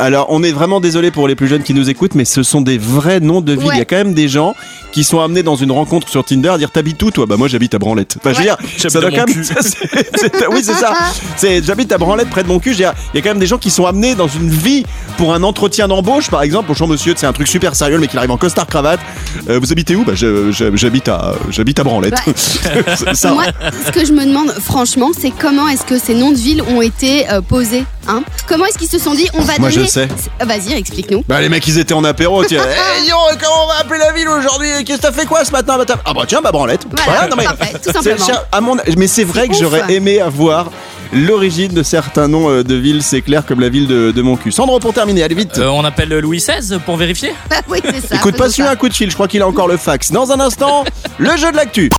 Alors 0.00 0.26
on 0.30 0.42
est 0.42 0.52
vraiment 0.52 0.80
désolé 0.80 1.10
pour 1.10 1.28
les 1.28 1.34
plus 1.34 1.48
jeunes 1.48 1.62
qui 1.62 1.74
nous 1.74 1.88
écoutent, 1.90 2.14
mais 2.14 2.24
ce 2.24 2.42
sont 2.42 2.60
des 2.60 2.78
vrais 2.78 3.20
noms 3.20 3.40
de 3.40 3.52
villes. 3.52 3.64
Ouais. 3.64 3.74
Il 3.74 3.78
y 3.78 3.82
a 3.82 3.84
quand 3.84 3.96
même 3.96 4.14
des 4.14 4.28
gens 4.28 4.54
qui 4.92 5.04
sont 5.04 5.20
amenés 5.20 5.42
dans 5.42 5.56
une 5.56 5.72
rencontre 5.72 6.08
sur 6.08 6.24
Tinder 6.24 6.48
à 6.48 6.58
dire 6.58 6.70
t'habites 6.70 7.02
où 7.02 7.10
toi? 7.10 7.26
Bah 7.26 7.36
moi 7.36 7.48
j'habite 7.48 7.74
à 7.74 7.78
Branlette. 7.78 8.16
Enfin 8.18 8.32
je 8.32 8.38
veux 8.38 8.44
dire, 8.44 8.56
J'habite 8.78 8.90
ça 8.90 9.00
doit 9.00 9.10
quand 9.10 9.16
même. 9.26 9.26
cul. 9.26 9.44
ça, 9.44 9.54
c'est- 9.62 10.06
c'est- 10.16 10.46
oui 10.50 10.60
c'est 10.62 10.74
ça. 10.74 10.92
C'est 11.36 11.62
j'habite 11.64 11.92
à 11.92 11.98
Branlette 11.98 12.30
près 12.30 12.42
de 12.42 12.48
mon 12.48 12.58
cul. 12.58 12.70
Je 12.70 12.74
veux 12.78 12.84
dire, 12.84 12.94
Il 13.12 13.16
y 13.16 13.20
a 13.20 13.22
quand 13.22 13.30
même 13.30 13.38
des 13.38 13.46
gens 13.46 13.58
qui 13.58 13.70
sont 13.70 13.86
amenés 13.86 14.14
dans 14.14 14.28
une 14.28 14.48
vie 14.50 14.84
pour 15.18 15.34
un 15.34 15.42
entretien 15.42 15.88
d'embauche 15.88 16.30
par 16.30 16.42
exemple. 16.42 16.66
Bonjour 16.68 16.88
monsieur, 16.88 17.14
c'est 17.16 17.26
un 17.26 17.32
truc 17.32 17.48
super 17.48 17.74
sérieux, 17.74 17.98
mec 17.98 18.10
il 18.12 18.18
arrive 18.18 18.30
en 18.30 18.36
costard 18.38 18.66
cravate. 18.66 19.00
Euh, 19.48 19.58
vous 19.60 19.72
habitez 19.72 19.96
où? 19.96 20.04
Bah 20.04 20.12
je- 20.14 20.50
je- 20.52 20.74
j'habite 20.76 21.08
à 21.08 21.34
j'habite 21.50 21.78
à 21.78 21.84
Branlette. 21.84 22.14
ça, 23.14 23.32
Moi, 23.32 23.44
ce 23.86 23.90
que 23.92 24.04
je 24.04 24.12
me 24.12 24.24
demande 24.24 24.50
franchement, 24.60 25.10
c'est 25.18 25.30
comment 25.30 25.68
est-ce 25.68 25.84
que 25.84 25.98
ces 25.98 26.14
noms 26.14 26.30
de 26.32 26.36
villes 26.36 26.62
ont 26.62 26.80
été 26.82 27.28
euh, 27.30 27.40
posés 27.40 27.84
hein? 28.08 28.22
Comment 28.48 28.64
est-ce 28.66 28.78
qu'ils 28.78 28.88
se 28.88 28.98
sont 28.98 29.14
dit 29.14 29.26
on 29.34 29.42
va 29.42 29.54
Moi, 29.58 29.70
je 29.70 29.76
donner. 29.76 29.85
Euh, 29.96 30.06
Vas-y, 30.44 30.72
explique-nous. 30.74 31.24
Bah 31.28 31.40
les 31.40 31.48
mecs 31.48 31.66
ils 31.66 31.78
étaient 31.78 31.94
en 31.94 32.04
apéro, 32.04 32.44
tiens. 32.44 32.62
Hey, 32.96 33.08
yo, 33.08 33.16
comment 33.40 33.64
on 33.64 33.68
va 33.68 33.78
appeler 33.80 33.98
la 33.98 34.12
ville 34.12 34.28
aujourd'hui? 34.28 34.84
Qu'est-ce 34.84 34.98
que 34.98 35.02
t'as 35.02 35.12
fait 35.12 35.26
quoi 35.26 35.44
ce 35.44 35.52
matin 35.52 35.78
Ah 36.04 36.12
bah 36.14 36.22
tiens, 36.26 36.40
bah 36.42 36.52
branlette. 36.52 36.82
Voilà, 37.04 37.28
non, 37.28 37.36
mais 37.36 37.44
parfait, 37.44 37.72
tout 37.74 37.78
c'est 37.84 37.92
simplement. 37.92 38.26
cher- 38.26 38.44
à 38.52 38.60
mon- 38.60 38.76
Mais 38.96 39.06
c'est 39.06 39.24
vrai 39.24 39.48
que 39.48 39.54
j'aurais 39.54 39.84
aimé 39.92 40.20
avoir 40.20 40.70
l'origine 41.12 41.72
de 41.72 41.82
certains 41.82 42.28
noms 42.28 42.50
euh, 42.50 42.62
de 42.62 42.74
villes, 42.74 43.02
c'est 43.02 43.22
clair, 43.22 43.44
comme 43.46 43.60
la 43.60 43.68
ville 43.68 43.86
de, 43.86 44.10
de 44.10 44.22
mon 44.22 44.36
cul. 44.36 44.52
Sandro, 44.52 44.78
pour 44.78 44.92
terminer, 44.92 45.22
allez 45.22 45.34
vite. 45.34 45.58
Euh, 45.58 45.68
on 45.68 45.84
appelle 45.84 46.08
Louis 46.18 46.38
XVI 46.38 46.78
pour 46.84 46.96
vérifier 46.96 47.32
oui, 47.68 47.78
c'est 47.84 48.06
ça. 48.06 48.16
Écoute, 48.16 48.36
passe-lui 48.36 48.64
ça. 48.64 48.70
un 48.70 48.76
coup 48.76 48.88
de 48.88 48.94
fil, 48.94 49.10
je 49.10 49.14
crois 49.14 49.28
qu'il 49.28 49.42
a 49.42 49.48
encore 49.48 49.68
le 49.68 49.76
fax. 49.76 50.12
Dans 50.12 50.32
un 50.32 50.40
instant, 50.40 50.84
le 51.18 51.36
jeu 51.36 51.50
de 51.50 51.56
l'actu. 51.56 51.90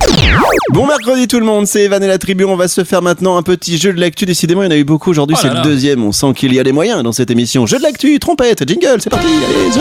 Bon 0.72 0.86
mercredi 0.86 1.28
tout 1.28 1.40
le 1.40 1.46
monde, 1.46 1.66
c'est 1.66 1.82
Evan 1.82 2.02
et 2.02 2.06
la 2.06 2.18
tribu. 2.18 2.44
On 2.44 2.56
va 2.56 2.68
se 2.68 2.84
faire 2.84 3.02
maintenant 3.02 3.36
un 3.36 3.42
petit 3.42 3.78
jeu 3.78 3.92
de 3.92 4.00
l'actu. 4.00 4.26
Décidément, 4.26 4.62
il 4.62 4.66
y 4.66 4.68
en 4.68 4.72
a 4.72 4.76
eu 4.76 4.84
beaucoup 4.84 5.10
aujourd'hui, 5.10 5.36
Oh 5.38 5.42
c'est 5.42 5.54
le 5.54 5.62
deuxième. 5.62 6.04
On 6.04 6.12
sent 6.12 6.32
qu'il 6.34 6.52
y 6.54 6.60
a 6.60 6.64
des 6.64 6.72
moyens 6.72 7.02
dans 7.02 7.12
cette 7.12 7.30
émission. 7.30 7.66
Jeu 7.66 7.78
de 7.78 7.82
l'actu, 7.82 8.18
trompette, 8.18 8.66
jingle, 8.68 9.00
c'est 9.00 9.10
parti. 9.10 9.26
Allez, 9.26 9.72
zo, 9.72 9.80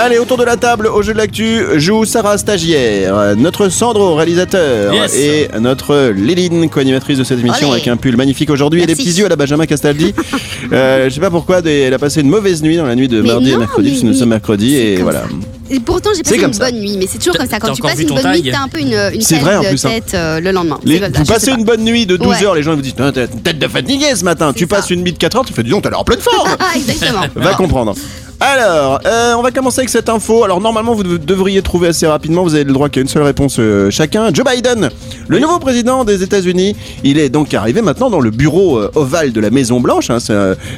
Allez, 0.00 0.18
autour 0.18 0.36
de 0.36 0.44
la 0.44 0.56
table, 0.56 0.86
au 0.86 1.02
jeu 1.02 1.12
de 1.12 1.18
l'actu, 1.18 1.60
joue 1.74 2.04
Sarah 2.04 2.38
Stagiaire, 2.38 3.34
notre 3.36 3.68
Sandro, 3.68 4.14
réalisateur, 4.14 4.94
Yes. 4.94 5.14
et 5.16 5.48
notre 5.58 6.12
Léline, 6.16 6.68
co-animatrice 6.70 7.18
de 7.18 7.24
cette 7.24 7.40
émission, 7.40 7.72
avec 7.72 7.88
un 7.88 7.96
pull 7.96 8.16
magnifique 8.16 8.48
aujourd'hui 8.50 8.82
et 8.82 8.86
des 8.86 8.94
petits 8.94 9.10
yeux 9.10 9.26
à 9.26 9.28
la 9.28 9.34
Benjamin 9.36 9.66
Castaldi. 9.66 10.14
Euh, 10.70 11.08
je 11.08 11.14
sais 11.14 11.20
pas 11.20 11.30
pourquoi, 11.30 11.62
des- 11.62 11.70
elle 11.80 11.94
a 11.94 11.98
passé 11.98 12.20
une 12.20 12.28
mauvaise 12.28 12.62
nuit 12.62 12.76
dans 12.76 12.84
la 12.84 12.94
nuit 12.94 13.08
de 13.08 13.22
Mais 13.22 13.28
mardi 13.28 13.52
et 13.52 13.56
mercredi, 13.56 13.84
mais- 13.86 13.90
puisque 13.92 14.04
nous 14.04 14.12
sommes 14.12 14.28
mercredi, 14.28 14.74
c'est 14.76 14.82
et 14.84 14.96
voilà. 15.02 15.22
Et 15.70 15.80
pourtant, 15.80 16.10
j'ai 16.14 16.22
passé 16.22 16.36
comme 16.36 16.48
une 16.48 16.52
ça. 16.52 16.66
bonne 16.70 16.78
nuit, 16.80 16.96
mais 16.98 17.06
c'est 17.10 17.16
toujours 17.16 17.36
comme 17.38 17.48
ça. 17.48 17.58
Quand 17.58 17.72
tu 17.72 17.80
passes 17.80 17.98
une 17.98 18.08
bonne 18.08 18.20
taille 18.20 18.42
nuit, 18.42 18.50
t'as 18.52 18.60
un 18.64 18.68
peu 18.68 18.78
une, 18.80 18.92
une 19.14 19.20
C'est 19.22 19.38
vrai, 19.38 19.56
en 19.56 19.62
tête 19.62 19.70
de 19.72 19.76
plus, 19.76 19.86
hein. 19.86 19.90
tête 19.94 20.12
euh, 20.14 20.40
le 20.40 20.50
lendemain. 20.52 20.78
Les- 20.84 20.98
vous 20.98 21.24
passez 21.24 21.52
pas. 21.52 21.56
une 21.56 21.64
bonne 21.64 21.82
nuit 21.84 22.04
de 22.04 22.18
12 22.18 22.26
Ouais. 22.28 22.44
heures, 22.44 22.54
les 22.54 22.62
gens 22.62 22.74
vous 22.74 22.82
disent 22.82 22.94
t'as 22.96 23.06
une 23.12 23.40
tête 23.40 23.58
de 23.58 23.66
fatigué 23.66 24.06
ce 24.14 24.24
matin. 24.24 24.52
Tu 24.54 24.66
passes 24.66 24.90
une 24.90 25.02
nuit 25.02 25.12
de 25.14 25.18
4 25.18 25.36
heures, 25.38 25.44
tu 25.46 25.54
fais 25.54 25.62
dis 25.62 25.70
donc, 25.70 25.84
t'as 25.84 25.90
l'air 25.90 26.00
en 26.00 26.04
pleine 26.04 26.20
forme. 26.20 26.50
Ah, 26.60 26.76
exactement. 26.76 27.22
Va 27.34 27.54
comprendre. 27.54 27.94
Alors, 28.40 29.00
euh, 29.04 29.34
on 29.36 29.42
va 29.42 29.50
commencer 29.50 29.80
avec 29.80 29.88
cette 29.88 30.08
info. 30.08 30.44
Alors, 30.44 30.60
normalement, 30.60 30.94
vous 30.94 31.02
dev- 31.02 31.18
devriez 31.18 31.60
trouver 31.60 31.88
assez 31.88 32.06
rapidement. 32.06 32.44
Vous 32.44 32.54
avez 32.54 32.62
le 32.62 32.72
droit 32.72 32.88
qu'à 32.88 33.00
une 33.00 33.08
seule 33.08 33.24
réponse 33.24 33.56
euh, 33.58 33.90
chacun. 33.90 34.32
Joe 34.32 34.44
Biden, 34.46 34.90
le 35.26 35.38
nouveau 35.40 35.58
président 35.58 36.04
des 36.04 36.22
États-Unis, 36.22 36.76
il 37.02 37.18
est 37.18 37.30
donc 37.30 37.52
arrivé 37.52 37.82
maintenant 37.82 38.10
dans 38.10 38.20
le 38.20 38.30
bureau 38.30 38.78
euh, 38.78 38.90
ovale 38.94 39.32
de 39.32 39.40
la 39.40 39.50
Maison 39.50 39.80
Blanche. 39.80 40.10
hein. 40.10 40.18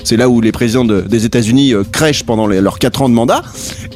C'est 0.05 0.16
là 0.16 0.29
où 0.31 0.40
les 0.40 0.53
présidents 0.53 0.87
de- 0.87 1.03
des 1.03 1.27
États-Unis 1.27 1.75
crèchent 1.92 2.25
pendant 2.25 2.46
les- 2.46 2.62
leurs 2.62 2.79
4 2.79 3.03
ans 3.03 3.11
de 3.11 3.14
mandat. 3.14 3.42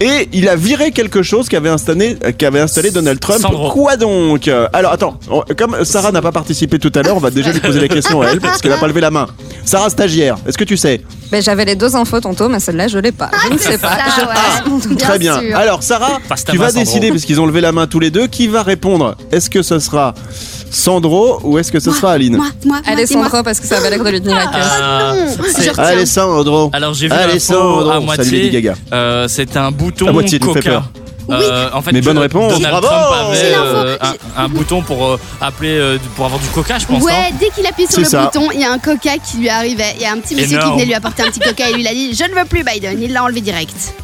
Et 0.01 0.29
il 0.35 0.47
a 0.51 0.57
viré 0.57 0.91
quelque 0.91 1.23
chose 1.23 1.49
qu'avait 1.49 1.71
installé, 1.71 2.19
qu'avait 2.37 2.61
installé 2.61 2.91
Donald 2.91 3.19
Trump. 3.19 3.41
Sandro. 3.41 3.71
Quoi 3.71 3.97
donc? 3.97 4.47
Alors, 4.75 4.93
attends. 4.93 5.19
On- 5.31 5.43
Comme 5.57 5.85
Sarah 5.85 6.13
n'a 6.13 6.21
pas 6.21 6.33
participé 6.33 6.79
tout 6.79 6.93
à 6.95 7.03
l'heure, 7.03 7.17
on 7.17 7.21
va 7.21 7.31
déjà 7.31 7.51
lui 7.51 7.61
poser 7.61 7.81
la 7.81 7.89
question 7.89 8.21
à 8.21 8.27
elle 8.27 8.41
parce 8.41 8.61
qu'elle 8.61 8.73
n'a 8.73 8.77
pas 8.79 8.89
levé 8.89 9.01
la 9.01 9.11
main. 9.11 9.27
Sarah 9.65 9.89
stagiaire, 9.89 10.37
est-ce 10.47 10.59
que 10.59 10.65
tu 10.65 10.77
sais? 10.77 11.01
Ben, 11.35 11.43
J'avais 11.43 11.65
les 11.65 11.75
deux 11.75 11.97
infos 11.97 12.21
tantôt, 12.21 12.49
mais 12.49 12.61
celle-là, 12.61 12.87
je 12.87 12.97
l'ai 12.97 13.11
pas. 13.11 13.29
Je 13.49 13.55
ne 13.55 13.59
sais 13.59 13.77
pas. 13.77 13.97
Ça, 13.97 14.05
Je 14.21 14.91
ouais. 14.93 14.97
Très 14.97 15.19
bien. 15.19 15.41
sûr. 15.41 15.57
Alors 15.57 15.83
Sarah, 15.83 16.19
tu 16.49 16.57
vas 16.57 16.69
Sandro. 16.69 16.79
décider 16.85 17.09
parce 17.11 17.25
qu'ils 17.25 17.41
ont 17.41 17.47
levé 17.47 17.61
la 17.61 17.73
main 17.73 17.89
tous 17.89 17.99
les 17.99 18.11
deux. 18.13 18.29
Qui 18.29 18.47
va 18.47 18.63
répondre? 18.63 19.17
Est-ce 19.33 19.51
que 19.51 19.63
ce 19.63 19.81
sera 19.81 20.15
Sandro 20.71 21.41
ou 21.43 21.59
est-ce 21.59 21.73
que 21.73 21.81
ce 21.81 21.91
sera 21.91 22.13
Aline? 22.13 22.37
Moi, 22.37 22.47
moi, 22.65 22.77
moi, 22.87 22.93
Allez. 22.93 23.07
Sandro, 23.07 23.43
parce 23.43 23.59
que 23.59 23.67
ça 23.67 23.81
va 23.81 23.91
l'air 23.91 24.05
de 24.05 24.11
lui 24.11 24.21
tenir 24.23 24.37
à 24.37 24.47
cœur. 24.47 24.63
Ah. 24.81 25.15
Allez 25.79 26.07
Sandro. 26.07 26.71
Alors 26.73 26.95
j'ai 26.95 27.09
vu 27.09 27.13
Allez 27.13 27.33
l'info 27.35 27.53
Sandro. 27.53 27.81
à 27.91 27.95
Salut 27.95 28.05
moitié. 28.07 28.31
Lady 28.45 28.51
Gaga. 28.53 28.75
Euh, 28.93 29.27
c'est 29.29 29.57
un 29.57 29.73
bouton 29.73 30.07
À 30.07 30.13
moitié, 30.13 30.39
tu 30.39 30.47
me 30.47 30.53
fais 30.55 30.61
coca. 30.61 30.85
Euh, 31.31 31.71
en 31.73 31.81
fait, 31.83 31.93
Mais 31.93 32.01
bonne 32.01 32.17
que 32.17 32.21
réponse. 32.23 32.53
Donald 32.53 32.83
Bravo 32.83 32.87
Trump 32.87 33.29
avait 33.31 33.55
euh, 33.57 33.97
un, 34.37 34.45
un 34.45 34.49
bouton 34.49 34.83
pour 34.83 35.07
euh, 35.07 35.21
appeler 35.41 35.79
euh, 35.79 35.99
pour 36.17 36.27
avoir 36.27 36.41
du 36.41 36.49
coca, 36.49 36.79
je 36.79 36.87
pense. 36.87 37.03
Ouais, 37.03 37.33
dès 37.41 37.49
qu'il 37.51 37.67
appuie 37.67 37.85
sur 37.85 37.95
C'est 37.95 38.01
le 38.03 38.07
ça. 38.07 38.25
bouton, 38.25 38.49
il 38.53 38.61
y 38.61 38.65
a 38.65 38.71
un 38.73 38.79
coca 38.79 39.13
qui 39.19 39.39
lui 39.39 39.49
arrivait. 39.49 39.95
Il 39.97 40.03
y 40.03 40.07
a 40.07 40.13
un 40.13 40.19
petit 40.19 40.35
monsieur 40.35 40.59
qui 40.59 40.71
venait 40.71 40.85
lui 40.85 40.95
apporter 40.95 41.23
un 41.23 41.31
petit 41.31 41.41
coca 41.41 41.69
et 41.69 41.73
lui 41.73 41.81
il 41.83 41.89
a 41.89 41.93
dit 41.95 42.15
Je 42.15 42.25
ne 42.31 42.35
veux 42.39 42.45
plus 42.45 42.63
Biden. 42.65 43.01
Il 43.03 43.13
l'a 43.13 43.25
enlevé 43.25 43.41
direct. 43.41 43.95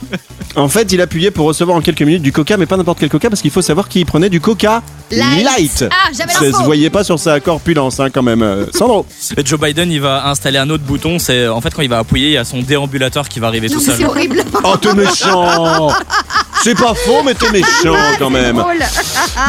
En 0.56 0.68
fait, 0.68 0.90
il 0.90 1.00
appuyait 1.00 1.30
pour 1.30 1.46
recevoir 1.46 1.76
en 1.76 1.80
quelques 1.80 2.02
minutes 2.02 2.22
du 2.22 2.32
coca, 2.32 2.56
mais 2.56 2.66
pas 2.66 2.76
n'importe 2.76 2.98
quel 2.98 3.08
coca, 3.08 3.30
parce 3.30 3.40
qu'il 3.40 3.52
faut 3.52 3.62
savoir 3.62 3.88
qu'il 3.88 4.04
prenait 4.04 4.28
du 4.28 4.40
coca 4.40 4.82
light. 5.12 5.84
Ah, 5.90 6.10
j'avais 6.12 6.32
Ça 6.32 6.58
se 6.58 6.64
voyait 6.64 6.90
pas 6.90 7.04
sur 7.04 7.20
sa 7.20 7.38
corpulence, 7.38 8.00
hein, 8.00 8.10
quand 8.10 8.22
même. 8.24 8.42
Euh, 8.42 8.66
Sandro. 8.74 9.06
Et 9.36 9.46
Joe 9.46 9.60
Biden, 9.60 9.92
il 9.92 10.00
va 10.00 10.26
installer 10.28 10.58
un 10.58 10.68
autre 10.68 10.82
bouton. 10.82 11.20
C'est 11.20 11.46
en 11.46 11.60
fait 11.60 11.72
quand 11.72 11.82
il 11.82 11.88
va 11.88 11.98
appuyer, 11.98 12.28
il 12.28 12.32
y 12.32 12.36
a 12.36 12.44
son 12.44 12.62
déambulateur 12.62 13.28
qui 13.28 13.38
va 13.38 13.46
arriver 13.46 13.68
Non, 13.68 13.74
tout 13.74 13.80
seul. 13.80 13.94
c'est 13.96 14.04
horrible. 14.04 14.42
Oh, 14.64 14.76
t'es 14.76 14.92
méchant 14.94 15.88
C'est 16.62 16.74
pas 16.78 16.94
faux, 16.94 17.22
mais 17.24 17.34
t'es 17.34 17.50
méchant 17.50 17.96
quand 18.18 18.30
même. 18.30 18.62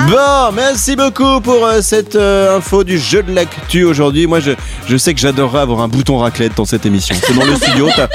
Bon, 0.09 0.51
merci 0.53 0.95
beaucoup 0.95 1.41
pour 1.41 1.65
euh, 1.65 1.81
cette 1.81 2.15
euh, 2.15 2.57
info 2.57 2.83
du 2.83 2.97
jeu 2.97 3.21
de 3.23 3.33
l'actu 3.33 3.83
aujourd'hui. 3.83 4.25
Moi, 4.25 4.39
je, 4.39 4.51
je 4.87 4.95
sais 4.97 5.13
que 5.13 5.19
j'adorerais 5.19 5.61
avoir 5.61 5.81
un 5.81 5.87
bouton 5.87 6.17
raclette 6.19 6.55
dans 6.55 6.65
cette 6.65 6.85
émission. 6.85 7.15
C'est 7.25 7.33
dans 7.33 7.45
le 7.45 7.55
studio, 7.55 7.89
t'as 7.95 8.07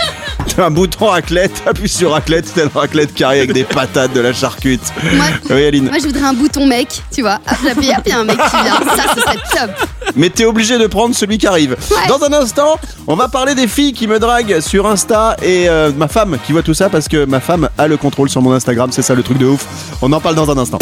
t'as 0.57 0.67
un 0.67 0.71
bouton 0.71 1.07
raclette, 1.07 1.63
t'appuies 1.65 1.89
sur 1.89 2.13
raclette, 2.13 2.47
t'as 2.55 2.65
une 2.65 2.71
raclette 2.75 3.13
carrée 3.15 3.39
avec 3.41 3.53
des 3.53 3.65
patates, 3.65 4.13
de 4.15 4.21
la 4.21 4.33
charcute. 4.33 4.81
Moi, 5.13 5.27
Oui, 5.51 5.67
Aline. 5.67 5.85
moi, 5.89 5.99
je 6.01 6.07
voudrais 6.07 6.25
un 6.27 6.33
bouton 6.35 6.67
mec, 6.67 6.89
tu 7.15 7.21
vois. 7.23 7.39
Ah, 7.47 7.55
J'appuie, 7.63 7.91
il 8.07 8.11
y 8.11 8.13
a 8.13 8.19
un 8.19 8.25
mec 8.25 8.37
qui 8.39 8.63
vient. 8.63 8.97
Ça, 8.97 9.05
ce 9.15 9.21
serait 9.21 9.37
top. 9.53 9.89
Mais 10.17 10.31
t'es 10.31 10.45
obligé 10.45 10.79
de 10.79 10.87
prendre 10.87 11.15
celui 11.15 11.39
qui 11.39 11.47
arrive. 11.47 11.77
Ouais. 11.91 12.09
Dans 12.09 12.23
un 12.25 12.33
instant, 12.33 12.77
on 13.07 13.15
va 13.15 13.29
parler 13.29 13.55
des 13.55 13.69
filles 13.69 13.93
qui 13.93 14.07
me 14.07 14.19
draguent 14.19 14.61
sur 14.61 14.87
Insta 14.87 15.37
et 15.43 15.69
euh, 15.69 15.93
ma 15.97 16.09
femme 16.09 16.39
qui 16.45 16.53
voit 16.53 16.63
tout 16.63 16.75
ça 16.75 16.89
parce 16.89 17.09
que 17.09 17.25
ma 17.25 17.41
femme 17.41 17.69
a 17.79 17.87
le 17.87 17.97
contrôle 17.97 18.29
sur 18.29 18.43
mon 18.43 18.53
Instagram. 18.53 18.91
C'est 18.93 19.03
ça 19.03 19.15
le 19.15 19.23
truc 19.23 19.39
de 19.39 19.47
ouf. 19.47 19.67
On 20.03 20.13
en 20.13 20.21
parle 20.21 20.35
dans 20.35 20.51
un 20.51 20.59
instant. 20.59 20.79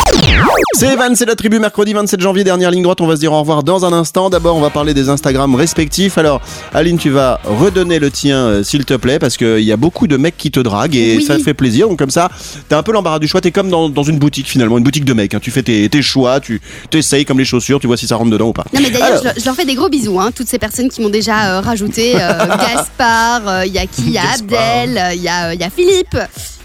C'est 0.76 0.92
Evan, 0.92 1.14
c'est 1.14 1.24
la 1.24 1.37
tribu 1.37 1.60
mercredi 1.60 1.92
27 1.92 2.20
janvier, 2.20 2.42
dernière 2.42 2.70
ligne 2.72 2.82
droite. 2.82 3.00
On 3.00 3.06
va 3.06 3.14
se 3.14 3.20
dire 3.20 3.32
au 3.32 3.38
revoir 3.38 3.62
dans 3.62 3.84
un 3.84 3.92
instant. 3.92 4.28
D'abord, 4.28 4.56
on 4.56 4.60
va 4.60 4.70
parler 4.70 4.92
des 4.92 5.08
Instagrams 5.08 5.54
respectifs. 5.54 6.18
Alors, 6.18 6.40
Aline, 6.74 6.98
tu 6.98 7.10
vas 7.10 7.38
redonner 7.44 8.00
le 8.00 8.10
tien, 8.10 8.37
euh, 8.38 8.62
s'il 8.64 8.84
te 8.84 8.94
plaît, 8.94 9.20
parce 9.20 9.37
qu'il 9.37 9.60
y 9.60 9.70
a 9.70 9.76
beaucoup 9.76 10.08
de 10.08 10.16
mecs 10.16 10.37
qui 10.37 10.50
te 10.50 10.58
draguent 10.58 10.96
et 10.96 11.18
Oui. 11.18 11.24
ça 11.24 11.38
fait 11.38 11.54
plaisir. 11.54 11.88
Donc, 11.88 11.98
comme 12.00 12.10
ça, 12.10 12.28
t'as 12.68 12.76
un 12.76 12.82
peu 12.82 12.90
l'embarras 12.92 13.20
du 13.20 13.28
choix. 13.28 13.40
T'es 13.40 13.52
comme 13.52 13.70
dans, 13.70 13.88
dans 13.88 14.02
une 14.02 14.18
boutique 14.18 14.48
finalement, 14.48 14.76
une 14.76 14.84
boutique 14.84 15.04
de 15.04 15.12
mecs. 15.12 15.32
hein. 15.34 15.38
Tu 15.40 15.52
fais 15.52 15.62
tes, 15.62 15.88
tes 15.88 16.02
choix, 16.02 16.40
tu 16.40 16.60
t'essayes 16.90 17.24
comme 17.24 17.38
les 17.38 17.44
chaussures, 17.44 17.78
tu 17.78 17.87
vois 17.87 17.96
si 17.96 18.08
ça 18.08 18.16
rentre 18.16 18.30
dedans 18.30 18.48
ou 18.48 18.52
pas. 18.52 18.64
Non, 18.74 18.80
mais 18.82 18.90
d'ailleurs, 18.90 19.06
Alors. 19.06 19.18
je, 19.20 19.24
leur- 19.26 19.34
je 19.38 19.44
leur 19.44 19.54
fais 19.54 19.64
des 19.64 19.74
gros 19.76 19.88
bisous, 19.88 20.18
hein, 20.18 20.30
toutes 20.34 20.48
ces 20.48 20.58
personnes 20.58 20.88
qui 20.88 21.00
m'ont 21.02 21.08
déjà 21.08 21.56
euh, 21.56 21.60
rajouté. 21.60 22.14
euh, 22.16 22.46
Gaspard, 22.48 23.42
euh, 23.46 23.66
il 23.66 23.72
y 23.72 23.78
a 23.78 23.87
qui 23.87 24.02
Il 24.06 24.10
y 24.10 24.18
a 24.18 24.22
Gaspard. 24.22 24.58
Abdel, 24.58 24.98
euh, 24.98 25.14
il 25.14 25.22
y, 25.22 25.28
a, 25.28 25.46
euh, 25.50 25.54
il 25.54 25.60
y 25.60 25.64
a 25.64 25.70
Philippe. 25.70 26.16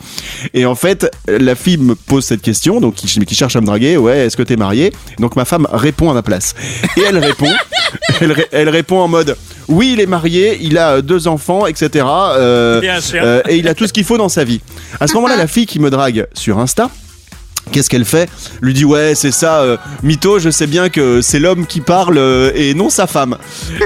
Et 0.53 0.65
en 0.65 0.75
fait, 0.75 1.11
la 1.27 1.55
fille 1.55 1.77
me 1.77 1.95
pose 1.95 2.23
cette 2.25 2.41
question, 2.41 2.79
donc 2.81 2.95
qui, 2.95 3.07
qui 3.07 3.35
cherche 3.35 3.55
à 3.55 3.61
me 3.61 3.65
draguer, 3.65 3.97
ouais, 3.97 4.19
est-ce 4.25 4.37
que 4.37 4.43
t'es 4.43 4.55
marié? 4.57 4.93
Donc 5.19 5.35
ma 5.35 5.45
femme 5.45 5.67
répond 5.71 6.09
à 6.09 6.13
ma 6.13 6.21
place, 6.21 6.55
et 6.97 7.01
elle 7.01 7.17
répond, 7.17 7.51
elle, 8.21 8.31
ré- 8.31 8.47
elle 8.51 8.69
répond 8.69 8.99
en 8.99 9.07
mode, 9.07 9.35
oui, 9.67 9.91
il 9.93 9.99
est 9.99 10.05
marié, 10.07 10.57
il 10.61 10.77
a 10.77 10.93
euh, 10.95 11.01
deux 11.01 11.27
enfants, 11.27 11.65
etc. 11.67 12.05
euh, 12.07 12.79
euh, 13.23 13.41
et 13.49 13.57
il 13.57 13.67
a 13.67 13.73
tout 13.75 13.85
ce 13.85 13.93
qu'il 13.93 14.03
faut 14.05 14.17
dans 14.17 14.29
sa 14.29 14.43
vie. 14.43 14.61
À 14.99 15.07
ce 15.07 15.13
moment-là, 15.15 15.35
la 15.37 15.47
fille 15.47 15.65
qui 15.65 15.79
me 15.79 15.89
drague 15.89 16.27
sur 16.33 16.57
Insta. 16.59 16.89
Qu'est-ce 17.71 17.89
qu'elle 17.89 18.05
fait? 18.05 18.29
Lui 18.61 18.73
dit 18.73 18.85
ouais 18.85 19.13
c'est 19.15 19.31
ça 19.31 19.61
euh, 19.61 19.77
mytho 20.03 20.39
je 20.39 20.49
sais 20.49 20.67
bien 20.67 20.89
que 20.89 21.21
c'est 21.21 21.39
l'homme 21.39 21.65
qui 21.65 21.81
parle 21.81 22.17
euh, 22.17 22.51
et 22.55 22.73
non 22.73 22.89
sa 22.89 23.07
femme. 23.07 23.37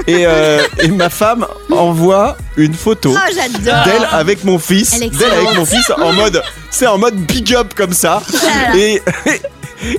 Et, 0.06 0.26
euh, 0.26 0.60
et 0.80 0.88
ma 0.88 1.10
femme 1.10 1.46
envoie 1.70 2.36
une 2.56 2.74
photo 2.74 3.14
Ah, 3.16 3.28
j'adore. 3.34 3.84
d'elle 3.84 4.08
avec 4.12 4.44
mon 4.44 4.58
fils 4.58 4.94
Elle 4.96 5.04
est 5.04 5.10
d'elle 5.10 5.30
avec 5.32 5.56
mon 5.56 5.64
fils 5.64 5.90
en 6.02 6.12
mode 6.12 6.42
c'est 6.70 6.86
en 6.86 6.98
mode 6.98 7.14
big 7.14 7.54
up 7.54 7.72
comme 7.76 7.92
ça. 7.92 8.20
Et 8.76 9.00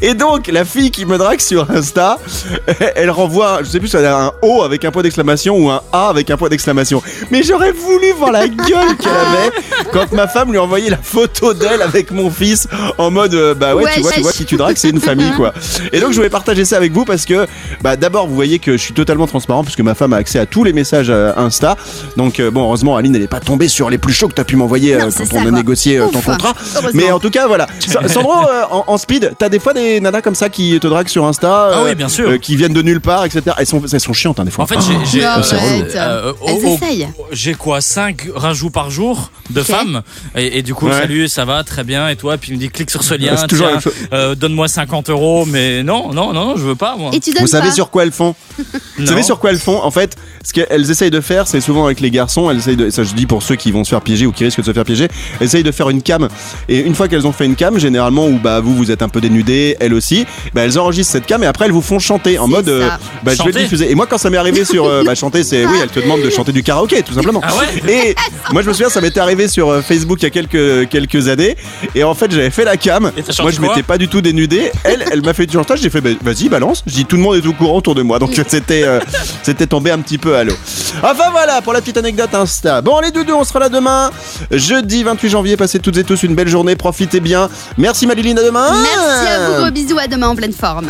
et 0.01 0.13
donc 0.13 0.47
la 0.47 0.65
fille 0.65 0.91
qui 0.91 1.05
me 1.05 1.17
drague 1.17 1.39
sur 1.39 1.69
Insta 1.71 2.17
elle 2.95 3.09
renvoie 3.11 3.59
je 3.63 3.69
sais 3.69 3.79
plus 3.79 3.87
si 3.89 3.97
elle 3.97 4.05
a 4.05 4.25
un 4.25 4.31
O 4.41 4.63
avec 4.63 4.85
un 4.85 4.91
point 4.91 5.03
d'exclamation 5.03 5.57
ou 5.57 5.69
un 5.69 5.81
A 5.91 6.07
avec 6.09 6.29
un 6.29 6.37
point 6.37 6.49
d'exclamation. 6.49 7.01
Mais 7.31 7.43
j'aurais 7.43 7.71
voulu 7.71 8.11
voir 8.17 8.31
la 8.31 8.47
gueule 8.47 8.95
qu'elle 8.99 9.11
avait 9.11 9.51
quand 9.91 10.11
ma 10.13 10.27
femme 10.27 10.51
lui 10.51 10.57
a 10.57 10.63
envoyé 10.63 10.89
la 10.89 10.97
photo 10.97 11.53
d'elle 11.53 11.81
avec 11.81 12.11
mon 12.11 12.29
fils 12.29 12.67
en 12.97 13.11
mode 13.11 13.33
euh, 13.33 13.53
bah 13.53 13.75
ouais, 13.75 13.83
Ouais, 13.83 13.91
tu 13.95 14.01
vois 14.01 14.11
tu 14.11 14.21
vois 14.21 14.31
qui 14.31 14.45
tu 14.45 14.57
dragues 14.57 14.77
c'est 14.77 14.89
une 14.89 14.99
famille 14.99 15.31
quoi. 15.33 15.53
Et 15.93 15.99
donc 15.99 16.11
je 16.11 16.15
voulais 16.15 16.29
partager 16.29 16.65
ça 16.65 16.77
avec 16.77 16.91
vous 16.91 17.05
parce 17.05 17.25
que 17.25 17.45
bah 17.81 17.95
d'abord 17.95 18.27
vous 18.27 18.35
voyez 18.35 18.59
que 18.59 18.73
je 18.73 18.77
suis 18.81 18.93
totalement 18.93 19.27
transparent 19.27 19.63
puisque 19.63 19.81
ma 19.81 19.93
femme 19.95 20.13
a 20.13 20.17
accès 20.17 20.39
à 20.39 20.45
tous 20.45 20.63
les 20.63 20.73
messages 20.73 21.07
euh, 21.09 21.31
Insta. 21.37 21.75
Donc 22.17 22.39
euh, 22.39 22.49
bon 22.51 22.63
heureusement 22.63 22.95
Aline 22.97 23.15
elle 23.15 23.21
est 23.21 23.27
pas 23.27 23.39
tombée 23.39 23.67
sur 23.67 23.89
les 23.89 23.97
plus 23.97 24.13
chauds 24.13 24.27
que 24.27 24.33
t'as 24.33 24.43
pu 24.43 24.55
m'envoyer 24.55 24.95
euh, 24.95 25.09
quand 25.15 25.33
on 25.33 25.47
a 25.47 25.51
négocié 25.51 25.99
ton 26.11 26.21
contrat. 26.21 26.53
Mais 26.93 27.11
en 27.11 27.19
tout 27.19 27.29
cas 27.29 27.47
voilà. 27.47 27.67
Sa- 27.85 28.07
Sandro 28.07 28.33
en, 28.71 28.83
en 28.87 28.97
speed 28.97 29.33
t'as 29.37 29.49
des 29.49 29.59
fois 29.59 29.73
des 29.75 29.99
nanas 30.01 30.21
comme 30.21 30.33
ça 30.35 30.49
qui 30.49 30.79
te 30.79 30.87
draguent 30.87 31.07
sur 31.07 31.25
Insta 31.25 31.69
Ah 31.73 31.77
euh, 31.79 31.85
oui, 31.85 31.95
bien 31.95 32.09
sûr. 32.09 32.27
euh, 32.29 32.37
qui 32.37 32.55
viennent 32.55 32.73
de 32.73 32.81
nulle 32.81 33.01
part 33.01 33.23
etc 33.25 33.41
elles 33.59 33.67
sont, 33.67 33.81
elles 33.91 33.99
sont 33.99 34.13
chiantes 34.13 34.39
hein, 34.39 34.45
des 34.45 34.51
fois 34.51 34.63
En 34.63 34.67
fait, 34.67 34.79
j'ai- 34.81 35.19
j'ai 35.19 35.23
Non, 35.25 35.43
c'est 35.43 35.55
relou. 35.57 35.85
euh, 35.95 36.33
au- 36.41 36.47
Elles 36.47 36.65
au- 36.65 36.75
essayent. 36.75 37.07
j'ai 37.31 37.53
quoi 37.53 37.81
5 37.81 38.27
rajouts 38.35 38.71
par 38.71 38.89
jour 38.89 39.31
de 39.51 39.61
Ok. 39.61 39.67
femmes 39.67 40.01
et, 40.35 40.57
et 40.57 40.61
du 40.63 40.73
coup 40.73 40.87
Ouais. 40.87 40.93
salut 40.99 41.27
ça 41.27 41.45
va 41.45 41.63
très 41.63 41.83
bien 41.83 42.09
et 42.09 42.15
toi 42.15 42.37
puis 42.37 42.51
il 42.51 42.55
me 42.55 42.59
dit 42.59 42.69
clique 42.69 42.89
sur 42.89 43.03
ce 43.03 43.13
lien 43.13 43.35
C'est 43.37 43.47
toujours 43.47 43.67
la 43.67 43.77
tiens, 43.77 43.91
même 43.91 43.99
chose. 43.99 44.07
euh, 44.13 44.33
donne-moi 44.35 44.67
50 44.67 45.09
euros 45.11 45.45
mais 45.45 45.83
non 45.83 46.11
non 46.13 46.33
non 46.33 46.45
non 46.47 46.53
je 46.57 46.63
veux 46.63 46.75
pas 46.75 46.95
moi 46.97 47.11
Et 47.13 47.19
tu 47.19 47.31
donnes 47.31 47.41
vous 47.41 47.47
savez 47.47 47.67
pas 47.69 47.73
sur 47.75 47.89
quoi 47.91 48.03
elles 48.03 48.11
font 48.11 48.33
Vous 48.97 49.03
Non. 49.03 49.07
savez 49.07 49.23
sur 49.23 49.37
quoi 49.39 49.51
elles 49.51 49.59
font 49.59 49.81
En 49.83 49.91
fait, 49.91 50.15
ce 50.41 50.53
qu'elles 50.53 50.89
essayent 50.89 51.11
de 51.11 51.19
faire, 51.19 51.47
c'est 51.47 51.59
souvent 51.59 51.85
avec 51.85 51.99
les 51.99 52.09
garçons, 52.09 52.49
elles 52.49 52.57
essayent 52.59 52.77
de, 52.77 52.89
ça 52.89 53.03
je 53.03 53.13
dis 53.13 53.25
pour 53.25 53.43
ceux 53.43 53.55
qui 53.55 53.71
vont 53.73 53.83
se 53.83 53.89
faire 53.89 53.99
piéger 54.01 54.25
ou 54.25 54.31
qui 54.31 54.45
risquent 54.45 54.59
de 54.61 54.65
se 54.65 54.71
faire 54.71 54.85
piéger, 54.85 55.09
elles 55.41 55.47
essayent 55.47 55.63
de 55.63 55.71
faire 55.73 55.89
une 55.89 56.01
cam. 56.01 56.29
Et 56.69 56.79
une 56.79 56.95
fois 56.95 57.09
qu'elles 57.09 57.27
ont 57.27 57.33
fait 57.33 57.45
une 57.45 57.55
cam, 57.57 57.77
généralement 57.77 58.25
où 58.27 58.39
bah 58.39 58.61
vous 58.61 58.73
vous 58.73 58.91
êtes 58.91 59.01
un 59.01 59.09
peu 59.09 59.19
dénudé, 59.19 59.64
elles 59.79 59.93
aussi, 59.93 60.25
bah 60.53 60.61
elles 60.63 60.77
enregistrent 60.79 61.11
cette 61.13 61.25
cam 61.25 61.43
et 61.43 61.47
après 61.47 61.65
elles 61.65 61.71
vous 61.71 61.81
font 61.81 61.99
chanter 61.99 62.37
en 62.39 62.47
mode, 62.47 62.69
euh, 62.69 62.87
bah 63.23 63.33
je 63.35 63.43
vais 63.43 63.51
le 63.51 63.59
diffuser. 63.63 63.91
Et 63.91 63.95
moi 63.95 64.07
quand 64.07 64.17
ça 64.17 64.29
m'est 64.29 64.37
arrivé 64.37 64.65
sur, 64.65 64.85
euh, 64.85 65.03
bah 65.05 65.15
chanter, 65.15 65.43
c'est 65.43 65.65
oui, 65.65 65.77
elles 65.81 65.89
te 65.89 65.99
demandent 65.99 66.21
de 66.21 66.29
chanter 66.29 66.51
du 66.51 66.63
karaoké 66.63 67.01
tout 67.03 67.13
simplement. 67.13 67.41
Ah 67.43 67.53
ouais 67.55 67.91
Et 67.91 68.15
moi 68.51 68.61
je 68.61 68.67
me 68.67 68.73
souviens, 68.73 68.89
ça 68.89 69.01
m'était 69.01 69.19
arrivé 69.19 69.47
sur 69.47 69.69
euh, 69.69 69.81
Facebook 69.81 70.19
il 70.21 70.23
y 70.23 70.27
a 70.27 70.29
quelques 70.29 70.89
quelques 70.89 71.27
années. 71.27 71.55
Et 71.93 72.03
en 72.03 72.13
fait 72.13 72.31
j'avais 72.31 72.49
fait 72.49 72.65
la 72.65 72.77
cam. 72.77 73.11
Moi 73.41 73.51
je 73.51 73.61
m'étais 73.61 73.83
pas 73.83 73.97
du 73.97 74.07
tout 74.07 74.21
dénudé. 74.21 74.71
Elle, 74.83 75.05
elle 75.11 75.23
m'a 75.23 75.33
fait 75.33 75.45
du 75.45 75.53
chantage. 75.53 75.79
J'ai 75.81 75.89
fait 75.89 76.01
bah, 76.01 76.09
vas-y 76.21 76.49
balance. 76.49 76.83
Je 76.85 76.93
dis 76.93 77.05
tout 77.05 77.15
le 77.15 77.21
monde 77.21 77.35
est 77.35 77.47
au 77.47 77.53
courant 77.53 77.77
autour 77.77 77.95
de 77.95 78.01
moi. 78.01 78.19
Donc 78.19 78.39
c'était 78.47 78.83
euh, 78.83 78.99
c'était 79.43 79.67
tombé 79.67 79.91
un 79.91 79.99
petit 79.99 80.17
peu 80.17 80.35
à 80.35 80.43
l'eau. 80.43 80.55
Enfin 81.03 81.29
voilà 81.31 81.61
pour 81.61 81.73
la 81.73 81.81
petite 81.81 81.97
anecdote 81.97 82.33
Insta. 82.33 82.81
Bon 82.81 82.99
les 82.99 83.11
doudous, 83.11 83.35
on 83.35 83.43
sera 83.43 83.59
là 83.59 83.69
demain. 83.69 84.11
Jeudi 84.51 85.03
28 85.03 85.29
janvier. 85.29 85.57
Passez 85.57 85.79
toutes 85.79 85.97
et 85.97 86.03
tous 86.03 86.23
une 86.23 86.35
belle 86.35 86.47
journée. 86.47 86.75
Profitez 86.75 87.19
bien. 87.19 87.49
Merci 87.77 88.07
Maliline 88.07 88.39
à 88.39 88.43
demain. 88.43 88.71
Merci 88.71 89.27
à 89.27 89.49
vous, 89.49 89.54
gros 89.61 89.71
bisous, 89.71 89.97
à 89.97 90.07
demain 90.07 90.27
en 90.29 90.35
pleine 90.35 90.53
forme. 90.53 90.87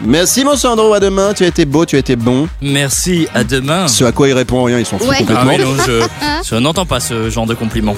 Merci 0.00 0.44
mon 0.44 0.56
Sandro, 0.56 0.92
à 0.92 1.00
demain. 1.00 1.32
Tu 1.34 1.44
as 1.44 1.46
été 1.46 1.64
beau, 1.64 1.84
tu 1.86 1.96
as 1.96 2.00
été 2.00 2.16
bon. 2.16 2.48
Merci, 2.60 3.28
à 3.34 3.44
demain. 3.44 3.86
Ce 3.88 4.04
à 4.04 4.12
quoi 4.12 4.28
il 4.28 4.34
répond 4.34 4.62
rien, 4.64 4.78
ils 4.78 4.86
s'en 4.86 4.98
foutent 4.98 5.08
Ouais. 5.08 5.18
Ah 5.20 5.40
complètement. 5.40 5.70
oui, 5.70 5.76
non, 5.78 5.84
je, 5.86 6.02
je 6.50 6.54
n'entends 6.56 6.84
pas 6.86 6.98
ce 7.00 7.30
genre 7.30 7.46
de 7.46 7.54
compliment. 7.54 7.94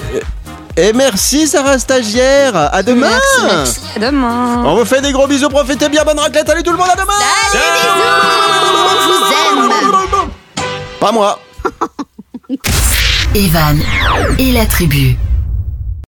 Et 0.77 0.93
merci 0.93 1.47
Sarah 1.47 1.79
Stagiaire. 1.79 2.55
À 2.55 2.83
demain. 2.83 3.09
Merci, 3.09 3.41
merci. 3.55 3.79
À 3.95 3.99
demain. 4.11 4.63
On 4.63 4.75
vous 4.75 4.85
fait 4.85 5.01
des 5.01 5.11
gros 5.11 5.25
bisous, 5.27 5.49
profitez 5.49 5.89
bien, 5.89 6.03
bonne 6.03 6.19
raclette. 6.19 6.47
Allez 6.49 6.61
tout 6.61 6.71
le 6.71 6.77
monde, 6.77 6.87
à 6.93 6.95
demain. 6.95 7.13
Je 7.51 7.57
vous 9.07 9.63
aime. 9.63 10.29
Pas 10.99 11.11
moi. 11.11 11.39
Evan 13.35 13.79
et 14.39 14.51
la 14.51 14.65
tribu. 14.67 15.17